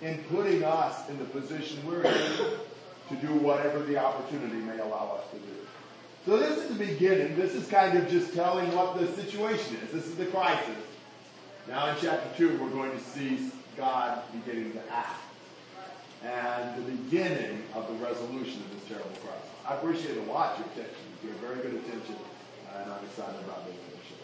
in 0.00 0.18
putting 0.24 0.64
us 0.64 1.08
in 1.08 1.18
the 1.18 1.24
position 1.24 1.84
we're 1.86 2.02
in 2.02 2.12
to 3.08 3.16
do 3.20 3.34
whatever 3.34 3.80
the 3.80 3.98
opportunity 3.98 4.56
may 4.56 4.78
allow 4.78 5.18
us 5.20 5.30
to 5.30 5.36
do? 5.38 5.54
So 6.24 6.38
this 6.38 6.58
is 6.58 6.76
the 6.76 6.86
beginning. 6.86 7.36
This 7.36 7.54
is 7.54 7.66
kind 7.66 7.98
of 7.98 8.08
just 8.08 8.32
telling 8.32 8.74
what 8.76 8.98
the 8.98 9.08
situation 9.20 9.76
is. 9.84 9.92
This 9.92 10.06
is 10.06 10.14
the 10.14 10.26
crisis. 10.26 10.76
Now 11.68 11.88
in 11.90 11.96
chapter 12.00 12.28
2, 12.36 12.58
we're 12.58 12.70
going 12.70 12.92
to 12.92 13.00
see 13.00 13.50
God 13.76 14.22
beginning 14.32 14.72
to 14.72 14.92
act 14.92 15.22
and 16.24 16.76
the 16.76 16.92
beginning 16.92 17.62
of 17.74 17.88
the 17.88 17.94
resolution 18.04 18.62
of 18.62 18.70
this 18.74 18.88
terrible 18.88 19.10
crisis. 19.10 19.48
I 19.66 19.74
appreciate 19.74 20.16
a 20.18 20.22
lot 20.30 20.58
your 20.58 20.68
attention. 20.68 21.02
You 21.22 21.30
gave 21.30 21.38
very 21.40 21.56
good 21.56 21.74
attention, 21.74 22.16
and 22.74 22.92
I'm 22.92 23.04
excited 23.04 23.40
about 23.44 23.64
those 23.66 23.74
initiatives. 23.74 24.22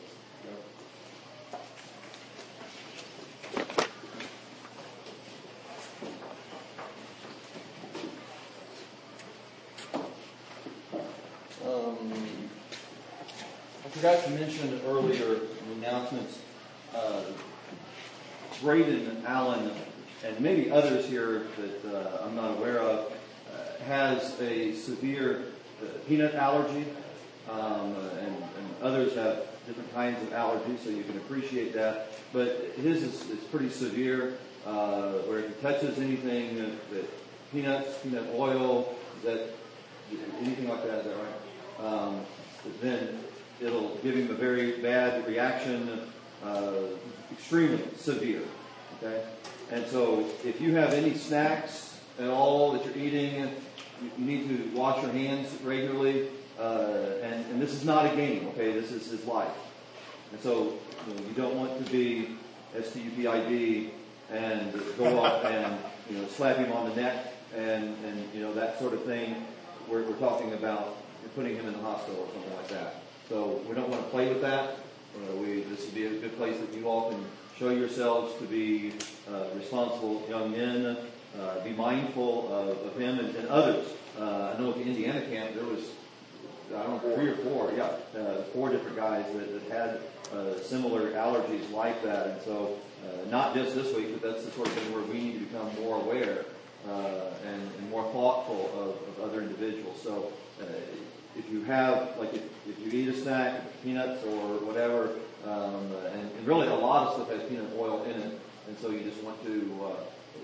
Um, 11.66 12.12
I 13.84 13.88
forgot 13.90 14.24
to 14.24 14.30
mention 14.30 14.80
earlier 14.86 15.40
announcements, 15.76 16.38
uh, 16.94 17.22
Braden 18.62 19.22
Allen 19.26 19.70
and 20.24 20.40
maybe 20.40 20.70
others 20.70 21.07
here 21.07 21.46
that 21.59 21.94
uh, 21.94 22.24
I'm 22.24 22.34
not 22.34 22.57
aware 22.57 22.80
of 22.80 23.12
uh, 23.53 23.82
has 23.84 24.38
a 24.40 24.74
severe 24.74 25.44
uh, 25.82 25.86
peanut 26.09 26.34
allergy, 26.34 26.84
um, 27.49 27.94
others 28.83 29.14
have 29.14 29.47
different 29.66 29.93
kinds 29.95 30.22
of 30.22 30.31
allergies, 30.31 30.79
so 30.83 30.91
you 30.91 31.05
can 31.05 31.16
appreciate 31.18 31.74
that. 31.74 32.09
But 32.33 32.72
his 32.76 33.03
is, 33.03 33.31
is 33.31 33.45
pretty 33.45 33.70
severe, 33.70 34.39
uh, 34.66 35.12
where 35.26 35.41
if 35.41 35.49
he 35.49 35.62
touches 35.62 35.99
anything 35.99 36.57
that, 36.57 36.91
that 36.91 37.11
peanuts, 37.53 37.99
peanut 38.03 38.26
oil, 38.35 38.95
that 39.24 39.51
anything 40.41 40.68
like 40.68 40.85
that, 40.85 41.01
is 41.01 41.05
that 41.07 41.16
right? 41.16 41.87
Um, 41.87 42.20
then 42.81 43.18
it'll 43.61 43.97
give 43.97 44.14
him 44.14 44.31
a 44.31 44.35
very 44.35 44.81
bad 44.81 45.26
reaction, 45.26 46.01
uh, 46.45 46.72
extremely 47.33 47.83
severe. 47.97 48.43
Okay, 48.97 49.24
and 49.70 49.87
so 49.87 50.26
if 50.45 50.61
you 50.61 50.74
have 50.74 50.93
any 50.93 51.14
snacks 51.14 52.01
at 52.18 52.29
all 52.29 52.72
that 52.72 52.85
you're 52.85 52.97
eating, 52.97 53.37
you, 54.03 54.11
you 54.18 54.24
need 54.24 54.49
to 54.49 54.76
wash 54.76 55.03
your 55.03 55.12
hands 55.12 55.49
regularly. 55.62 56.29
Uh, 56.59 57.18
and, 57.22 57.46
and 57.46 57.62
this 57.62 57.72
is 57.72 57.84
not 57.84 58.12
a 58.12 58.16
game. 58.16 58.48
Okay, 58.48 58.72
this 58.72 58.90
is 58.90 59.11
his 59.11 59.24
life. 59.24 59.54
And 60.32 60.40
so 60.40 60.74
you, 61.06 61.14
know, 61.14 61.20
you 61.28 61.34
don't 61.36 61.56
want 61.56 61.84
to 61.84 61.92
be 61.92 62.36
STUPID 62.74 63.90
and 64.30 64.72
go 64.98 65.20
up 65.20 65.44
and 65.46 65.78
you 66.11 66.18
know 66.18 66.26
slap 66.28 66.56
him 66.56 66.72
on 66.72 66.90
the 66.90 66.96
neck 66.96 67.32
and 67.56 67.96
and 68.04 68.28
you 68.34 68.40
know 68.40 68.52
that 68.54 68.78
sort 68.78 68.92
of 68.92 69.04
thing. 69.04 69.46
We're, 69.88 70.02
we're 70.02 70.18
talking 70.18 70.52
about 70.52 70.96
putting 71.34 71.56
him 71.56 71.66
in 71.66 71.72
the 71.72 71.78
hospital 71.78 72.20
or 72.20 72.32
something 72.32 72.56
like 72.56 72.68
that. 72.68 73.02
So 73.28 73.61
we 73.68 73.74
don't 73.74 73.88
want 73.88 74.02
to 74.04 74.11
play 74.11 74.28
with 74.28 74.42
that. 74.42 74.76
Uh, 75.16 75.36
we 75.36 75.62
this 75.62 75.84
would 75.84 75.94
be 75.94 76.06
a 76.06 76.11
good 76.11 76.36
place 76.36 76.59
that 76.59 76.72
you 76.74 76.88
all 76.88 77.11
can 77.11 77.24
show 77.59 77.70
yourselves 77.70 78.36
to 78.38 78.44
be 78.44 78.92
uh, 79.30 79.44
responsible 79.54 80.26
young 80.28 80.52
men. 80.52 80.96
Uh, 81.38 81.62
be 81.62 81.72
mindful 81.72 82.52
of, 82.52 82.78
of 82.86 82.98
him 82.98 83.18
and, 83.18 83.34
and 83.36 83.48
others. 83.48 83.86
Uh, 84.18 84.54
I 84.54 84.61
know 84.61 84.70
at 84.70 84.76
the 84.76 84.82
Indiana 84.82 85.20
camp 85.26 85.54
there 85.54 85.64
was 85.64 85.90
I 86.77 86.83
don't 86.83 87.03
know, 87.03 87.14
three 87.14 87.29
or 87.29 87.37
four, 87.37 87.73
yeah, 87.77 87.97
uh, 88.19 88.43
four 88.53 88.69
different 88.69 88.97
guys 88.97 89.25
that, 89.35 89.71
that 89.71 89.73
had 89.73 90.01
uh, 90.37 90.61
similar 90.61 91.12
allergies 91.12 91.71
like 91.73 92.03
that. 92.03 92.27
And 92.27 92.43
so, 92.43 92.77
uh, 93.05 93.31
not 93.31 93.55
just 93.55 93.75
this 93.75 93.95
week, 93.95 94.12
but 94.12 94.31
that's 94.31 94.45
the 94.45 94.51
sort 94.53 94.66
of 94.69 94.75
thing 94.75 94.93
where 94.93 95.03
we 95.03 95.19
need 95.19 95.33
to 95.35 95.45
become 95.47 95.71
more 95.83 96.01
aware 96.01 96.45
uh, 96.89 97.31
and, 97.47 97.62
and 97.79 97.91
more 97.91 98.03
thoughtful 98.12 98.71
of, 98.75 99.25
of 99.25 99.31
other 99.31 99.43
individuals. 99.43 100.01
So, 100.03 100.33
uh, 100.61 100.64
if 101.39 101.51
you 101.51 101.62
have, 101.64 102.16
like, 102.19 102.35
if, 102.35 102.43
if 102.69 102.79
you 102.81 103.01
eat 103.01 103.09
a 103.09 103.16
snack, 103.16 103.62
peanuts 103.83 104.25
or 104.25 104.59
whatever, 104.66 105.11
um, 105.47 105.93
and, 106.12 106.31
and 106.37 106.47
really 106.47 106.66
a 106.66 106.75
lot 106.75 107.07
of 107.07 107.14
stuff 107.14 107.31
has 107.31 107.49
peanut 107.49 107.71
oil 107.79 108.03
in 108.05 108.21
it, 108.21 108.41
and 108.66 108.79
so 108.79 108.91
you 108.91 109.01
just 109.01 109.23
want 109.23 109.43
to 109.45 109.81
uh, 109.85 109.91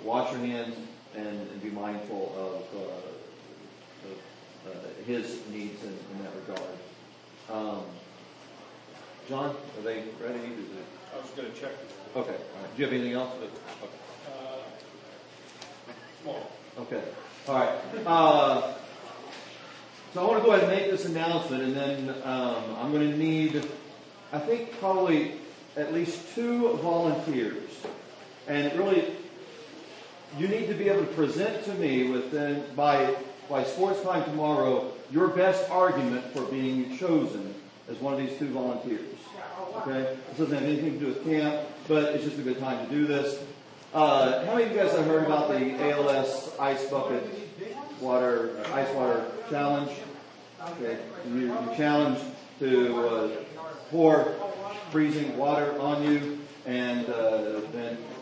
wash 0.05 0.31
your 0.33 0.41
hands 0.41 0.77
and, 1.17 1.27
and 1.27 1.63
be 1.63 1.71
mindful 1.71 2.33
of, 2.39 2.81
uh, 4.67 4.71
his 5.07 5.41
needs 5.51 5.83
in, 5.83 5.89
in 5.91 6.23
that 6.25 6.33
regard. 6.47 6.71
Um, 7.51 7.83
John, 9.29 9.51
are 9.79 9.83
they 9.83 10.05
ready? 10.23 10.39
Is 10.41 10.71
it, 10.71 10.87
I 11.15 11.21
was 11.21 11.31
gonna 11.37 11.49
check. 11.51 11.73
okay. 12.17 12.31
All 12.31 12.63
right. 12.63 12.77
Do 12.77 12.83
you 12.83 12.85
have 12.85 12.95
anything 12.95 13.13
else? 13.13 13.33
Okay. 13.37 13.53
Uh, 16.27 16.31
Okay. 16.79 17.05
All 17.47 17.55
right. 17.55 18.07
Uh, 18.07 18.75
so 20.13 20.21
I 20.25 20.29
want 20.29 20.43
to 20.43 20.47
go 20.47 20.53
ahead 20.55 20.69
and 20.69 20.73
make 20.81 20.91
this 20.91 21.05
announcement, 21.05 21.63
and 21.63 21.77
then 21.77 22.09
um, 22.25 22.77
I'm 22.79 22.93
going 22.93 23.11
to 23.11 23.17
need, 23.17 23.69
I 24.33 24.39
think, 24.39 24.79
probably 24.81 25.33
at 25.77 25.93
least 25.93 26.35
two 26.35 26.73
volunteers. 26.79 27.69
And 28.49 28.73
really, 28.79 29.15
you 30.39 30.49
need 30.49 30.67
to 30.69 30.75
be 30.75 30.89
able 30.89 31.01
to 31.01 31.13
present 31.15 31.65
to 31.65 31.75
me 31.75 32.11
within 32.11 32.65
by 32.75 33.15
by 33.49 33.65
sports 33.65 34.03
time 34.03 34.25
tomorrow 34.25 34.93
your 35.11 35.29
best 35.29 35.71
argument 35.71 36.25
for 36.33 36.43
being 36.47 36.97
chosen 36.97 37.55
as 37.89 37.97
one 37.99 38.15
of 38.15 38.21
these 38.21 38.39
two 38.39 38.49
volunteers. 38.49 39.19
Okay? 39.77 40.17
This 40.29 40.39
doesn't 40.39 40.55
have 40.55 40.65
anything 40.65 40.95
to 40.95 40.99
do 40.99 41.07
with 41.07 41.25
camp, 41.25 41.69
but 41.87 42.15
it's 42.15 42.25
just 42.25 42.39
a 42.39 42.43
good 42.43 42.59
time 42.59 42.87
to 42.87 42.95
do 42.95 43.07
this. 43.07 43.43
Uh, 43.93 44.45
how 44.47 44.55
many 44.55 44.65
of 44.65 44.73
you 44.73 44.77
guys 44.77 44.93
have 44.93 45.07
heard 45.07 45.25
about 45.25 45.49
the 45.49 45.91
ALS 45.93 46.51
ice 46.59 46.85
bucket 46.87 47.23
water 48.01 48.61
uh, 48.65 48.75
ice 48.75 48.93
water 48.95 49.25
challenge? 49.51 49.91
Okay, 50.61 50.99
you, 51.29 51.41
you 51.41 51.71
challenge 51.77 52.19
to 52.59 53.07
uh, 53.07 53.29
pour 53.91 54.35
freezing 54.91 55.37
water 55.37 55.79
on 55.79 56.03
you, 56.03 56.39
and 56.67 57.09
uh, 57.09 57.34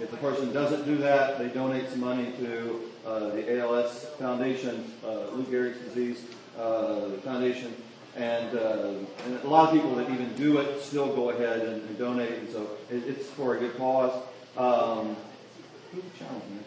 if 0.02 0.10
the 0.10 0.16
person 0.16 0.52
doesn't 0.52 0.84
do 0.84 0.98
that, 0.98 1.38
they 1.38 1.48
donate 1.48 1.88
some 1.88 2.00
money 2.00 2.32
to 2.38 2.80
uh, 3.06 3.28
the 3.30 3.60
ALS 3.60 4.06
Foundation, 4.18 4.92
uh, 5.04 5.30
Lou 5.30 5.44
Gehrig's 5.44 5.78
disease 5.78 6.24
uh, 6.58 7.10
foundation, 7.24 7.74
and, 8.16 8.58
uh, 8.58 8.94
and 9.24 9.44
a 9.44 9.48
lot 9.48 9.68
of 9.68 9.74
people 9.74 9.94
that 9.94 10.10
even 10.10 10.34
do 10.34 10.58
it 10.58 10.82
still 10.82 11.14
go 11.14 11.30
ahead 11.30 11.60
and, 11.60 11.82
and 11.82 11.98
donate, 11.98 12.32
and 12.32 12.50
so 12.50 12.68
it, 12.90 13.04
it's 13.06 13.28
for 13.28 13.56
a 13.56 13.58
good 13.58 13.76
cause. 13.78 14.22
Um, 14.56 15.16
who 15.92 16.02
challenged 16.18 16.46
me? 16.50 16.58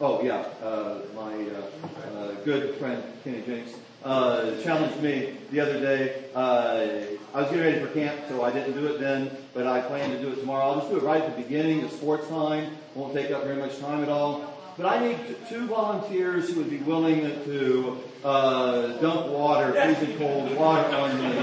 Oh 0.00 0.22
yeah, 0.22 0.46
uh, 0.62 1.00
my 1.14 1.34
uh, 1.34 2.18
uh, 2.18 2.32
good 2.44 2.76
friend 2.76 3.02
Kenny 3.24 3.42
Jenks 3.42 3.72
uh, 4.04 4.60
challenged 4.62 5.00
me 5.02 5.36
the 5.50 5.60
other 5.60 5.80
day. 5.80 6.24
Uh, 6.34 6.88
I 7.34 7.40
was 7.40 7.50
getting 7.50 7.64
ready 7.64 7.80
for 7.80 7.88
camp, 7.88 8.20
so 8.28 8.42
I 8.42 8.50
didn't 8.50 8.74
do 8.74 8.86
it 8.86 9.00
then, 9.00 9.30
but 9.54 9.66
I 9.66 9.80
plan 9.80 10.10
to 10.10 10.20
do 10.20 10.32
it 10.32 10.40
tomorrow. 10.40 10.64
I'll 10.64 10.78
just 10.80 10.90
do 10.90 10.98
it 10.98 11.02
right 11.02 11.22
at 11.22 11.36
the 11.36 11.42
beginning 11.42 11.82
of 11.84 11.92
sports 11.92 12.28
time. 12.28 12.76
Won't 12.94 13.14
take 13.14 13.30
up 13.30 13.44
very 13.44 13.56
much 13.56 13.78
time 13.78 14.02
at 14.02 14.08
all. 14.08 14.52
But 14.76 14.86
I 14.86 15.06
need 15.06 15.18
two 15.48 15.66
volunteers 15.66 16.50
who 16.50 16.56
would 16.56 16.70
be 16.70 16.78
willing 16.78 17.20
to 17.44 17.98
uh, 18.24 18.98
dump 18.98 19.26
water, 19.28 19.72
freezing 19.72 20.18
cold 20.18 20.56
water 20.56 20.94
on 20.96 21.22
me. 21.22 21.38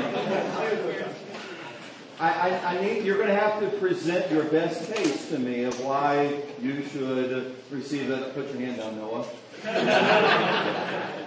I, 2.20 2.50
I, 2.50 2.76
I 2.76 2.82
need, 2.82 3.06
you're 3.06 3.18
going 3.18 3.30
to 3.30 3.36
have 3.36 3.62
to 3.62 3.70
present 3.78 4.30
your 4.32 4.44
best 4.46 4.92
case 4.92 5.30
to 5.30 5.40
me 5.40 5.64
of 5.64 5.80
why 5.80 6.42
you 6.62 6.84
should 6.88 7.56
receive 7.72 8.10
it. 8.10 8.36
Put 8.36 8.50
your 8.50 8.60
hand 8.60 8.78
down, 8.78 8.98
Noah. 8.98 9.26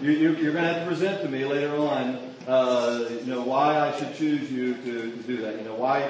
you, 0.00 0.10
you, 0.10 0.36
you're 0.36 0.52
going 0.52 0.64
to 0.64 0.72
have 0.72 0.82
to 0.82 0.86
present 0.86 1.22
to 1.22 1.28
me 1.28 1.44
later 1.44 1.76
on, 1.76 2.34
uh, 2.46 3.08
you 3.10 3.26
know, 3.26 3.42
why 3.42 3.78
I 3.78 3.96
should 3.98 4.14
choose 4.14 4.50
you 4.50 4.74
to, 4.74 5.10
to 5.10 5.22
do 5.22 5.36
that. 5.38 5.58
You 5.58 5.64
know, 5.64 5.74
why, 5.74 6.02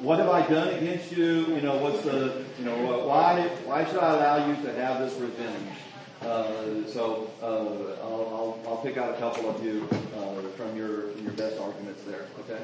what 0.00 0.18
have 0.18 0.28
I 0.28 0.46
done 0.46 0.68
against 0.68 1.12
you? 1.12 1.46
You 1.54 1.60
know, 1.60 1.76
what's 1.76 2.02
the, 2.02 2.44
you 2.58 2.64
know, 2.64 3.04
why, 3.06 3.42
why 3.64 3.84
should 3.84 3.98
I 3.98 4.14
allow 4.14 4.48
you 4.48 4.56
to 4.62 4.72
have 4.74 5.00
this 5.00 5.14
revenge? 5.14 5.76
Uh, 6.22 6.84
so 6.86 7.30
uh, 7.42 8.04
I'll, 8.04 8.58
I'll, 8.66 8.68
I'll 8.68 8.76
pick 8.78 8.96
out 8.96 9.14
a 9.14 9.18
couple 9.18 9.48
of 9.48 9.64
you 9.64 9.88
uh, 10.16 10.42
from 10.56 10.76
your 10.76 11.12
from 11.12 11.22
your 11.22 11.32
best 11.34 11.60
arguments 11.60 12.02
there. 12.02 12.26
Okay. 12.40 12.60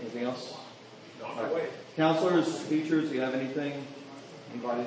Anything 0.00 0.24
else? 0.24 0.56
All 1.22 1.42
right. 1.42 1.70
Counselors, 1.96 2.66
teachers, 2.68 3.10
do 3.10 3.16
you 3.16 3.20
have 3.20 3.34
anything? 3.34 3.84
Anybody? 4.52 4.86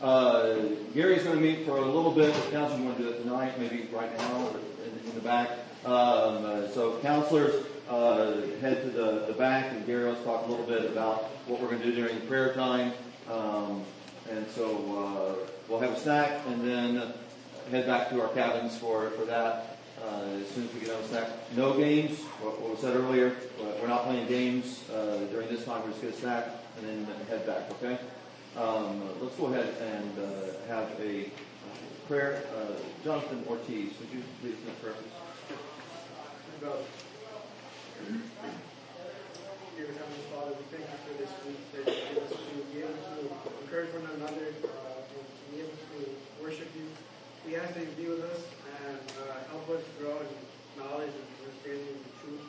Uh, 0.00 0.54
Gary's 0.94 1.24
going 1.24 1.36
to 1.36 1.42
meet 1.42 1.66
for 1.66 1.76
a 1.76 1.84
little 1.84 2.12
bit. 2.12 2.28
If 2.28 2.52
counselors 2.52 2.80
want 2.80 2.96
to 2.98 3.02
do 3.02 3.08
it 3.10 3.22
tonight, 3.22 3.58
maybe 3.58 3.88
right 3.92 4.16
now 4.16 4.46
or 4.46 4.50
in, 4.84 5.08
in 5.08 5.14
the 5.14 5.20
back. 5.20 5.50
Um, 5.84 6.44
uh, 6.44 6.68
so 6.68 6.98
counselors, 7.02 7.66
uh, 7.88 8.42
head 8.60 8.82
to 8.82 8.90
the, 8.90 9.24
the 9.26 9.32
back, 9.32 9.72
and 9.72 9.84
Gary 9.86 10.14
to 10.14 10.22
talk 10.22 10.46
a 10.46 10.50
little 10.50 10.66
bit 10.66 10.84
about 10.84 11.24
what 11.46 11.60
we're 11.60 11.68
going 11.68 11.80
to 11.80 11.86
do 11.86 11.94
during 11.94 12.20
prayer 12.28 12.54
time. 12.54 12.92
Um, 13.28 13.82
and 14.30 14.46
so 14.50 14.66
uh, 14.96 15.48
we'll 15.68 15.80
have 15.80 15.92
a 15.92 16.00
snack 16.00 16.42
and 16.46 16.66
then 16.66 17.12
head 17.70 17.86
back 17.86 18.08
to 18.10 18.22
our 18.22 18.28
cabins 18.28 18.78
for, 18.78 19.10
for 19.10 19.24
that 19.24 19.78
uh, 20.04 20.20
as 20.40 20.48
soon 20.50 20.68
as 20.68 20.74
we 20.74 20.80
get 20.80 20.90
on 20.94 21.02
snack. 21.04 21.28
No 21.56 21.76
games, 21.76 22.20
what, 22.40 22.60
what 22.60 22.70
was 22.70 22.80
said 22.80 22.94
earlier. 22.94 23.34
We're 23.80 23.88
not 23.88 24.04
playing 24.04 24.28
games 24.28 24.88
uh, 24.90 25.24
during 25.32 25.48
this 25.48 25.64
time. 25.64 25.82
We're 25.82 25.90
just 25.90 26.02
going 26.02 26.14
to 26.14 26.20
snack 26.20 26.48
and 26.78 26.88
then 26.88 27.16
head 27.28 27.44
back, 27.46 27.68
okay? 27.72 27.98
Um, 28.58 29.06
let's 29.22 29.36
go 29.36 29.46
ahead 29.54 29.70
and 29.78 30.18
uh, 30.18 30.50
have 30.66 30.90
a 30.98 31.30
prayer. 32.08 32.42
Uh, 32.58 32.74
Jonathan 33.04 33.44
Ortiz, 33.46 33.94
would 34.02 34.10
you 34.10 34.18
please 34.42 34.58
make 34.66 34.74
a 34.74 34.82
prayer? 34.82 34.98
Dear 39.78 39.86
Heavenly 39.94 40.26
Father, 40.34 40.58
we 40.58 40.64
thank 40.74 40.90
you 40.90 40.98
for 41.06 41.14
this 41.22 41.30
week 41.46 41.62
that 41.70 41.86
you 41.86 42.18
give 42.18 42.26
us 42.26 42.34
to 42.34 42.58
be 42.74 42.82
able 42.82 42.98
to 42.98 43.30
encourage 43.62 43.94
one 43.94 44.10
another 44.18 44.50
uh, 44.50 45.06
and 45.06 45.22
be 45.54 45.62
able 45.62 45.78
to 45.94 46.10
worship 46.42 46.66
you. 46.74 46.90
We 47.46 47.54
ask 47.54 47.78
that 47.78 47.86
you 47.86 47.94
be 47.94 48.10
with 48.10 48.26
us 48.26 48.42
and 48.82 48.98
uh, 49.22 49.54
help 49.54 49.70
us 49.70 49.86
grow 50.02 50.18
in 50.18 50.34
knowledge 50.82 51.14
and 51.14 51.26
understanding 51.46 51.94
of 51.94 52.02
the 52.10 52.14
truth. 52.26 52.42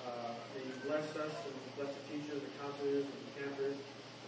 Uh, 0.00 0.32
that 0.32 0.64
you 0.64 0.72
bless 0.88 1.04
us 1.20 1.36
and 1.44 1.52
bless 1.76 1.92
the 1.92 2.04
teachers, 2.08 2.40
the 2.40 2.52
counselors, 2.56 3.04
and 3.04 3.20
the 3.20 3.32
campers. 3.36 3.76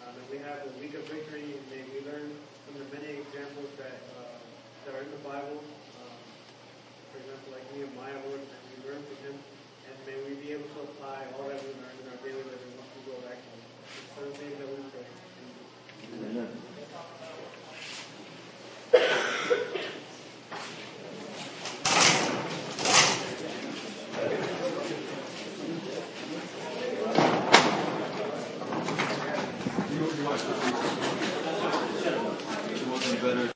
Uh, 0.04 0.12
that 0.12 0.28
we 0.28 0.36
have 0.36 0.60
a 0.68 0.72
week 0.84 0.92
of 0.92 1.00
victory 1.08 1.56
and 1.56 1.64
may 1.72 1.80
we 1.88 2.04
learn 2.04 2.28
from 2.68 2.76
the 2.76 2.84
many 2.92 3.24
examples 3.24 3.72
that, 3.80 4.04
uh, 4.20 4.36
that 4.84 5.00
are 5.00 5.00
in 5.00 5.08
the 5.08 5.22
Bible. 5.24 5.64
Um, 5.64 6.20
for 7.08 7.24
example, 7.24 7.56
like 7.56 7.64
Nehemiah, 7.72 8.20
Lord, 8.28 8.44
and 8.44 8.62
we 8.68 8.84
learn 8.84 9.00
from 9.00 9.16
him. 9.24 9.32
and 9.88 9.96
may 10.04 10.20
we 10.28 10.36
be 10.44 10.52
able 10.52 10.68
to 10.76 10.80
apply 10.92 11.24
all 11.40 11.48
that 11.48 11.56
we 11.56 11.72
learned 11.80 11.96
in 12.04 12.12
our 12.12 12.20
daily 12.20 12.44
living 12.44 12.72
once 12.76 12.92
we 12.92 13.00
go 13.08 13.16
back 13.24 13.40
home. 13.48 13.64
In 13.64 14.04
Son's 14.12 14.36
name 14.44 14.60
that 14.60 14.68
we 14.68 14.84
pray. 14.92 15.08
Amen. 16.20 16.52
Amen. 18.92 19.40